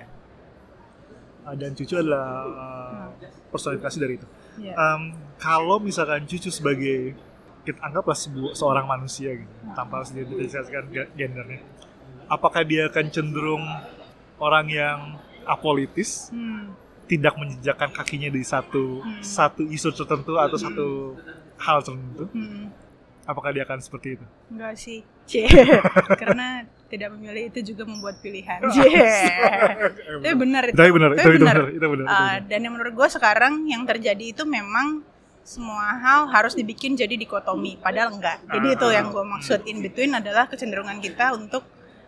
Eh, 1.47 1.55
dan 1.55 1.71
cucu 1.73 1.95
adalah 1.95 2.27
eh, 2.43 3.07
personifikasi 3.49 3.97
dari 3.97 4.15
itu. 4.15 4.27
Iya. 4.59 4.75
Em, 4.75 5.03
kalau 5.37 5.79
misalkan 5.79 6.27
cucu 6.27 6.51
sebagai 6.51 7.15
kita 7.63 7.79
anggaplah 7.81 8.15
sebu- 8.15 8.51
seorang 8.53 8.83
manusia 8.85 9.31
gitu, 9.33 9.55
tanpa 9.73 10.01
harus 10.01 10.11
diidentifikasikan 10.11 10.85
ge- 10.89 11.11
gendernya, 11.15 11.63
apakah 12.27 12.63
dia 12.63 12.87
akan 12.87 13.07
cenderung 13.09 13.63
orang 14.37 14.67
yang 14.67 14.99
apolitis, 15.45 16.29
Hmm, 16.29 16.75
tidak 17.07 17.35
menjejakkan 17.37 17.91
kakinya 17.93 18.27
di 18.29 18.43
satu 18.43 18.99
Hmm. 18.99 19.23
satu 19.23 19.63
isu 19.65 19.95
tertentu 19.95 20.35
atau 20.37 20.57
satu 20.57 21.15
hal 21.57 21.79
tertentu? 21.81 22.27
hmm. 22.29 22.67
Apakah 23.27 23.51
dia 23.51 23.63
akan 23.63 23.79
seperti 23.79 24.15
itu? 24.15 24.25
Enggak 24.49 24.75
sih. 24.77 25.03
Cie. 25.25 25.51
Karena 26.23 26.63
tidak 26.87 27.11
memilih 27.13 27.51
itu 27.51 27.61
juga 27.67 27.83
membuat 27.83 28.19
pilihan. 28.21 28.63
Cie. 28.73 29.03
Tapi 30.23 30.35
benar 30.35 30.63
itu. 30.65 30.75
Tapi 30.75 30.91
benar, 30.91 31.11
itu, 31.11 31.19
Tapi 31.19 31.29
itu 31.29 31.43
benar. 31.43 31.57
itu 31.59 31.67
benar. 31.67 31.75
itu 31.75 31.87
Uh, 31.87 31.91
benar. 31.93 32.39
dan 32.45 32.59
yang 32.61 32.73
menurut 32.73 32.95
gue 32.95 33.09
sekarang 33.09 33.67
yang 33.67 33.83
terjadi 33.83 34.25
itu 34.31 34.43
memang 34.43 35.03
semua 35.43 35.95
hal 35.97 36.27
harus 36.27 36.55
dibikin 36.55 36.95
jadi 36.95 37.15
dikotomi 37.15 37.79
padahal 37.79 38.11
enggak 38.13 38.43
jadi 38.49 38.67
itu 38.73 38.87
yang 38.89 39.07
gue 39.09 39.23
maksud 39.25 39.63
in 39.65 39.79
between 39.79 40.11
adalah 40.13 40.45
kecenderungan 40.45 40.99
kita 40.99 41.31
untuk 41.33 41.63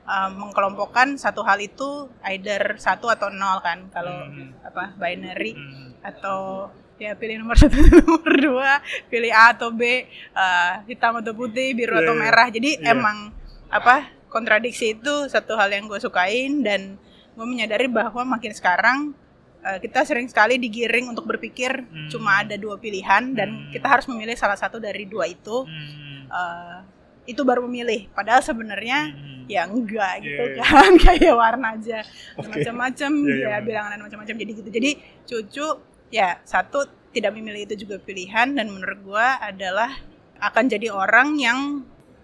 uh, 0.05 0.27
mengkelompokkan 0.29 1.15
satu 1.15 1.43
hal 1.43 1.55
itu 1.57 2.11
either 2.27 2.75
satu 2.77 3.07
atau 3.07 3.31
nol 3.31 3.59
kan 3.61 3.87
kalau 3.89 4.27
Hmm. 4.27 4.59
apa 4.61 4.91
binary 4.97 5.55
Hmm. 5.55 5.95
atau 6.01 6.67
ya 6.99 7.15
pilih 7.15 7.39
nomor 7.39 7.55
satu 7.55 7.79
nomor 8.03 8.33
dua 8.35 8.83
pilih 9.07 9.31
A 9.31 9.55
atau 9.55 9.71
B 9.71 10.05
uh, 10.33 10.83
hitam 10.85 11.15
atau 11.17 11.33
putih 11.33 11.73
biru 11.73 11.95
Iya, 11.95 12.03
atau 12.03 12.13
iya. 12.13 12.21
merah 12.21 12.49
jadi 12.49 12.71
Iya. 12.77 12.91
emang 12.91 13.31
apa 13.69 13.95
kontradiksi 14.27 14.93
itu 14.93 15.15
satu 15.27 15.55
hal 15.55 15.71
yang 15.71 15.87
gue 15.87 15.97
sukain 15.97 16.61
dan 16.61 16.99
gue 17.33 17.47
menyadari 17.47 17.87
bahwa 17.87 18.27
makin 18.29 18.51
sekarang 18.51 19.15
uh, 19.61 19.79
kita 19.79 20.03
sering 20.03 20.27
sekali 20.27 20.57
digiring 20.57 21.07
untuk 21.07 21.25
berpikir 21.25 21.71
Hmm. 21.81 22.09
cuma 22.09 22.43
ada 22.43 22.55
dua 22.55 22.77
pilihan 22.77 23.31
dan 23.31 23.49
Hmm. 23.49 23.71
kita 23.71 23.87
harus 23.87 24.05
memilih 24.05 24.35
salah 24.35 24.55
satu 24.55 24.77
dari 24.77 25.05
dua 25.05 25.25
itu 25.25 25.65
Hmm. 25.65 26.27
uh, 26.29 26.79
itu 27.25 27.41
baru 27.41 27.63
memilih 27.63 28.11
padahal 28.11 28.41
sebenarnya 28.41 29.09
Hmm. 29.09 29.47
ya 29.47 29.65
enggak 29.65 30.15
gitu 30.21 30.43
Iya, 30.45 30.55
iya. 30.57 30.65
kan 30.67 30.93
kayak 31.07 31.35
warna 31.35 31.69
aja 31.73 32.03
Oke. 32.35 32.49
macam-macam 32.51 33.11
Iya, 33.15 33.31
iya, 33.31 33.39
ya 33.39 33.49
benar. 33.55 33.63
bilangan 33.63 33.99
macam-macam 34.03 34.35
jadi 34.37 34.53
gitu 34.53 34.69
jadi 34.69 34.91
cucu 35.25 35.69
ya 36.09 36.41
satu 36.45 36.89
tidak 37.13 37.33
memilih 37.37 37.65
itu 37.69 37.85
juga 37.89 37.97
pilihan 38.01 38.53
dan 38.53 38.69
menurut 38.69 39.01
gua 39.05 39.41
adalah 39.41 39.93
akan 40.39 40.65
jadi 40.71 40.93
orang 40.93 41.41
yang 41.41 41.61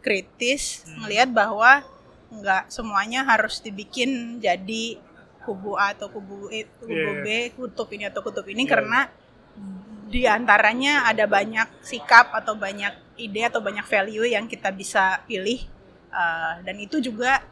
kritis 0.05 0.85
Hmm. 0.85 1.09
melihat 1.09 1.32
bahwa 1.32 1.82
enggak 2.28 2.68
semuanya 2.68 3.24
harus 3.24 3.59
dibikin 3.64 4.39
jadi 4.39 5.01
kubu 5.45 5.76
A 5.76 5.93
atau 5.93 6.09
kubu 6.09 6.49
E, 6.49 6.64
kubu 6.80 6.93
Iya, 6.93 7.20
B, 7.20 7.26
kutub 7.57 7.89
ini 7.93 8.09
atau 8.09 8.20
kutub 8.24 8.45
ini 8.49 8.64
Iya, 8.64 8.70
karena 8.70 9.01
di 10.09 10.28
antaranya 10.28 11.09
ada 11.09 11.24
banyak 11.26 11.80
sikap 11.85 12.30
atau 12.37 12.55
banyak 12.55 12.93
ide 13.16 13.49
atau 13.49 13.59
banyak 13.64 13.85
value 13.87 14.28
yang 14.28 14.47
kita 14.47 14.70
bisa 14.70 15.22
pilih 15.26 15.64
uh, 16.12 16.61
dan 16.62 16.76
itu 16.78 17.01
juga 17.01 17.43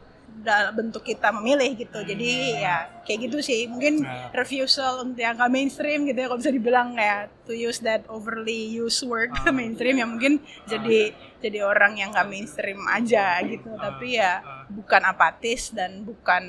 dalam 0.41 0.73
bentuk 0.73 1.03
kita 1.03 1.29
memilih 1.29 1.77
gitu. 1.77 1.99
Jadi 1.99 2.57
ya 2.57 2.89
kayak 3.03 3.29
gitu 3.29 3.37
sih. 3.39 3.67
Mungkin 3.67 4.01
Nah. 4.01 4.33
refusal 4.33 5.03
untuk 5.03 5.19
yang 5.19 5.35
gak 5.35 5.47
mainstream 5.47 6.03
gitu 6.03 6.17
ya 6.17 6.25
kalau 6.25 6.39
bisa 6.39 6.49
dibilang 6.49 6.87
kayak 6.93 7.29
to 7.43 7.53
use 7.53 7.77
that 7.79 8.01
overly 8.07 8.73
used 8.73 9.03
word 9.03 9.29
Ah. 9.35 9.51
mainstream 9.53 9.95
ya 9.95 10.07
mungkin 10.07 10.39
jadi 10.65 11.11
jadi 11.37 11.59
orang 11.61 11.99
yang 11.99 12.09
gak 12.09 12.25
mainstream 12.25 12.79
aja 12.87 13.37
gitu. 13.43 13.67
tapi 13.75 14.15
ya 14.15 14.39
ah. 14.39 14.63
bukan 14.65 15.01
apatis 15.03 15.69
dan 15.69 16.01
bukan 16.01 16.43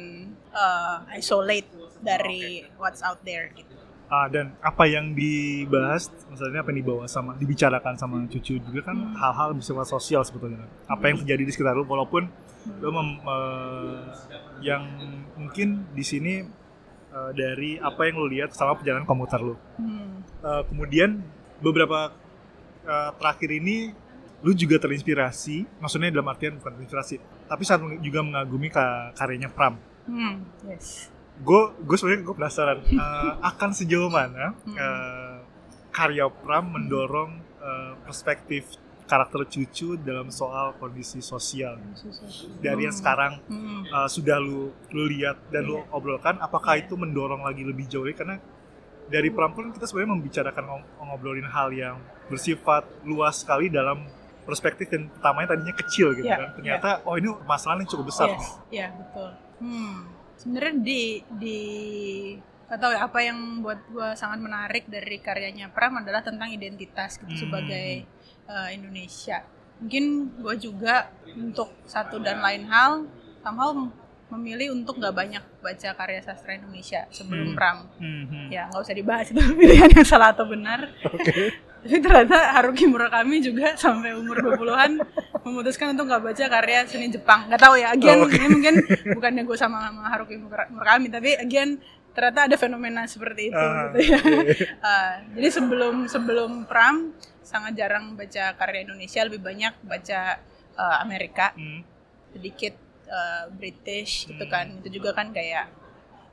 uh, 0.50 1.02
isolate 1.12 1.66
dari 1.98 2.62
what's 2.76 3.02
out 3.02 3.18
there 3.22 3.50
gitu 3.52 3.73
Ah, 4.04 4.28
dan 4.28 4.52
apa 4.60 4.84
yang 4.84 5.16
dibahas, 5.16 6.12
misalnya 6.28 6.60
apa 6.60 6.70
yang 6.70 6.84
dibawa 6.84 7.04
sama, 7.08 7.34
dibicarakan 7.34 7.96
sama 7.96 8.20
cucu 8.28 8.60
juga 8.60 8.80
kan 8.84 8.94
Hmm. 8.94 9.16
hal-hal 9.16 9.56
bersifat 9.56 9.88
sosial 9.88 10.20
sebetulnya. 10.22 10.60
Apa 10.86 11.08
yang 11.08 11.24
terjadi 11.24 11.42
di 11.42 11.50
sekitar 11.50 11.72
lu, 11.72 11.82
walaupun 11.84 12.28
lu 12.80 12.88
mem- 12.90 13.20
eh, 13.20 14.00
yang 14.60 14.82
mungkin 15.34 15.88
di 15.90 16.04
sini 16.04 16.44
eh, 17.10 17.30
dari 17.32 17.78
apa 17.78 18.04
yang 18.04 18.18
lu 18.18 18.26
lihat 18.26 18.52
sama 18.52 18.74
perjalanan 18.74 19.06
komuter 19.06 19.38
lu. 19.38 19.54
Hmm. 19.78 20.20
Eh, 20.20 20.62
kemudian 20.68 21.22
beberapa 21.58 22.12
eh, 22.84 23.10
terakhir 23.16 23.50
ini 23.54 23.94
lu 24.42 24.52
juga 24.52 24.76
terinspirasi, 24.76 25.80
maksudnya 25.80 26.12
dalam 26.12 26.28
artian 26.28 26.60
bukan 26.60 26.76
terinspirasi, 26.76 27.16
tapi 27.48 27.62
saat 27.64 27.80
juga 28.04 28.20
mengagumi 28.20 28.68
ka- 28.68 29.16
karyanya 29.16 29.48
Pram. 29.48 29.80
Hmm, 30.04 30.44
yes. 30.68 31.08
Gue 31.36 31.62
gue 31.80 31.96
sebenarnya 31.96 32.22
gue 32.22 32.36
penasaran 32.36 32.78
eh, 32.94 33.32
akan 33.42 33.70
sejauh 33.70 34.06
mana 34.08 34.54
Hmm. 34.60 34.76
eh, 34.76 35.36
karya 35.90 36.26
Pram 36.28 36.70
mendorong 36.70 37.32
eh, 37.58 37.92
perspektif 38.00 38.66
karakter 39.04 39.44
cucu 39.44 39.98
dalam 39.98 40.30
soal 40.30 40.72
kondisi 40.74 41.20
sosial 41.20 41.76
dari 42.58 42.82
yang 42.82 42.94
sekarang 42.94 43.42
Hmm. 43.44 43.82
eh, 43.84 44.08
sudah 44.08 44.38
lu 44.38 44.60
lu 44.88 45.04
lihat 45.08 45.50
dan 45.50 45.64
lu 45.64 45.76
Iya. 45.76 45.90
obrolkan 45.90 46.38
apakah 46.38 46.74
Iya. 46.74 46.82
itu 46.82 46.94
mendorong 46.94 47.40
lagi 47.40 47.62
lebih 47.62 47.84
jauh 47.84 48.02
lagi? 48.02 48.16
karena 48.16 48.38
dari 49.04 49.28
Pram 49.28 49.52
pun 49.52 49.68
kita 49.68 49.84
sebenarnya 49.84 50.12
membicarakan 50.12 50.64
ngobrolin 50.98 51.44
hal 51.46 51.68
yang 51.70 51.96
bersifat 52.26 52.88
luas 53.04 53.36
sekali 53.36 53.68
dalam 53.68 54.00
perspektif 54.44 54.88
yang 54.88 55.08
pertamanya 55.10 55.48
tadinya 55.50 55.74
kecil 55.74 56.12
gitu 56.12 56.24
Iya, 56.24 56.36
kan 56.38 56.48
ternyata 56.54 56.88
oh 57.04 57.14
ini 57.14 57.28
masalah 57.44 57.76
yang 57.76 57.90
cukup 57.90 58.08
besar 58.08 58.28
Yes, 58.30 58.46
ya 58.70 58.86
betul. 58.90 59.30
Hmm. 59.58 60.08
Sebenarnya 60.44 60.76
di 60.84 61.02
di 61.40 61.60
atau 62.68 62.92
apa 62.92 63.20
yang 63.24 63.64
buat 63.64 63.80
gue 63.88 64.08
sangat 64.12 64.40
menarik 64.40 64.84
dari 64.88 65.20
karyanya 65.20 65.72
Pram 65.72 66.00
adalah 66.00 66.20
tentang 66.20 66.52
identitas 66.52 67.16
gitu 67.16 67.32
Hmm. 67.32 67.42
sebagai 67.48 68.04
uh, 68.48 68.68
Indonesia. 68.72 69.40
Mungkin 69.80 70.04
gue 70.44 70.54
juga 70.60 71.08
untuk 71.32 71.72
satu 71.88 72.20
dan 72.20 72.44
lain 72.44 72.68
hal 72.68 73.08
somehow 73.44 73.72
memilih 74.26 74.72
untuk 74.72 74.96
nggak 74.96 75.12
banyak 75.12 75.44
baca 75.58 75.88
karya 75.92 76.20
sastra 76.20 76.54
Indonesia 76.54 77.06
sebelum 77.08 77.52
Hmm. 77.52 77.56
Pram. 77.56 77.78
Mhm. 77.96 78.48
Ya 78.48 78.66
nggak 78.66 78.80
usah 78.80 78.92
dibahas 78.92 79.26
itu 79.28 79.40
pilihan 79.60 79.90
yang 79.90 80.04
salah 80.04 80.30
atau 80.30 80.44
benar. 80.44 80.90
oke 81.02 81.32
Tapi 81.84 82.00
ternyata 82.00 82.38
Haruki 82.50 82.84
Murakami 82.84 83.38
juga 83.38 83.76
sampai 83.76 84.16
umur 84.16 84.40
20-an 84.40 85.04
memutuskan 85.42 85.92
untuk 85.92 86.08
nggak 86.08 86.24
baca 86.24 86.44
karya 86.50 86.78
seni 86.84 87.08
Jepang. 87.08 87.44
Nggak 87.44 87.60
tahu 87.60 87.74
ya, 87.76 87.92
again 87.92 88.18
Oh, 88.18 88.26
ini 88.26 88.46
mungkin 88.48 88.74
bukannya 89.12 89.42
gue 89.42 89.52
sama, 89.54 89.84
sama 89.84 90.08
Haruki 90.08 90.34
Mura- 90.34 90.64
Murakami, 90.66 91.06
tapi 91.08 91.36
again 91.36 91.76
ternyata 92.10 92.48
ada 92.48 92.56
fenomena 92.56 93.04
seperti 93.04 93.52
itu. 93.52 93.58
Ah, 93.58 93.92
gitu 93.92 93.98
ya. 94.02 94.16
oke. 94.16 94.54
Ah, 94.82 95.12
jadi 95.30 95.48
sebelum 95.52 95.94
sebelum 96.06 96.64
Pram 96.64 97.12
sangat 97.38 97.76
jarang 97.76 98.14
baca 98.14 98.54
karya 98.54 98.80
Indonesia, 98.82 99.20
lebih 99.20 99.44
banyak 99.44 99.76
baca 99.78 100.20
eh, 100.72 100.96
Amerika, 100.98 101.52
Hmm. 101.52 101.84
sedikit 102.30 102.80
eh, 103.06 103.44
British 103.50 104.26
gitu 104.26 104.44
Hmm. 104.44 104.52
kan. 104.52 104.66
Itu 104.80 104.88
juga 104.92 105.12
kan 105.12 105.30
kayak 105.30 105.66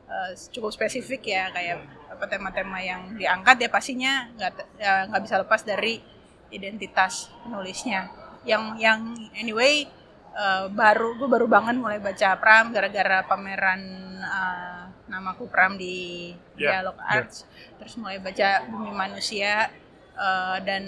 eh, 0.08 0.32
cukup 0.52 0.72
spesifik 0.72 1.22
ya 1.26 1.48
kayak 1.50 1.78
apa 2.10 2.28
tema-tema 2.28 2.78
yang 2.78 3.16
diangkat 3.16 3.56
ya 3.58 3.70
pastinya 3.70 4.28
nggak 4.36 4.54
ya, 4.76 5.08
nggak 5.08 5.22
bisa 5.24 5.36
lepas 5.40 5.64
dari 5.64 6.04
identitas 6.50 7.32
penulisnya 7.42 8.12
yang 8.44 8.76
yang 8.76 9.00
anyway 9.34 9.88
eh, 10.32 10.66
baru 10.68 11.16
gue 11.16 11.28
baru 11.28 11.48
banget 11.48 11.76
mulai 11.76 11.98
baca 11.98 12.36
Pram 12.36 12.72
gara-gara 12.72 13.24
pameran 13.24 13.82
eh, 14.20 14.84
namaku 15.08 15.48
Pram 15.48 15.76
di 15.76 16.32
Ya, 16.54 16.78
Dialog 16.78 17.00
ya. 17.00 17.24
Arts 17.24 17.48
terus 17.80 17.96
mulai 17.96 18.20
baca 18.20 18.68
Bumi 18.68 18.92
Manusia 18.92 19.72
eh, 20.14 20.58
dan 20.62 20.84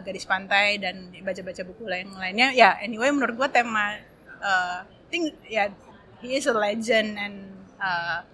Gadis 0.00 0.24
Pantai 0.24 0.80
dan 0.80 1.12
baca-baca 1.20 1.60
buku 1.62 1.84
lain 1.84 2.08
lainnya 2.16 2.48
ya 2.50 2.80
anyway 2.80 3.12
menurut 3.12 3.36
gue 3.36 3.48
tema 3.52 4.00
I 4.40 4.82
think 5.12 5.36
ya 5.44 5.68
he 6.24 6.40
is 6.40 6.48
a 6.48 6.56
legend 6.56 7.20
and 7.20 7.52
uh, 7.76 8.24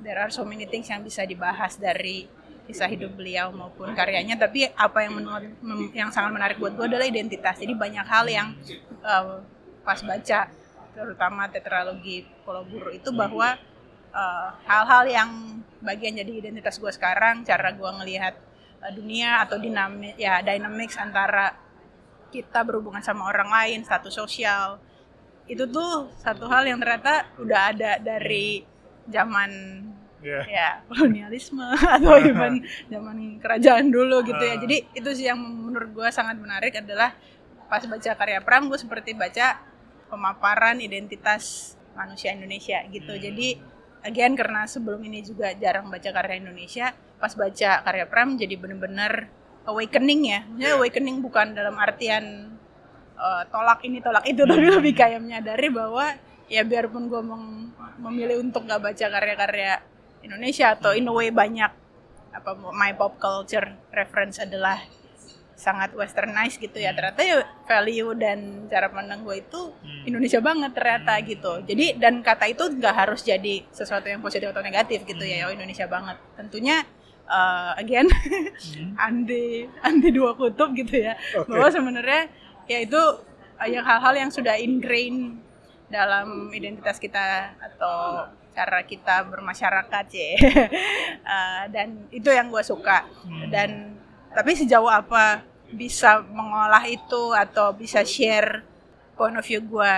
there 0.00 0.16
are 0.16 0.32
so 0.32 0.48
many 0.48 0.64
things 0.64 0.88
yang 0.88 1.04
bisa 1.04 1.28
dibahas 1.28 1.76
dari 1.76 2.24
kisah 2.64 2.88
hidup 2.88 3.12
beliau 3.12 3.52
maupun 3.52 3.92
karyanya. 3.92 4.40
Tapi 4.40 4.72
apa 4.72 5.04
yang 5.04 5.20
menurut 5.20 5.92
yang 5.92 6.08
sangat 6.08 6.32
menarik 6.32 6.56
buat 6.56 6.72
gue 6.72 6.88
adalah 6.88 7.04
identitas. 7.04 7.60
Jadi 7.60 7.76
banyak 7.76 8.06
hal 8.08 8.24
yang 8.32 8.48
uh, 9.04 9.44
pas 9.84 10.00
baca 10.00 10.48
terutama 10.92 11.48
tetralogi 11.52 12.24
Pulau 12.44 12.64
Buru 12.64 12.92
itu 12.92 13.12
bahwa 13.12 13.56
uh, 14.12 14.48
hal-hal 14.68 15.04
yang 15.08 15.30
bagian 15.82 16.14
jadi 16.14 16.32
identitas 16.46 16.78
gue 16.78 16.92
sekarang 16.92 17.42
cara 17.42 17.72
gue 17.72 17.90
ngelihat 18.00 18.38
uh, 18.84 18.92
dunia 18.92 19.42
atau 19.42 19.56
dinamik 19.58 20.14
ya 20.20 20.44
dynamics 20.44 21.00
antara 21.00 21.56
kita 22.28 22.60
berhubungan 22.62 23.00
sama 23.00 23.26
orang 23.28 23.48
lain 23.48 23.80
status 23.88 24.14
sosial 24.14 24.78
itu 25.46 25.64
tuh 25.66 26.10
satu 26.16 26.46
hal 26.46 26.64
yang 26.64 26.78
ternyata 26.78 27.26
udah 27.38 27.60
ada 27.74 27.98
dari 27.98 28.62
zaman 29.06 29.50
Yeah. 30.22 30.46
ya 30.46 30.68
kolonialisme 30.86 31.66
atau 31.98 32.14
even 32.14 32.62
zaman 32.86 33.42
kerajaan 33.42 33.90
dulu 33.90 34.22
gitu 34.22 34.38
ya 34.38 34.54
jadi 34.54 34.86
itu 34.94 35.10
sih 35.18 35.26
yang 35.26 35.42
menurut 35.42 35.90
gue 35.90 36.08
sangat 36.14 36.38
menarik 36.38 36.78
adalah 36.78 37.10
pas 37.66 37.82
baca 37.82 38.14
karya 38.14 38.38
Pram 38.38 38.70
gue 38.70 38.78
seperti 38.78 39.18
baca 39.18 39.58
pemaparan 40.06 40.78
identitas 40.78 41.74
manusia 41.98 42.38
Indonesia 42.38 42.86
gitu 42.86 43.10
Hmm. 43.10 43.18
jadi 43.18 43.48
again 44.06 44.38
karena 44.38 44.62
sebelum 44.62 45.02
ini 45.02 45.26
juga 45.26 45.58
jarang 45.58 45.90
baca 45.90 46.14
karya 46.14 46.38
Indonesia 46.38 46.94
pas 47.18 47.34
baca 47.34 47.82
karya 47.82 48.06
Pram 48.06 48.38
jadi 48.38 48.54
bener-bener 48.54 49.26
awakening 49.66 50.22
ya 50.22 50.40
Maksudnya 50.46 50.70
Yeah. 50.70 50.78
awakening 50.78 51.18
bukan 51.18 51.58
dalam 51.58 51.74
artian 51.82 52.54
uh, 53.22 53.46
tolak 53.46 53.78
ini 53.86 54.02
tolak 54.02 54.26
itu. 54.26 54.42
Tapi 54.42 54.66
lebih 54.66 54.92
kayak 54.98 55.22
menyadari 55.22 55.70
bahwa 55.70 56.10
ya 56.50 56.66
biarpun 56.66 57.06
gue 57.06 57.22
memilih 58.02 58.42
untuk 58.42 58.66
gak 58.66 58.82
baca 58.82 59.06
karya-karya 59.08 59.80
Indonesia 60.20 60.74
atau 60.74 60.92
in 60.92 61.06
a 61.06 61.14
way 61.14 61.30
banyak 61.30 61.70
apa 62.32 62.50
my 62.72 62.92
pop 62.92 63.16
culture 63.16 63.76
reference 63.92 64.40
adalah 64.40 64.80
sangat 65.52 65.94
westernized 65.94 66.58
gitu 66.58 66.74
ya 66.74 66.90
ternyata 66.90 67.22
ya 67.22 67.38
value 67.70 68.18
dan 68.18 68.66
cara 68.66 68.90
pandang 68.90 69.22
gue 69.22 69.38
itu 69.38 69.70
Hmm. 69.70 70.08
Indonesia 70.10 70.42
banget 70.42 70.74
ternyata 70.74 71.14
gitu. 71.22 71.52
Jadi 71.62 71.86
dan 72.02 72.18
kata 72.26 72.50
itu 72.50 72.66
nggak 72.66 72.94
harus 73.06 73.22
jadi 73.22 73.62
sesuatu 73.70 74.10
yang 74.10 74.18
positif 74.18 74.50
atau 74.50 74.58
negatif 74.64 75.06
gitu 75.06 75.22
ya 75.22 75.46
oh 75.46 75.54
Indonesia 75.54 75.86
banget. 75.86 76.18
Tentunya 76.34 76.82
uh, 77.30 77.78
again 77.78 78.10
Hmm. 78.10 78.98
anti 79.08 79.68
anti 79.80 80.08
dua 80.10 80.34
kutub 80.34 80.74
gitu 80.74 80.98
ya 80.98 81.14
Oke. 81.38 81.46
bahwa 81.54 81.68
sebenarnya 81.70 82.22
ya 82.64 82.78
itu 82.78 82.98
uh, 83.54 83.66
yang 83.66 83.82
hal-hal 83.82 84.14
yang 84.16 84.30
sudah 84.30 84.54
ingrain 84.56 85.38
dalam 85.86 86.48
identitas 86.50 86.96
kita 86.96 87.20
atau 87.58 88.24
cara 88.50 88.80
kita 88.82 89.24
bermasyarakat 89.24 90.06
ya 90.08 90.28
Uh, 91.22 91.64
dan 91.74 91.88
itu 92.10 92.28
yang 92.28 92.48
gue 92.48 92.60
suka 92.60 93.04
Hmm. 93.22 93.48
dan 93.48 93.70
tapi 94.30 94.52
sejauh 94.52 94.88
apa 94.88 95.40
bisa 95.68 96.20
mengolah 96.22 96.84
itu 96.84 97.32
atau 97.32 97.72
bisa 97.72 98.00
share 98.02 98.60
point 99.14 99.32
of 99.32 99.42
view 99.42 99.60
gue 99.60 99.92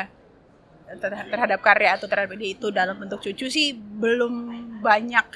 ter- 0.96 1.26
terhadap 1.26 1.58
karya 1.60 1.94
atau 1.94 2.06
terhadap 2.06 2.34
ide 2.34 2.54
itu 2.54 2.70
dalam 2.70 2.94
bentuk 2.94 3.18
cucu 3.20 3.46
sih 3.46 3.72
belum 3.74 4.32
banyak 4.80 5.26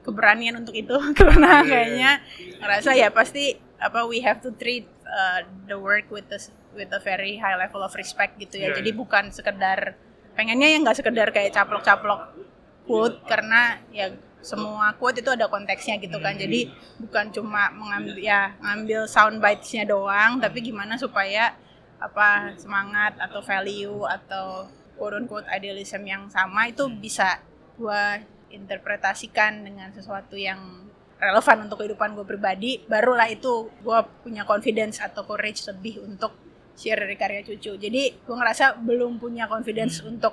keberanian 0.00 0.56
untuk 0.58 0.74
itu 0.74 0.96
karena 1.20 1.60
Iya. 1.60 1.64
kayaknya 1.66 2.10
ngerasa 2.58 2.90
ya 2.94 3.08
pasti 3.10 3.44
apa 3.76 4.04
we 4.04 4.20
have 4.20 4.40
to 4.40 4.52
treat 4.52 4.84
uh, 5.10 5.40
the 5.66 5.76
work 5.76 6.06
with 6.08 6.26
the 6.30 6.38
with 6.72 6.90
a 6.94 7.02
very 7.02 7.36
high 7.36 7.58
level 7.58 7.82
of 7.82 7.92
respect 7.98 8.38
gitu 8.38 8.62
ya. 8.62 8.70
Iya, 8.70 8.78
jadi 8.80 8.90
iya. 8.94 8.98
bukan 8.98 9.24
sekedar 9.34 9.98
pengennya 10.38 10.68
yang 10.70 10.86
nggak 10.86 10.98
sekedar 11.02 11.28
kayak 11.34 11.50
caplok-caplok 11.52 12.38
quote 12.86 13.18
karena 13.26 13.82
ya 13.90 14.14
semua 14.40 14.96
quote 14.96 15.20
itu 15.20 15.30
ada 15.30 15.50
konteksnya 15.50 16.00
gitu 16.00 16.16
kan. 16.22 16.38
Jadi 16.38 16.70
bukan 17.02 17.28
cuma 17.34 17.68
mengambil 17.74 18.16
ya 18.16 18.56
ngambil 18.62 19.04
sound 19.10 19.42
bites-nya 19.42 19.84
doang 19.84 20.40
tapi 20.40 20.64
gimana 20.64 20.96
supaya 20.96 21.52
apa 22.00 22.56
semangat 22.56 23.20
atau 23.20 23.44
value 23.44 24.08
atau 24.08 24.64
quote 24.96 25.20
unquote 25.20 25.48
idealism 25.52 26.00
yang 26.08 26.24
sama 26.32 26.72
itu 26.72 26.88
bisa 26.88 27.44
gua 27.76 28.16
interpretasikan 28.48 29.62
dengan 29.62 29.92
sesuatu 29.92 30.34
yang 30.34 30.79
relevan 31.20 31.68
untuk 31.68 31.84
kehidupan 31.84 32.16
gue 32.16 32.24
pribadi 32.24 32.80
barulah 32.88 33.28
itu 33.28 33.68
gue 33.84 33.98
punya 34.24 34.48
confidence 34.48 35.04
atau 35.04 35.28
courage 35.28 35.60
lebih 35.68 36.00
untuk 36.00 36.32
share 36.80 37.04
dari 37.04 37.16
karya 37.20 37.44
cucu. 37.44 37.76
Jadi 37.76 38.02
gue 38.24 38.34
ngerasa 38.34 38.80
belum 38.80 39.20
punya 39.20 39.44
confidence 39.44 40.00
untuk 40.00 40.32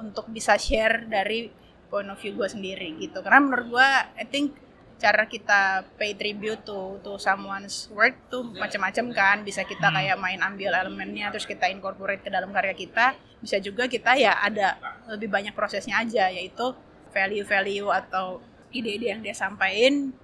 untuk 0.00 0.32
bisa 0.32 0.56
share 0.56 1.04
dari 1.04 1.52
point 1.92 2.08
of 2.08 2.16
view 2.16 2.32
gue 2.32 2.48
sendiri 2.48 2.96
gitu. 2.96 3.20
Karena 3.20 3.44
menurut 3.44 3.76
gue 3.76 3.88
I 4.16 4.24
think 4.24 4.56
cara 4.96 5.28
kita 5.28 5.84
pay 5.98 6.14
tribute 6.14 6.62
to 6.62 6.96
to 7.02 7.18
someone's 7.20 7.92
work 7.92 8.16
tuh 8.32 8.40
macam-macam 8.56 9.06
kan. 9.12 9.36
Bisa 9.44 9.68
kita 9.68 9.92
kayak 9.92 10.16
main 10.16 10.40
ambil 10.40 10.72
elemennya 10.72 11.28
terus 11.28 11.44
kita 11.44 11.68
incorporate 11.68 12.24
ke 12.24 12.32
dalam 12.32 12.48
karya 12.56 12.72
kita. 12.72 13.12
Bisa 13.44 13.60
juga 13.60 13.84
kita 13.84 14.16
ya 14.16 14.40
ada 14.40 14.80
lebih 15.12 15.28
banyak 15.28 15.52
prosesnya 15.52 16.00
aja 16.00 16.32
yaitu 16.32 16.72
value-value 17.12 17.92
atau 17.92 18.40
ide-ide 18.72 19.12
yang 19.12 19.20
dia 19.20 19.36
sampaikan 19.36 20.16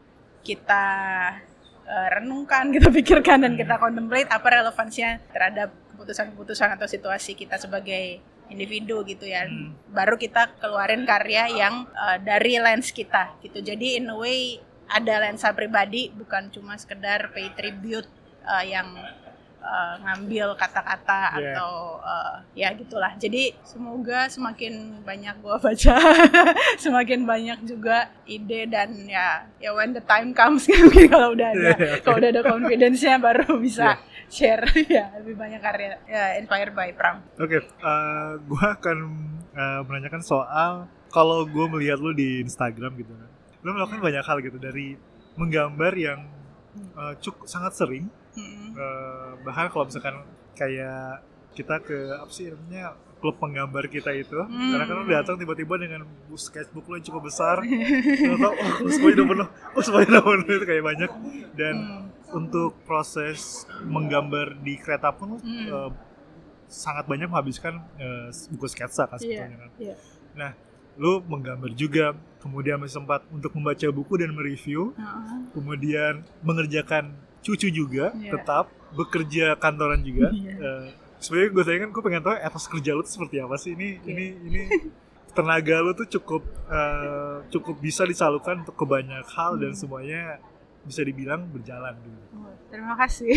kita 0.42 0.84
eh, 1.86 2.08
renungkan 2.18 2.70
kita 2.74 2.88
pikirkan 2.92 3.44
dan 3.44 3.52
kita 3.54 3.76
contemplate 3.76 4.28
apa 4.30 4.46
relevansinya 4.62 5.18
terhadap 5.32 5.68
keputusan-keputusan 5.94 6.78
atau 6.78 6.86
situasi 6.86 7.34
kita 7.34 7.58
sebagai 7.58 8.22
individu 8.48 9.04
gitu 9.04 9.28
ya. 9.28 9.44
Hmm. 9.44 9.76
baru 9.92 10.16
kita 10.16 10.56
keluarin 10.60 11.04
karya 11.04 11.52
yang 11.52 11.84
eh, 11.88 12.18
dari 12.22 12.56
lens 12.58 12.90
kita 12.90 13.36
gitu. 13.44 13.60
Jadi 13.60 14.00
in 14.00 14.08
a 14.08 14.16
way 14.16 14.60
ada 14.88 15.20
lensa 15.20 15.52
pribadi 15.52 16.08
bukan 16.08 16.48
cuma 16.48 16.80
sekedar 16.80 17.28
pay 17.36 17.52
tribute 17.52 18.08
eh, 18.48 18.72
yang 18.72 18.88
eh, 19.58 19.94
ngambil 20.00 20.54
kata-kata 20.54 21.20
Yeah. 21.38 21.54
atau 21.54 21.70
eh, 22.00 22.34
ya 22.56 22.68
gitulah. 22.72 23.12
Jadi 23.16 23.52
semoga 23.62 24.26
semakin 24.26 25.02
banyak 25.02 25.38
gua 25.38 25.58
baca 25.58 25.96
semakin 26.84 27.26
banyak 27.26 27.58
juga 27.62 28.08
ide 28.24 28.66
dan 28.66 28.94
ya 29.04 29.44
ya 29.58 29.70
when 29.74 29.92
the 29.92 30.02
time 30.02 30.32
comes 30.32 30.64
mungkin 30.70 31.06
kalau 31.06 31.34
udah 31.34 31.48
ada 31.52 31.68
Yeah, 31.76 31.98
kalau 32.00 32.16
udah 32.22 32.30
ada 32.32 32.42
confidence-nya 32.42 33.18
baru 33.18 33.58
bisa 33.66 33.98
share 34.28 34.64
ya 34.86 35.08
lebih 35.20 35.40
banyak 35.40 35.60
karya 35.60 35.96
ya 36.04 36.36
inspired 36.36 36.72
by 36.72 36.92
Pram. 36.92 37.24
Oke, 37.36 37.58
eh, 37.64 38.30
gua 38.44 38.76
akan 38.76 38.98
eh, 39.52 39.80
menanyakan 39.84 40.22
soal 40.22 40.72
kalau 41.08 41.48
gue 41.48 41.66
melihat 41.72 41.96
lu 41.96 42.12
di 42.12 42.44
Instagram 42.44 42.92
gitu. 43.00 43.08
Kan, 43.08 43.30
lu 43.64 43.72
melakukan 43.72 43.96
banyak 43.98 44.20
hal 44.20 44.38
gitu 44.44 44.60
dari 44.60 44.92
menggambar 45.34 45.92
yang 45.96 46.20
eh, 46.76 47.14
cukup 47.18 47.48
sangat 47.48 47.72
sering, 47.74 48.12
Mm-mm. 48.34 48.68
eh, 48.72 49.30
bahkan 49.42 49.66
kalau 49.68 49.84
misalkan 49.84 50.16
kayak 50.52 51.22
kita 51.50 51.78
ke 51.78 51.96
apa 52.14 52.28
sih 52.28 52.48
namanya 52.48 52.92
klub 53.18 53.34
penggambar 53.36 53.86
kita 53.86 54.14
itu, 54.14 54.38
Hmm. 54.38 54.70
karena 54.70 54.84
kan 54.84 54.94
lu 54.96 55.06
datang 55.08 55.34
tiba-tiba 55.36 55.74
dengan 55.74 56.06
sketchbook 56.32 56.86
lu 56.86 56.94
yang 56.94 57.02
cukup 57.04 57.26
besar, 57.26 57.58
lu 58.30 58.36
tau, 58.36 58.54
oh 58.54 58.86
semuanya 58.88 59.14
udah 59.16 59.26
penuh, 59.26 59.48
oh 59.74 59.82
semuanya 59.82 60.08
udah 60.12 60.22
penuh 60.24 60.46
itu 60.52 60.64
kayak 60.64 60.84
banyak 60.84 61.10
dan 61.52 61.74
Hmm. 61.74 62.04
untuk 62.30 62.78
proses 62.84 63.66
menggambar 63.82 64.54
di 64.56 64.76
kereta 64.76 65.10
pun 65.10 65.34
Hmm. 65.34 65.66
eh, 65.66 65.90
sangat 66.68 67.04
banyak 67.04 67.26
menghabiskan 67.26 67.82
eh, 67.96 68.30
buku 68.52 68.66
sketsa 68.66 69.06
kan 69.06 69.18
Iya, 69.18 69.18
sebetulnya 69.18 69.58
kan. 69.58 69.70
iya. 69.78 69.94
Nah, 70.36 70.50
lu 70.94 71.18
menggambar 71.20 71.70
juga, 71.72 72.12
kemudian 72.38 72.78
sempat 72.86 73.26
untuk 73.28 73.50
membaca 73.52 73.86
buku 73.88 74.14
dan 74.14 74.30
mereview, 74.30 74.94
Heeh. 74.94 75.50
kemudian 75.50 76.14
mengerjakan 76.40 77.18
cucu 77.40 77.68
juga, 77.68 78.10
Iya. 78.12 78.34
tetap 78.34 78.66
bekerja 78.90 79.54
kantoran 79.54 80.00
juga. 80.00 80.28
Iya. 80.28 80.54
Eh, 80.54 80.86
sebenarnya 81.18 81.50
gue 81.50 81.62
tanya 81.62 81.78
kan, 81.80 81.90
gue 81.90 82.02
pengen 82.02 82.22
tahu 82.22 82.34
etos 82.36 82.66
kerja 82.66 82.90
lu 82.92 83.00
tuh 83.00 83.12
seperti 83.12 83.36
apa 83.38 83.56
sih? 83.56 83.72
Ini, 83.72 83.88
Oke. 83.96 84.06
ini, 84.06 84.24
ini 84.44 84.60
tenaga 85.30 85.76
lu 85.78 85.92
tuh 85.92 86.08
cukup 86.10 86.42
eh, 86.66 87.36
cukup 87.48 87.76
bisa 87.78 88.02
disalurkan 88.02 88.62
untuk 88.62 88.74
ke 88.74 88.84
banyak 88.84 89.24
hal 89.28 89.56
dan 89.56 89.70
Hmm. 89.70 89.78
semuanya 89.78 90.22
bisa 90.80 91.00
dibilang 91.00 91.46
berjalan 91.46 91.94
dulu. 91.96 92.20
Oh, 92.38 92.54
Terima 92.68 92.94
kasih. 92.96 93.32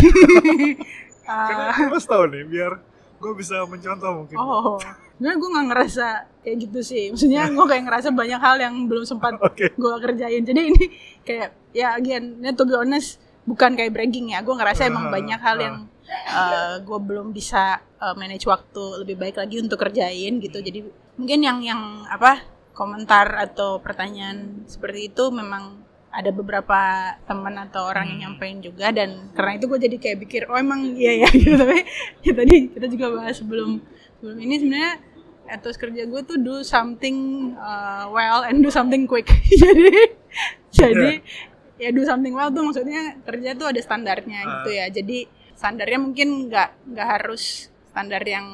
Karena 1.21 1.71
harus 1.71 2.03
tahu 2.03 2.27
nih, 2.27 2.43
biar 2.43 2.71
gue 3.17 3.33
bisa 3.33 3.61
mencontoh 3.63 4.11
mungkin. 4.17 4.35
oh, 4.35 4.81
sebenarnya 5.13 5.37
gue 5.37 5.49
nggak 5.51 5.67
ngerasa 5.67 6.05
kayak 6.41 6.57
gitu 6.59 6.79
sih. 6.81 7.03
Maksudnya 7.09 7.43
gue 7.47 7.65
kayak 7.67 7.83
ngerasa 7.85 8.09
banyak 8.11 8.39
hal 8.39 8.57
yang 8.57 8.75
belum 8.85 9.05
sempat 9.05 9.37
Oke. 9.45 9.69
gue 9.71 9.93
kerjain. 10.01 10.41
Jadi 10.41 10.61
ini 10.65 10.83
kayak 11.21 11.49
ya 11.71 11.93
again, 11.93 12.41
ya, 12.41 12.51
to 12.51 12.63
be 12.63 12.73
honest, 12.73 13.21
bukan 13.47 13.73
kayak 13.77 13.91
bragging 13.93 14.33
ya. 14.33 14.41
Gue 14.45 14.55
ngerasa 14.55 14.87
emang 14.87 15.09
banyak 15.09 15.39
hal 15.39 15.57
yang 15.59 15.77
gue 16.83 16.99
belum 16.99 17.31
bisa 17.31 17.79
uh, 18.01 18.15
manage 18.17 18.45
waktu 18.45 19.05
lebih 19.05 19.15
baik 19.15 19.35
lagi 19.39 19.61
untuk 19.63 19.79
kerjain 19.79 20.41
gitu. 20.43 20.59
Jadi 20.59 20.83
mungkin 21.15 21.39
yang 21.43 21.59
yang 21.63 21.81
apa 22.07 22.41
komentar 22.71 23.35
atau 23.37 23.83
pertanyaan 23.83 24.65
seperti 24.65 25.11
itu 25.11 25.27
memang 25.29 25.81
ada 26.11 26.27
beberapa 26.35 26.79
teman 27.23 27.55
atau 27.55 27.87
orang 27.87 28.11
yang 28.11 28.11
Hmm. 28.11 28.23
nyampein 28.35 28.59
juga 28.59 28.91
dan 28.91 29.31
karena 29.31 29.51
itu 29.55 29.65
gue 29.71 29.79
jadi 29.79 29.97
kayak 29.97 30.17
pikir 30.27 30.41
oh 30.51 30.59
emang 30.59 30.91
iya 30.99 31.23
ya 31.23 31.29
gitu 31.39 31.55
tapi 31.55 31.87
ya 32.19 32.33
tadi 32.35 32.55
kita 32.67 32.85
juga 32.91 33.05
bahas 33.15 33.39
sebelum 33.39 33.79
sebelum 34.19 34.37
ini 34.43 34.55
sebenarnya 34.59 34.93
etos 35.51 35.79
kerja 35.79 36.03
gue 36.07 36.21
tuh 36.27 36.35
do 36.39 36.63
something 36.67 37.51
uh, 37.55 38.11
well 38.11 38.43
and 38.43 38.59
do 38.59 38.67
something 38.67 39.07
quick 39.07 39.27
jadi 39.63 40.11
jadi 40.71 41.23
ya 41.81 41.89
do 41.89 42.03
something 42.03 42.31
well 42.31 42.47
tuh 42.47 42.61
maksudnya 42.61 43.17
kerja 43.19 43.49
tuh 43.51 43.67
ada 43.67 43.81
standarnya 43.81 44.39
Ah. 44.39 44.49
gitu 44.53 44.69
ya. 44.71 44.85
Jadi 44.87 45.25
standarnya 45.51 45.97
mungkin 45.97 46.27
nggak 46.45 46.69
nggak 46.87 47.07
harus 47.11 47.43
standar 47.87 48.21
yang 48.23 48.45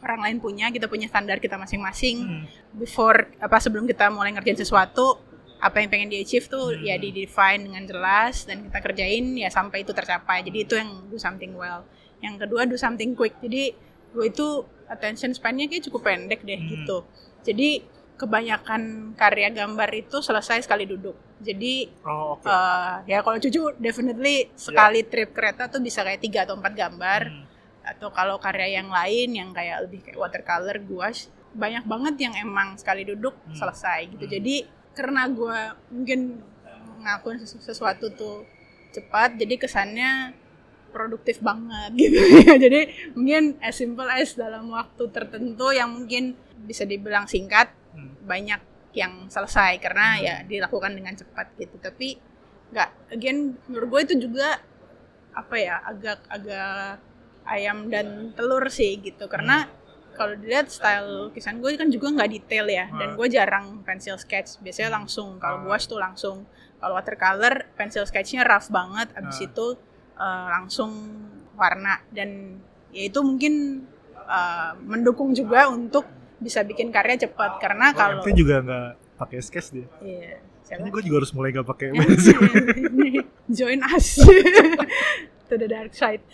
orang 0.00 0.20
lain 0.20 0.36
punya 0.38 0.68
kita 0.68 0.84
punya 0.84 1.06
standar 1.06 1.36
kita 1.38 1.54
masing-masing. 1.54 2.16
Hmm. 2.20 2.44
before 2.74 3.30
apa 3.38 3.56
sebelum 3.58 3.84
kita 3.84 4.10
mulai 4.10 4.32
ngerjain 4.32 4.58
sesuatu 4.58 5.14
apa 5.58 5.78
yang 5.78 5.88
pengen 5.88 6.08
di 6.08 6.18
achieve 6.18 6.44
tuh 6.44 6.74
ya 6.74 6.98
di 6.98 7.14
define 7.14 7.62
dengan 7.62 7.86
jelas 7.86 8.42
dan 8.42 8.60
kita 8.62 8.82
kerjain 8.82 9.24
ya 9.34 9.46
sampai 9.48 9.80
itu 9.80 9.92
tercapai. 9.92 10.42
Jadi 10.42 10.58
itu 10.60 10.74
yang 10.74 11.06
do 11.06 11.14
something 11.16 11.54
well. 11.54 11.86
Yang 12.18 12.42
kedua 12.42 12.64
do 12.64 12.74
something 12.74 13.12
quick. 13.12 13.38
Jadi 13.38 13.70
gue 14.10 14.24
itu 14.26 14.46
attention 14.86 15.30
span-nya 15.30 15.64
kayak 15.64 15.84
cukup 15.84 16.02
pendek 16.04 16.42
deh 16.42 16.56
Hmm. 16.56 16.68
gitu. 16.68 16.96
Jadi 17.42 17.86
kebanyakan 18.14 18.82
karya 19.14 19.50
gambar 19.50 19.90
itu 19.92 20.18
selesai 20.18 20.62
sekali 20.62 20.84
duduk 20.84 21.14
jadi 21.38 21.90
Oh, 22.02 22.34
oke. 22.34 22.46
eh, 22.46 22.94
ya 23.06 23.20
kalau 23.20 23.36
cucu 23.36 23.74
definitely 23.76 24.48
sekali 24.54 25.02
trip 25.02 25.30
kereta 25.30 25.66
tuh 25.66 25.78
bisa 25.78 26.00
kayak 26.00 26.20
tiga 26.20 26.42
atau 26.42 26.54
empat 26.54 26.72
gambar 26.72 27.20
Hmm. 27.24 27.44
atau 27.84 28.08
kalau 28.08 28.38
karya 28.38 28.78
yang 28.78 28.88
lain 28.88 29.28
yang 29.30 29.50
kayak 29.50 29.84
lebih 29.84 30.00
kayak 30.02 30.16
watercolor 30.16 30.78
gouache 30.80 31.26
banyak 31.52 31.84
banget 31.84 32.14
yang 32.20 32.34
emang 32.36 32.74
sekali 32.74 33.02
duduk 33.02 33.34
Hmm. 33.42 33.54
selesai 33.54 34.08
gitu 34.08 34.24
Hmm. 34.24 34.32
jadi 34.32 34.54
karena 34.92 35.22
gue 35.26 35.58
mungkin 35.90 36.20
ngakuin 37.00 37.38
sesu- 37.38 37.60
sesuatu 37.60 38.08
tuh 38.10 38.46
cepat 38.90 39.34
jadi 39.34 39.54
kesannya 39.56 40.32
produktif 40.88 41.38
banget 41.40 41.90
gitu 42.00 42.14
ya 42.40 42.54
jadi 42.56 42.80
mungkin 43.12 43.58
as 43.58 43.74
simple 43.74 44.06
as 44.06 44.32
dalam 44.32 44.70
waktu 44.70 45.02
tertentu 45.10 45.68
yang 45.68 45.90
mungkin 45.90 46.32
bisa 46.56 46.82
dibilang 46.84 47.26
singkat 47.26 47.74
Hmm. 47.94 48.12
banyak 48.20 48.60
yang 48.92 49.26
selesai 49.26 49.78
karena 49.78 50.06
Hmm. 50.12 50.22
ya 50.22 50.34
dilakukan 50.42 50.92
dengan 50.92 51.14
cepat 51.14 51.54
gitu 51.56 51.78
tapi 51.78 52.18
nggak 52.70 52.90
again 53.10 53.54
menurut 53.66 53.88
gue 53.88 54.00
itu 54.04 54.14
juga 54.26 54.58
apa 55.30 55.54
ya 55.54 55.78
agak 55.80 56.22
agak 56.28 56.98
ayam 57.44 57.86
dan 57.86 58.32
telur 58.32 58.66
sih 58.68 58.98
gitu 58.98 59.26
karena 59.26 59.66
kalau 60.14 60.34
dilihat 60.34 60.70
style 60.70 61.26
lukisan 61.26 61.58
gue 61.58 61.74
kan 61.74 61.90
juga 61.90 62.06
nggak 62.08 62.30
detail 62.30 62.66
ya 62.66 62.86
dan 62.88 63.08
Hmm. 63.12 63.18
gue 63.18 63.26
jarang 63.28 63.66
pencil 63.82 64.14
sketch 64.14 64.58
biasanya 64.58 64.94
langsung 64.94 65.38
kalau 65.38 65.58
Hmm. 65.58 65.66
gouache 65.66 65.86
tuh 65.86 65.98
langsung 65.98 66.36
kalau 66.78 66.94
watercolor 66.94 67.66
pencil 67.74 68.04
sketchnya 68.04 68.42
rough 68.42 68.70
banget 68.70 69.10
abis 69.14 69.38
Hmm. 69.38 69.48
itu 69.48 69.66
eh, 70.14 70.46
langsung 70.48 70.90
warna 71.54 71.98
dan 72.10 72.58
ya 72.90 73.02
itu 73.04 73.18
mungkin 73.20 73.82
eh, 74.24 74.72
mendukung 74.80 75.34
juga 75.34 75.66
untuk 75.68 76.06
bisa 76.44 76.60
bikin 76.60 76.88
karya 76.90 77.16
cepat 77.18 77.56
karena 77.56 77.88
Oh, 77.88 77.96
kalau 77.96 78.20
MT 78.20 78.28
juga 78.36 78.60
nggak 78.60 78.88
pakai 79.16 79.38
sketch 79.40 79.68
dia. 79.72 79.86
iya? 79.98 80.36
Ini 80.66 80.88
gue 80.88 81.02
juga 81.02 81.16
harus 81.18 81.32
mulai 81.32 81.48
nggak 81.50 81.64
pakai. 81.66 81.86
join 83.50 83.80
us 83.86 84.16
to 85.44 85.54
the 85.54 85.66
dark 85.66 85.92
side 85.92 86.24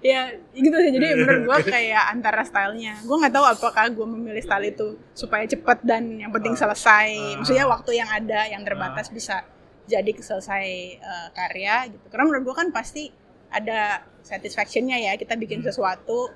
ya 0.00 0.20
gitu 0.50 0.72
sih 0.74 0.90
jadi 0.90 1.12
menurut 1.14 1.42
gue 1.44 1.70
kayak 1.70 2.04
antara 2.10 2.40
stylenya 2.42 2.96
gue 2.98 3.12
nggak 3.14 3.28
tahu 3.30 3.44
apakah 3.46 3.84
gue 3.90 4.06
memilih 4.06 4.40
style 4.40 4.64
itu 4.66 4.86
supaya 5.12 5.44
cepat 5.44 5.80
dan 5.82 6.18
yang 6.18 6.32
penting 6.32 6.56
Ah. 6.56 6.60
selesai 6.62 7.08
Ah. 7.12 7.36
maksudnya 7.36 7.64
waktu 7.66 7.90
yang 7.94 8.08
ada 8.08 8.48
yang 8.48 8.62
terbatas 8.62 9.08
bisa 9.08 9.44
jadi 9.84 10.08
selesai 10.10 10.64
eh, 10.96 11.28
karya 11.30 11.92
gitu 11.92 12.06
karena 12.08 12.24
menurut 12.24 12.44
gue 12.46 12.56
kan 12.56 12.68
pasti 12.70 13.12
ada 13.50 14.00
satisfactionnya 14.24 14.96
ya 14.98 15.12
kita 15.14 15.36
bikin 15.36 15.60
Hmm. 15.60 15.68
sesuatu 15.68 16.32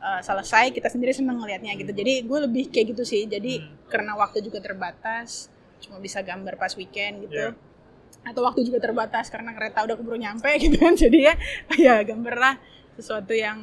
eh, 0.00 0.20
selesai 0.20 0.70
kita 0.70 0.88
sendiri 0.88 1.12
seneng 1.12 1.36
ngelihatnya 1.36 1.76
gitu 1.76 1.92
jadi 1.92 2.24
gue 2.24 2.38
lebih 2.42 2.64
kayak 2.68 2.86
gitu 2.90 3.04
sih 3.04 3.24
jadi 3.24 3.60
Hmm. 3.60 3.68
karena 3.86 4.12
waktu 4.14 4.40
juga 4.40 4.58
terbatas 4.58 5.46
cuma 5.78 5.96
bisa 5.96 6.20
gambar 6.20 6.56
pas 6.56 6.72
weekend 6.74 7.24
gitu 7.24 7.36
Yeah. 7.36 7.54
atau 8.22 8.42
waktu 8.42 8.60
juga 8.62 8.76
terbatas 8.78 9.28
karena 9.28 9.52
kereta 9.52 9.80
udah 9.80 9.96
keburu 9.96 10.16
nyampe 10.16 10.48
gitu 10.62 10.76
kan 10.76 10.92
jadi 10.94 11.18
ya 11.22 11.34
ya 11.74 11.94
gambarlah 12.02 12.56
sesuatu 12.92 13.32
yang 13.32 13.56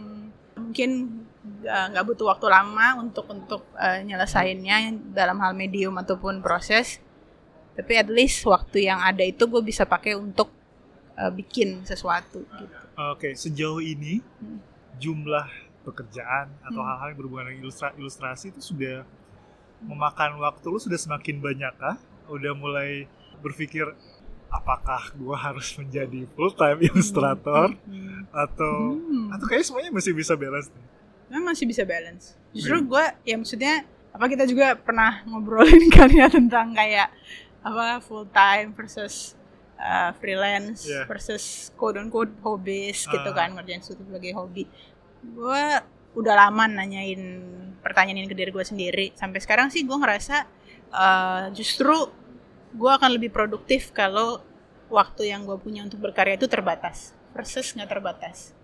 mungkin 0.55 1.21
uh, 1.61 1.85
nggak 1.88 2.05
butuh 2.07 2.25
waktu 2.27 2.47
lama 2.47 2.97
untuk 2.97 3.25
untuk 3.27 3.61
uh, 3.73 4.01
nyelesainnya 4.01 4.77
dalam 5.11 5.38
hal 5.38 5.53
medium 5.53 5.93
ataupun 5.95 6.41
proses 6.41 6.97
tapi 7.73 7.93
at 7.93 8.09
least 8.09 8.41
waktu 8.43 8.85
yang 8.85 8.97
ada 8.97 9.21
itu 9.21 9.45
gue 9.45 9.61
bisa 9.61 9.85
pakai 9.85 10.13
untuk 10.13 10.49
uh, 11.13 11.29
bikin 11.29 11.81
sesuatu 11.83 12.41
gitu 12.51 12.75
Oke, 12.97 13.33
sejauh 13.33 13.77
ini 13.77 14.25
Hmm. 14.41 14.57
jumlah 14.97 15.66
pekerjaan 15.88 16.51
atau 16.61 16.77
Hmm. 16.77 16.88
hal-hal 16.89 17.07
yang 17.07 17.17
berhubungan 17.17 17.45
dengan 17.47 17.59
ilustra- 17.63 17.95
ilustrasi 17.95 18.51
itu 18.51 18.59
sudah 18.61 19.07
memakan 19.79 20.38
waktu 20.38 20.65
lu 20.65 20.77
sudah 20.77 20.95
semakin 20.95 21.39
banyak 21.39 21.73
kah? 21.73 21.95
Udah 22.27 22.51
mulai 22.51 23.05
berpikir 23.39 23.88
apakah 24.49 25.11
gua 25.13 25.38
harus 25.47 25.71
menjadi 25.75 26.27
full 26.29 26.51
time 26.51 26.83
ilustrator 26.83 27.71
Hmm. 27.79 28.27
atau 28.29 28.75
Hmm. 28.93 29.31
atau 29.31 29.45
kayak 29.45 29.63
semuanya 29.63 29.91
masih 29.91 30.11
bisa 30.11 30.33
balance 30.33 30.67
nih. 30.67 30.85
Memang 31.27 31.51
masih 31.51 31.65
bisa 31.65 31.83
balance. 31.83 32.35
Justru 32.51 32.75
Hmm. 32.75 32.88
gue, 32.88 33.03
ya 33.23 33.35
maksudnya 33.35 33.73
apa 34.09 34.25
kita 34.25 34.43
juga 34.43 34.73
pernah 34.73 35.21
ngobrolin 35.23 35.88
kali 35.93 36.17
ya 36.17 36.27
tentang 36.27 36.71
kayak 36.71 37.11
apa 37.59 37.99
full 37.99 38.23
time 38.27 38.71
versus 38.71 39.35
uh, 39.75 40.09
freelance 40.15 40.88
Yeah. 40.88 41.05
versus 41.05 41.69
quote 41.75 41.99
unquote 41.99 42.31
hobbies 42.41 43.03
gitu 43.05 43.29
Ah. 43.29 43.35
kan 43.35 43.53
ngerjain 43.53 43.77
sesuatu 43.77 44.01
sebagai 44.03 44.33
hobi. 44.33 44.65
Gue 45.24 45.63
udah 46.18 46.34
lama 46.34 46.65
nanyain 46.65 47.22
pertanyaan 47.82 48.26
ini 48.26 48.30
ke 48.30 48.38
diri 48.38 48.51
gue 48.51 48.65
sendiri. 48.65 49.05
Sampai 49.13 49.39
sekarang 49.39 49.70
sih 49.70 49.86
gue 49.86 49.97
ngerasa 49.97 50.38
uh, 50.91 51.43
justru 51.53 51.93
gue 52.74 52.91
akan 52.91 53.15
lebih 53.15 53.32
produktif 53.32 53.95
kalau 53.95 54.41
waktu 54.88 55.32
yang 55.32 55.43
gue 55.43 55.57
punya 55.59 55.84
untuk 55.84 55.99
berkarya 55.99 56.36
itu 56.39 56.47
terbatas 56.47 57.11
versus 57.32 57.76
nggak 57.76 57.89
terbatas. 57.91 58.55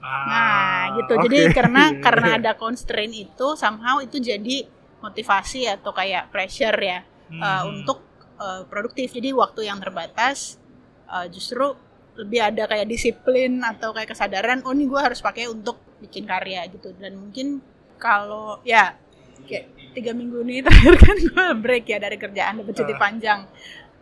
Nah, 0.00 0.92
gitu. 1.00 1.14
Jadi 1.24 1.38
Ah, 1.40 1.48
oke. 1.50 1.54
karena 1.56 1.82
karena 2.04 2.28
ada 2.36 2.52
constraint 2.54 3.12
itu 3.12 3.56
somehow 3.56 3.98
itu 4.00 4.20
jadi 4.20 4.68
motivasi 5.00 5.68
atau 5.68 5.92
kayak 5.92 6.32
pressure 6.32 6.76
ya 6.80 7.00
Hmm. 7.26 7.42
uh, 7.42 7.62
untuk 7.66 8.06
uh, 8.38 8.62
produktif. 8.70 9.10
Jadi 9.10 9.34
waktu 9.34 9.66
yang 9.66 9.82
terbatas 9.82 10.62
uh, 11.10 11.26
justru 11.26 11.74
lebih 12.14 12.38
ada 12.38 12.64
kayak 12.70 12.86
disiplin 12.86 13.60
atau 13.66 13.90
kayak 13.92 14.14
kesadaran 14.14 14.62
oh 14.64 14.72
ini 14.72 14.86
gue 14.86 15.00
harus 15.00 15.18
pakai 15.20 15.50
untuk 15.50 15.76
bikin 16.06 16.24
karya 16.24 16.64
gitu. 16.66 16.94
Dan 16.94 17.18
mungkin 17.18 17.58
kalau 17.96 18.62
ya 18.62 18.94
kayak 19.42 19.66
tiga 19.92 20.12
minggu 20.12 20.40
ini 20.42 20.62
terakhir 20.64 20.94
kan 20.96 21.16
gue 21.16 21.46
break 21.58 21.84
ya 21.86 21.98
dari 21.98 22.16
kerjaan 22.16 22.62
dapat 22.62 22.72
cuti 22.72 22.94
Ah. 22.94 22.98
panjang. 22.98 23.40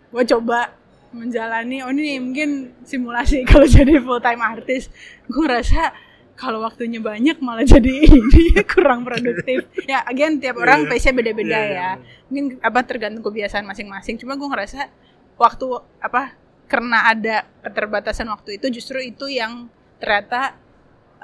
Gue 0.09 0.24
coba 0.24 0.76
menjalani 1.11 1.78
oh 1.80 1.90
ini 1.90 2.18
mungkin 2.18 2.50
simulasi 2.82 3.42
kalau 3.50 3.64
jadi 3.64 3.98
full 3.98 4.18
time 4.18 4.42
artis 4.42 4.90
gue 5.24 5.38
ngerasa 5.38 5.94
kalau 6.34 6.59
waktunya 6.61 6.98
banyak 6.98 7.38
malah 7.38 7.62
jadi 7.62 8.02
ini 8.18 8.59
kurang 8.64 9.07
produktif. 9.07 9.70
Ya 9.86 10.02
again 10.02 10.38
tiap 10.38 10.59
orang 10.59 10.84
Iya. 10.84 10.90
pace-nya 10.90 11.12
beda-beda 11.14 11.46
Iya, 11.48 11.61
iya, 11.62 11.74
ya. 11.74 11.90
Mungkin 12.26 12.44
apa 12.59 12.80
tergantung 12.82 13.22
kebiasaan 13.22 13.62
masing-masing. 13.62 14.18
Cuma 14.18 14.34
gue 14.34 14.44
ngerasa 14.44 14.90
waktu 15.34 15.66
apa 15.98 16.34
karena 16.66 17.07
ada 17.07 17.36
keterbatasan 17.62 18.26
waktu 18.26 18.59
itu 18.59 18.66
justru 18.72 18.98
itu 18.98 19.30
yang 19.30 19.70
ternyata 19.98 20.59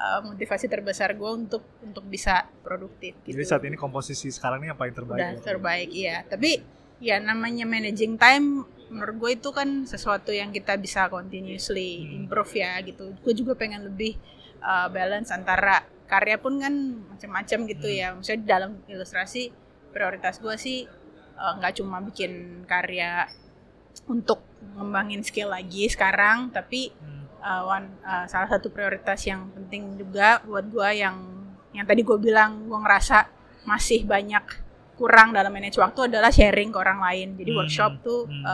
uh, 0.00 0.24
motivasi 0.24 0.64
terbesar 0.66 1.12
gue 1.12 1.30
untuk 1.30 1.60
untuk 1.80 2.02
bisa 2.04 2.48
produktif 2.60 3.12
gitu 3.20 3.36
Jadi 3.36 3.44
saat 3.44 3.62
ini 3.62 3.76
komposisi 3.76 4.28
sekarang 4.28 4.58
ini 4.58 4.66
yang 4.66 4.78
paling 4.78 4.92
terbaik. 4.92 5.20
udah 5.20 5.30
ya? 5.30 5.44
terbaik 5.44 5.88
iya 5.90 6.16
tapi 6.24 6.50
ya 6.98 7.16
namanya 7.18 7.64
managing 7.64 8.16
time 8.16 8.64
menurut 8.88 9.16
gue 9.18 9.30
itu 9.34 9.50
kan 9.50 9.84
sesuatu 9.84 10.30
yang 10.30 10.50
kita 10.50 10.74
bisa 10.74 11.06
continuously 11.06 12.02
Hmm. 12.02 12.16
improve 12.18 12.52
ya 12.54 12.80
gitu 12.80 13.12
gue 13.14 13.34
juga 13.34 13.52
pengen 13.54 13.86
lebih 13.86 14.16
uh, 14.58 14.88
balance 14.88 15.30
antara 15.30 15.80
karya 16.04 16.36
pun 16.36 16.58
kan 16.58 16.74
macam-macam 17.06 17.58
gitu 17.66 17.86
Hmm. 17.86 17.96
ya 17.96 18.08
misalnya 18.12 18.42
dalam 18.48 18.70
ilustrasi 18.84 19.52
prioritas 19.88 20.38
gue 20.38 20.54
sih 20.56 20.78
uh, 21.34 21.52
nggak 21.56 21.76
cuma 21.76 22.00
bikin 22.00 22.32
karya 22.64 23.30
untuk 24.06 24.42
ngembangin 24.72 25.22
skill 25.22 25.50
lagi 25.50 25.86
sekarang 25.86 26.50
tapi 26.50 26.90
Hmm. 26.92 27.19
Uh, 27.40 27.62
one- 27.66 27.96
uh, 28.00 28.24
salah 28.24 28.48
satu 28.48 28.68
prioritas 28.68 29.20
yang 29.24 29.48
penting 29.52 29.96
juga 29.96 30.40
buat 30.44 30.64
gue 30.64 30.88
yang 30.96 31.16
yang 31.70 31.86
tadi 31.86 32.02
gue 32.02 32.18
bilang 32.18 32.66
gue 32.66 32.78
ngerasa 32.78 33.26
masih 33.62 34.02
banyak 34.04 34.42
kurang 34.96 35.32
dalam 35.32 35.48
manage 35.48 35.76
waktu 35.76 36.12
adalah 36.12 36.28
sharing 36.28 36.68
ke 36.68 36.78
orang 36.78 37.00
lain 37.00 37.28
jadi 37.36 37.50
Hmm, 37.52 37.58
workshop 37.62 37.92
tuh 38.00 38.20
hmm. 38.28 38.44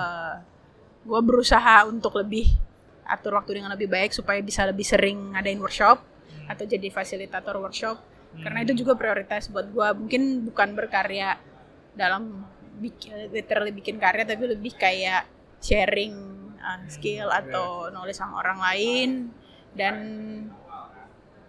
gue 1.06 1.20
berusaha 1.22 1.86
untuk 1.86 2.18
lebih 2.18 2.46
atur 3.06 3.38
waktu 3.38 3.62
dengan 3.62 3.70
lebih 3.70 3.86
baik 3.86 4.10
supaya 4.10 4.42
bisa 4.42 4.66
lebih 4.66 4.82
sering 4.82 5.34
ngadain 5.34 5.58
workshop 5.58 6.02
Hmm. 6.26 6.50
atau 6.50 6.66
jadi 6.66 6.90
fasilitator 6.90 7.54
workshop 7.56 7.96
Hmm. 7.98 8.42
karena 8.42 8.58
itu 8.62 8.74
juga 8.76 8.98
prioritas 8.98 9.46
buat 9.48 9.70
gue 9.70 9.88
mungkin 9.96 10.44
bukan 10.44 10.74
berkarya 10.74 11.38
dalam 11.96 12.44
bikin, 12.76 13.32
literally 13.32 13.72
bikin 13.72 13.96
karya 13.96 14.28
tapi 14.28 14.44
lebih 14.44 14.76
kayak 14.76 15.24
sharing 15.58 16.12
uh, 16.66 16.82
skill 16.90 17.30
Hmm, 17.30 17.38
atau 17.40 17.66
knowledge 17.88 18.18
sama 18.18 18.42
orang 18.42 18.58
lain. 18.58 19.08
Dan 19.70 19.94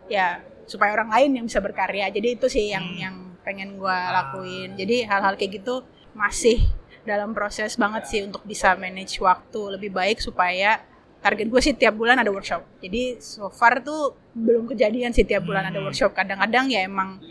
ya 0.08 0.40
supaya 0.68 0.94
orang 0.94 1.10
lain 1.10 1.30
yang 1.42 1.46
bisa 1.48 1.60
berkarya. 1.60 2.12
Jadi 2.12 2.38
itu 2.38 2.48
sih 2.48 2.70
yang 2.70 2.86
Hmm. 2.86 3.00
yang 3.00 3.16
pengen 3.42 3.80
gue 3.80 3.88
Ah. 3.90 4.12
lakuin. 4.14 4.76
Jadi 4.76 5.08
hal-hal 5.08 5.34
kayak 5.34 5.64
gitu 5.64 5.82
masih 6.12 6.60
dalam 7.08 7.32
proses 7.32 7.80
banget 7.80 8.04
sih 8.06 8.20
untuk 8.22 8.44
bisa 8.44 8.76
manage 8.76 9.16
waktu 9.18 9.80
lebih 9.80 9.96
baik 9.96 10.20
supaya 10.20 10.84
target 11.18 11.48
gue 11.48 11.62
sih 11.64 11.74
tiap 11.74 11.96
bulan 11.96 12.20
ada 12.20 12.28
workshop. 12.28 12.68
Jadi 12.84 13.18
so 13.24 13.48
far 13.50 13.80
tuh 13.80 14.12
belum 14.36 14.68
kejadian 14.68 15.16
sih 15.16 15.24
tiap 15.24 15.48
bulan 15.48 15.66
ada 15.66 15.80
Hmm. 15.80 15.88
workshop. 15.88 16.12
Kadang-kadang 16.12 16.68
ya 16.68 16.84
emang 16.84 17.24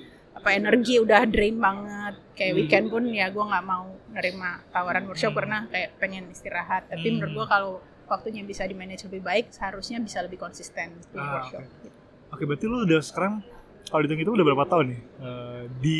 apa 0.46 0.54
energi 0.54 1.02
udah 1.02 1.26
drain 1.26 1.58
banget 1.58 2.14
kayak 2.32 2.54
Hmm. 2.54 2.58
weekend 2.62 2.86
pun 2.86 3.02
ya 3.10 3.26
gue 3.26 3.42
nggak 3.42 3.64
mau 3.66 3.82
nerima 4.08 4.62
tawaran 4.70 5.02
workshop 5.04 5.34
Hmm. 5.34 5.38
karena 5.42 5.58
kayak 5.66 5.90
pengen 5.98 6.30
istirahat 6.30 6.86
tapi 6.86 7.02
Hmm. 7.02 7.18
menurut 7.18 7.32
gue 7.34 7.46
kalau 7.48 7.72
waktunya 8.06 8.46
bisa 8.46 8.62
di 8.62 8.70
manage 8.72 9.02
lebih 9.02 9.26
baik 9.26 9.50
seharusnya 9.50 9.98
bisa 9.98 10.22
lebih 10.22 10.38
konsisten 10.38 10.94
di 11.02 11.18
Ah, 11.18 11.42
workshop 11.42 11.60
oke. 11.60 11.74
gitu. 11.82 11.88
Oke, 12.30 12.42
berarti 12.46 12.64
lu 12.64 12.78
udah 12.80 13.00
sekarang 13.02 13.42
kalau 13.84 14.00
dihitung 14.00 14.22
itu 14.22 14.32
udah 14.32 14.46
berapa 14.46 14.64
tahun 14.70 14.84
nih 14.86 15.00
eh, 15.18 15.60
di 15.76 15.98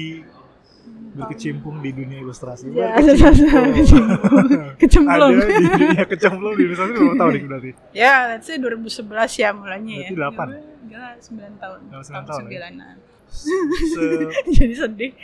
berkecimpung 1.13 1.83
di 1.83 1.91
dunia 1.91 2.19
ilustrasi? 2.21 2.71
Ya, 2.71 2.95
kecemplung. 3.75 4.47
Kecemplung. 4.79 5.33
Ada 5.35 5.59
di 5.59 5.67
dunia 5.75 6.05
kecemplung 6.07 6.55
di 6.55 6.63
ilustrasi 6.63 6.91
berapa 6.95 7.17
tahun 7.19 7.33
nih 7.33 7.43
berarti? 7.45 7.71
Ya, 7.91 8.15
let's 8.31 8.47
say 8.47 8.63
2011 8.63 9.11
ya 9.35 9.51
mulanya 9.51 9.91
ya. 9.91 9.99
Berarti 10.05 10.15
delapan? 10.15 10.47
Gila, 10.87 11.11
9 11.19 11.53
tahun. 11.59 11.81
Oh, 11.91 11.99
sembilan 12.01 12.25
tahun 12.25 12.39
ya? 12.39 12.47
sembilanan. 12.47 12.95
Se 13.29 14.05
Jadi 14.57 14.75
sedih. 14.75 15.11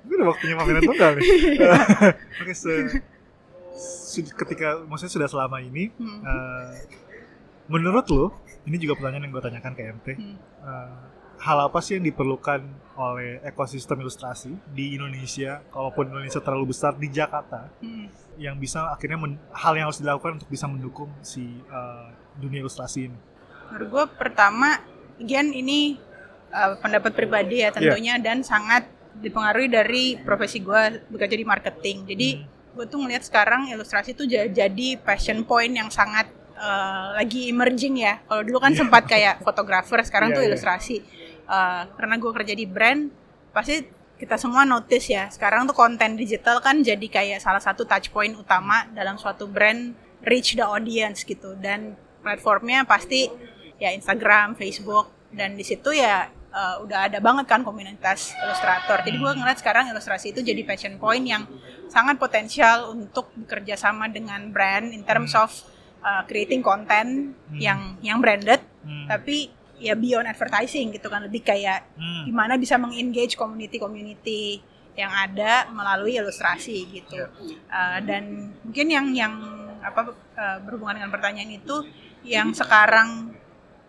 Ini 0.00 0.12
udah 0.12 0.26
waktunya 0.28 0.54
pamit 0.54 0.82
tunggal 0.82 1.10
nih. 1.14 1.26
Oke, 2.36 2.52
se 2.52 2.72
su- 3.72 4.34
ketika 4.34 4.82
maksudnya 4.82 5.12
sudah 5.12 5.28
selama 5.28 5.58
ini 5.58 5.94
Hmm. 5.94 6.20
eh, 6.20 6.70
menurut 7.66 8.06
lo 8.08 8.24
ini 8.60 8.76
juga 8.76 8.98
pertanyaan 8.98 9.24
yang 9.24 9.32
gue 9.32 9.44
tanyakan 9.44 9.72
ke 9.72 9.82
MT 9.88 10.06
Hmm. 10.10 10.36
eh, 10.36 10.98
hal 11.38 11.58
apa 11.62 11.78
sih 11.78 11.94
yang 11.94 12.04
diperlukan 12.04 12.60
oleh 12.94 13.40
ekosistem 13.42 13.96
ilustrasi 13.98 14.52
di 14.68 14.92
Indonesia 14.92 15.64
kalaupun 15.68 16.10
Indonesia 16.10 16.36
terlalu 16.38 16.68
besar 16.68 16.92
di 16.94 17.08
Jakarta 17.08 17.70
Hmm. 17.78 18.10
yang 18.36 18.58
bisa 18.58 18.90
akhirnya 18.90 19.16
men- 19.16 19.40
hal 19.50 19.72
yang 19.72 19.86
harus 19.86 19.96
dilakukan 19.98 20.36
untuk 20.36 20.50
bisa 20.50 20.66
mendukung 20.66 21.08
si 21.20 21.40
eh, 21.62 22.06
dunia 22.34 22.60
ilustrasi 22.60 23.06
ini 23.06 23.18
Menurut 23.70 23.88
gue 23.88 24.04
pertama, 24.18 24.82
again 25.16 25.54
ini 25.54 25.94
uh, 26.50 26.76
pendapat 26.78 27.14
pribadi 27.14 27.62
ya 27.62 27.70
tentunya 27.70 28.18
dan 28.18 28.42
sangat 28.42 28.86
dipengaruhi 29.10 29.68
dari 29.68 30.04
profesi 30.16 30.62
gue 30.62 31.02
bekerja 31.08 31.36
di 31.36 31.46
marketing. 31.46 31.96
Jadi 32.06 32.28
gue 32.70 32.84
tuh 32.86 33.02
ngeliat 33.02 33.26
sekarang 33.26 33.66
ilustrasi 33.68 34.14
tuh 34.14 34.24
ja- 34.24 34.46
jadi 34.46 34.96
passion 34.96 35.42
point 35.42 35.74
yang 35.74 35.90
sangat 35.90 36.30
uh, 36.56 37.18
lagi 37.18 37.50
emerging 37.50 38.00
ya. 38.00 38.22
Kalau 38.24 38.42
dulu 38.46 38.58
kan 38.62 38.72
Iya. 38.72 38.80
sempat 38.86 39.02
kayak 39.04 39.42
fotografer, 39.42 39.98
sekarang 40.06 40.30
Iya, 40.30 40.36
tuh 40.36 40.42
iya. 40.42 40.48
ilustrasi. 40.54 40.96
Uh, 41.50 41.82
karena 41.98 42.14
gue 42.14 42.30
kerja 42.30 42.54
di 42.54 42.66
brand, 42.70 43.10
pasti 43.50 43.82
kita 44.16 44.38
semua 44.38 44.62
notice 44.62 45.10
ya. 45.10 45.26
Sekarang 45.28 45.66
tuh 45.66 45.74
konten 45.74 46.14
digital 46.14 46.62
kan 46.62 46.78
jadi 46.80 47.02
kayak 47.02 47.42
salah 47.42 47.58
satu 47.58 47.82
touch 47.82 48.14
point 48.14 48.32
utama 48.38 48.86
dalam 48.94 49.18
suatu 49.18 49.50
brand 49.50 49.92
reach 50.22 50.54
the 50.54 50.62
audience 50.62 51.26
gitu. 51.26 51.58
Dan 51.58 51.98
platformnya 52.22 52.86
pasti 52.86 53.26
ya 53.80 53.90
Instagram, 53.90 54.54
Facebook, 54.54 55.10
dan 55.32 55.56
di 55.56 55.64
situ 55.64 55.90
ya 55.90 56.28
uh, 56.50 56.82
udah 56.82 57.10
ada 57.10 57.18
banget 57.22 57.46
kan 57.46 57.62
komunitas 57.62 58.34
ilustrator. 58.38 59.02
Jadi 59.02 59.16
gue 59.16 59.32
ngeliat 59.38 59.58
sekarang 59.58 59.90
ilustrasi 59.90 60.34
itu 60.34 60.40
jadi 60.42 60.62
passion 60.66 60.98
point 60.98 61.22
yang 61.22 61.46
sangat 61.90 62.18
potensial 62.18 62.94
untuk 62.94 63.30
bekerja 63.34 63.74
sama 63.74 64.06
dengan 64.06 64.50
brand 64.54 64.90
in 64.94 65.02
terms 65.02 65.34
of 65.34 65.50
uh, 66.02 66.22
creating 66.26 66.62
content 66.62 67.34
Hmm. 67.50 67.58
yang 67.58 67.80
yang 67.98 68.18
branded, 68.22 68.62
Hmm. 68.86 69.10
tapi 69.10 69.50
ya 69.80 69.96
beyond 69.96 70.28
advertising 70.28 70.92
gitu 70.92 71.08
kan 71.08 71.24
lebih 71.24 71.42
kayak 71.42 71.88
Hmm. 71.96 72.28
gimana 72.28 72.54
bisa 72.60 72.76
mengengage 72.76 73.34
community-community 73.34 74.60
yang 74.94 75.10
ada 75.10 75.70
melalui 75.72 76.18
ilustrasi 76.18 76.86
gitu. 76.92 77.24
Uh, 77.70 77.98
dan 78.04 78.54
mungkin 78.62 78.86
yang 78.90 79.06
yang 79.16 79.34
apa 79.80 80.12
uh, 80.36 80.58
berhubungan 80.60 81.00
dengan 81.00 81.10
pertanyaan 81.10 81.56
itu 81.56 81.76
yang 82.20 82.52
sekarang 82.52 83.32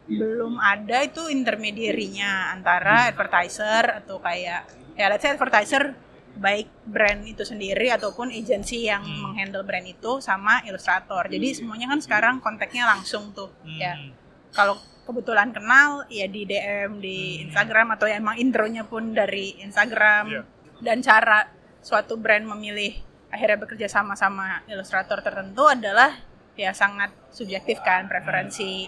belum 0.08 0.58
ada 0.58 1.06
itu 1.06 1.30
intermediary-nya 1.30 2.54
antara 2.54 3.08
advertiser 3.08 4.02
atau 4.04 4.18
kayak 4.18 4.66
ya 4.98 5.06
let's 5.08 5.22
say 5.22 5.32
advertiser 5.32 5.94
baik 6.32 6.72
brand 6.88 7.28
itu 7.28 7.44
sendiri 7.44 7.92
ataupun 7.92 8.32
agency 8.32 8.88
yang 8.88 9.04
Hmm. 9.04 9.32
menghandle 9.32 9.68
brand 9.68 9.84
itu 9.84 10.24
sama 10.24 10.64
ilustrator. 10.64 11.28
Jadi 11.28 11.54
semuanya 11.54 11.92
kan 11.92 12.00
sekarang 12.00 12.36
kontaknya 12.40 12.88
langsung 12.88 13.36
tuh. 13.36 13.52
Ya 13.68 13.94
Hmm. 13.94 14.16
kalau 14.52 14.76
kebetulan 15.04 15.52
kenal 15.52 16.08
ya 16.08 16.26
di 16.28 16.48
DM 16.48 17.00
di 17.00 17.18
Hmm. 17.20 17.44
Instagram 17.52 17.88
atau 17.96 18.08
ya 18.08 18.16
emang 18.16 18.40
intronya 18.40 18.88
pun 18.88 19.12
dari 19.12 19.60
Instagram 19.60 20.24
Iya. 20.30 20.42
dan 20.80 20.98
cara 21.04 21.52
suatu 21.84 22.16
brand 22.16 22.48
memilih 22.48 22.96
akhirnya 23.28 23.58
bekerja 23.60 23.88
sama 23.88 24.14
sama 24.14 24.60
ilustrator 24.68 25.20
tertentu 25.20 25.68
adalah 25.68 26.16
ya 26.54 26.72
sangat 26.72 27.12
subjektif 27.32 27.80
kan 27.80 28.08
preferensi 28.08 28.88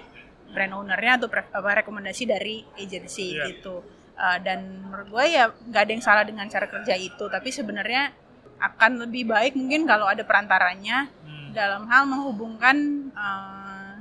brand 0.54 0.72
ownernya 0.72 1.18
atau 1.18 1.28
pre- 1.28 1.50
apa, 1.50 1.82
rekomendasi 1.82 2.24
dari 2.24 2.62
agency 2.76 3.34
Iya. 3.34 3.46
gitu 3.52 3.82
Uh, 4.14 4.38
dan 4.40 4.62
menurut 4.80 5.10
gue 5.10 5.26
ya 5.28 5.50
nggak 5.50 5.82
ada 5.82 5.92
yang 5.92 6.06
salah 6.06 6.22
dengan 6.22 6.46
cara 6.46 6.70
kerja 6.70 6.94
itu 6.94 7.26
tapi 7.28 7.50
sebenarnya 7.50 8.14
akan 8.62 9.02
lebih 9.02 9.26
baik 9.26 9.58
mungkin 9.58 9.84
kalau 9.84 10.06
ada 10.06 10.22
perantaranya 10.22 11.10
Hmm. 11.26 11.50
dalam 11.50 11.90
hal 11.90 12.06
menghubungkan 12.06 12.78
uh, 13.12 13.98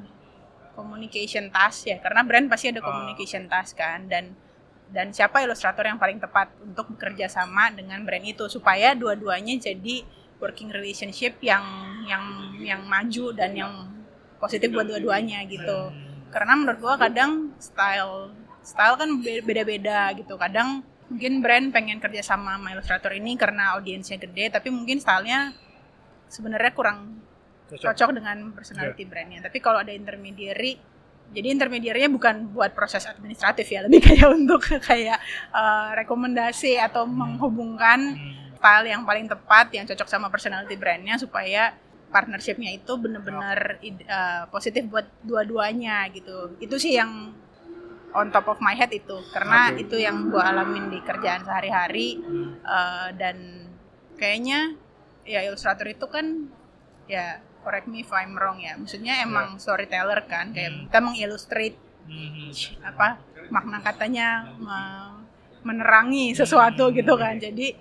communication 0.72 1.48
task 1.48 1.86
ya 1.86 1.96
karena 1.96 2.20
brand 2.22 2.44
pasti 2.46 2.68
ada 2.68 2.80
Ah. 2.80 2.86
communication 2.86 3.44
task 3.46 3.72
kan 3.74 4.04
dan 4.04 4.36
dan 4.88 5.08
siapa 5.10 5.40
ilustrator 5.40 5.88
yang 5.88 5.96
paling 5.96 6.20
tepat 6.20 6.52
untuk 6.60 6.92
bekerja 6.92 7.24
sama 7.26 7.72
dengan 7.72 8.04
brand 8.04 8.22
itu 8.22 8.44
supaya 8.46 8.92
dua-duanya 8.92 9.56
jadi 9.58 10.04
working 10.36 10.68
relationship 10.68 11.40
yang 11.40 11.64
yang 12.04 12.24
yang 12.58 12.80
maju 12.84 13.32
dan 13.32 13.56
yang 13.56 13.72
positif 14.36 14.68
buat 14.68 14.84
dua-duanya 14.84 15.40
gitu 15.46 15.88
Hmm. 15.88 16.11
Karena 16.32 16.56
menurut 16.56 16.80
gua 16.80 16.94
kadang 16.98 17.52
style 17.58 18.32
style 18.60 18.96
kan 18.96 19.20
be- 19.20 19.42
beda-beda 19.42 20.10
gitu 20.12 20.34
kadang 20.34 20.80
mungkin 21.06 21.38
brand 21.38 21.68
pengen 21.68 22.00
kerja 22.00 22.24
sama 22.24 22.56
sama 22.56 22.72
ilustrator 22.72 23.12
ini 23.12 23.36
karena 23.36 23.76
audiensnya 23.76 24.16
gede 24.16 24.48
tapi 24.50 24.72
mungkin 24.72 24.96
stylenya 24.96 25.52
sebenarnya 26.26 26.72
kurang 26.72 27.20
Cocok. 27.68 27.88
cocok 27.88 28.10
dengan 28.12 28.36
personality 28.52 29.04
brandnya. 29.04 29.40
Tapi 29.40 29.56
kalau 29.56 29.80
ada 29.80 29.88
intermediary, 29.88 30.76
jadi 31.32 31.48
intermediary-nya 31.48 32.12
bukan 32.12 32.52
buat 32.52 32.76
proses 32.76 33.08
administratif 33.08 33.64
ya, 33.64 33.80
lebih 33.80 34.04
kayak 34.12 34.28
untuk 34.28 34.60
kayak 34.60 35.16
eh, 35.48 35.88
rekomendasi 35.96 36.76
atau 36.76 37.08
menghubungkan 37.08 38.12
Hmm. 38.12 38.52
style 38.60 38.86
yang 38.86 39.02
paling 39.02 39.24
tepat 39.24 39.72
yang 39.72 39.82
cocok 39.82 40.04
sama 40.04 40.28
personality 40.28 40.76
brandnya 40.76 41.16
supaya 41.16 41.72
partnershipnya 42.12 42.70
itu 42.70 42.92
benar-benar 42.94 43.80
id- 43.80 44.04
eh, 44.04 44.44
positif 44.46 44.84
buat 44.84 45.08
dua-duanya 45.22 46.12
gitu. 46.12 46.54
Itu 46.58 46.76
sih 46.76 46.94
yang 46.94 47.32
on 48.12 48.28
top 48.28 48.46
of 48.46 48.60
my 48.60 48.72
head 48.72 48.92
itu 48.92 49.16
karena 49.32 49.72
Oke. 49.72 49.82
itu 49.82 49.96
yang 49.96 50.28
gue 50.28 50.36
alamin 50.38 50.86
di 50.86 51.00
kerjaan 51.00 51.42
sehari-hari 51.42 52.20
Hmm. 52.20 52.60
Eh, 52.60 53.08
dan 53.16 53.36
kayaknya 54.14 54.76
ya 55.24 55.40
ilustrator 55.40 55.88
itu 55.88 56.04
kan 56.06 56.52
ya 57.06 57.40
correct 57.60 57.86
me 57.86 58.00
if 58.00 58.10
I'm 58.10 58.34
wrong 58.34 58.58
ya 58.58 58.76
maksudnya 58.76 59.18
emang 59.18 59.56
storyteller 59.56 60.26
kan 60.26 60.52
kayak 60.52 60.70
Hmm. 60.70 60.82
kita 60.86 60.98
mengilustrate 61.00 61.78
Hmm. 62.02 62.52
apa 62.84 63.16
makna 63.48 63.78
katanya 63.80 64.28
me- 64.56 65.24
menerangi 65.62 66.34
sesuatu 66.34 66.90
Hmm. 66.90 66.94
gitu 66.94 67.14
kan 67.14 67.38
jadi 67.38 67.72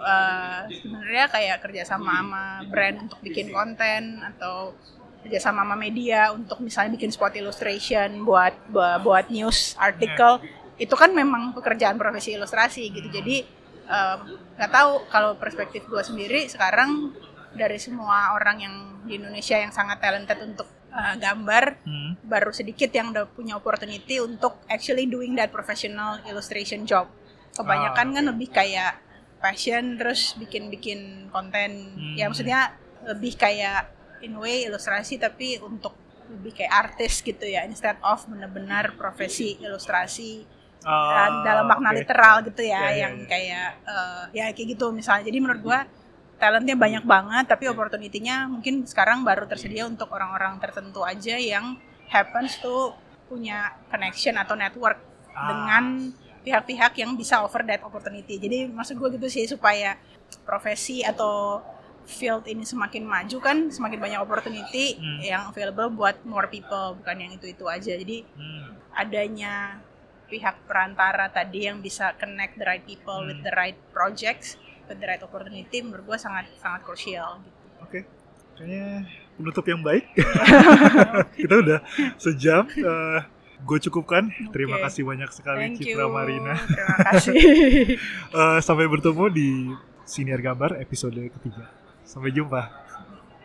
eh, 0.00 0.60
sebenarnya 0.80 1.24
kayak 1.28 1.56
kerja 1.64 1.82
sama 1.84 2.12
sama 2.20 2.42
brand 2.66 2.96
untuk 3.08 3.18
bikin 3.20 3.52
konten 3.52 4.24
atau 4.24 4.72
kerja 5.20 5.36
sama 5.36 5.62
sama 5.68 5.76
media 5.76 6.32
untuk 6.32 6.64
misalnya 6.64 6.96
bikin 6.96 7.12
spot 7.12 7.36
illustration 7.36 8.24
buat 8.24 8.56
buat, 8.72 9.28
news 9.28 9.76
artikel 9.76 10.40
itu 10.80 10.94
kan 10.96 11.12
memang 11.12 11.52
pekerjaan 11.52 12.00
profesi 12.00 12.32
ilustrasi 12.32 12.88
gitu 12.88 13.08
jadi 13.12 13.44
eh, 13.84 14.16
nggak 14.56 14.72
tahu 14.72 14.90
kalau 15.12 15.36
perspektif 15.36 15.84
gue 15.84 16.00
sendiri 16.00 16.48
sekarang 16.48 17.12
dari 17.52 17.76
semua 17.76 18.32
orang 18.32 18.56
yang 18.62 18.74
di 19.04 19.18
Indonesia 19.18 19.58
yang 19.58 19.74
sangat 19.74 20.00
talented 20.00 20.38
untuk 20.40 20.68
eh, 20.90 21.14
gambar 21.20 21.84
Hmm. 21.84 22.16
baru 22.24 22.50
sedikit 22.50 22.90
yang 22.94 23.12
udah 23.12 23.28
punya 23.28 23.56
opportunity 23.60 24.18
untuk 24.22 24.62
actually 24.66 25.04
doing 25.04 25.36
that 25.36 25.50
professional 25.52 26.18
illustration 26.28 26.86
job. 26.88 27.08
Kebanyakan 27.54 28.06
Ah, 28.10 28.14
kan 28.14 28.24
lebih 28.30 28.48
kayak 28.50 29.09
passion 29.40 29.96
terus 29.96 30.36
bikin-bikin 30.36 31.32
konten. 31.32 31.96
Hmm. 31.96 32.14
Ya 32.14 32.28
maksudnya 32.28 32.76
lebih 33.02 33.34
kayak 33.34 33.88
in 34.20 34.36
way 34.36 34.68
ilustrasi 34.68 35.16
tapi 35.16 35.56
untuk 35.58 35.96
lebih 36.30 36.52
kayak 36.54 36.70
artis 36.70 37.24
gitu 37.24 37.42
ya 37.42 37.64
instead 37.64 37.96
of 38.04 38.22
benar-benar 38.28 38.94
profesi 38.94 39.58
ilustrasi 39.58 40.44
uh, 40.84 41.42
dalam 41.42 41.66
makna 41.66 41.90
oke. 41.90 41.98
literal 42.04 42.36
gitu 42.46 42.62
ya, 42.62 42.78
Ya, 42.78 42.80
ya, 42.86 42.90
yang 43.08 43.14
ya. 43.18 43.26
kayak 43.26 43.68
uh, 43.82 44.22
ya 44.30 44.44
kayak 44.52 44.68
gitu 44.76 44.92
misalnya. 44.92 45.24
Jadi 45.26 45.38
menurut 45.40 45.62
gua 45.64 45.78
talentnya 46.36 46.72
banyak 46.72 47.04
banget 47.04 47.44
tapi 47.48 47.68
opportunity-nya 47.68 48.48
mungkin 48.48 48.88
sekarang 48.88 49.20
baru 49.20 49.44
tersedia 49.44 49.84
untuk 49.84 50.08
orang-orang 50.08 50.56
tertentu 50.56 51.04
aja 51.04 51.36
yang 51.36 51.76
happens 52.08 52.56
to 52.60 52.96
punya 53.28 53.76
connection 53.88 54.36
atau 54.36 54.56
network 54.56 54.96
Ah. 55.30 55.46
dengan 55.46 55.84
pihak-pihak 56.40 56.92
yang 56.96 57.12
bisa 57.14 57.44
offer 57.44 57.60
that 57.62 57.84
opportunity. 57.84 58.40
Jadi 58.40 58.68
maksud 58.68 58.96
gue 58.96 59.08
gitu 59.20 59.28
sih 59.28 59.44
supaya 59.44 59.96
profesi 60.42 61.04
atau 61.04 61.60
field 62.08 62.48
ini 62.48 62.64
semakin 62.66 63.06
maju 63.06 63.38
kan 63.38 63.70
semakin 63.70 63.98
banyak 64.00 64.18
opportunity 64.18 64.98
Hmm. 64.98 65.20
yang 65.20 65.42
available 65.46 65.92
buat 65.92 66.16
more 66.24 66.48
people 66.48 66.96
bukan 66.98 67.16
yang 67.20 67.32
itu-itu 67.36 67.68
aja. 67.68 67.92
Jadi 67.94 68.24
Hmm. 68.34 68.74
adanya 68.96 69.78
pihak 70.26 70.62
perantara 70.64 71.26
tadi 71.28 71.66
yang 71.66 71.82
bisa 71.82 72.14
connect 72.16 72.54
the 72.56 72.64
right 72.64 72.82
people 72.82 73.26
with 73.26 73.42
the 73.42 73.52
right 73.52 73.76
projects, 73.90 74.54
with 74.86 74.98
the 74.98 75.06
right 75.06 75.22
opportunity, 75.22 75.82
menurut 75.82 76.06
gue 76.06 76.18
sangat 76.18 76.46
sangat 76.58 76.86
krusial. 76.86 77.42
Gitu. 77.42 77.58
Oke, 77.82 78.00
kayaknya 78.54 79.10
penutup 79.34 79.66
yang 79.66 79.82
baik. 79.82 80.06
Kita 81.38 81.54
udah 81.58 81.78
sejam. 82.16 82.62
Uh, 82.78 83.20
gue 83.64 83.78
cukupkan. 83.88 84.30
Okay. 84.30 84.52
Terima 84.52 84.76
kasih 84.80 85.02
banyak 85.04 85.30
sekali 85.30 85.60
Thank 85.72 85.84
Citra 85.84 86.06
you. 86.06 86.12
Marina. 86.12 86.54
Terima 86.56 86.96
kasih. 87.12 87.36
Uh, 88.32 88.58
sampai 88.64 88.86
bertemu 88.88 89.24
di 89.30 89.48
Siniar 90.08 90.40
Gambar 90.42 90.80
episode 90.80 91.16
ketiga. 91.16 91.68
Sampai 92.02 92.34
jumpa. 92.34 92.79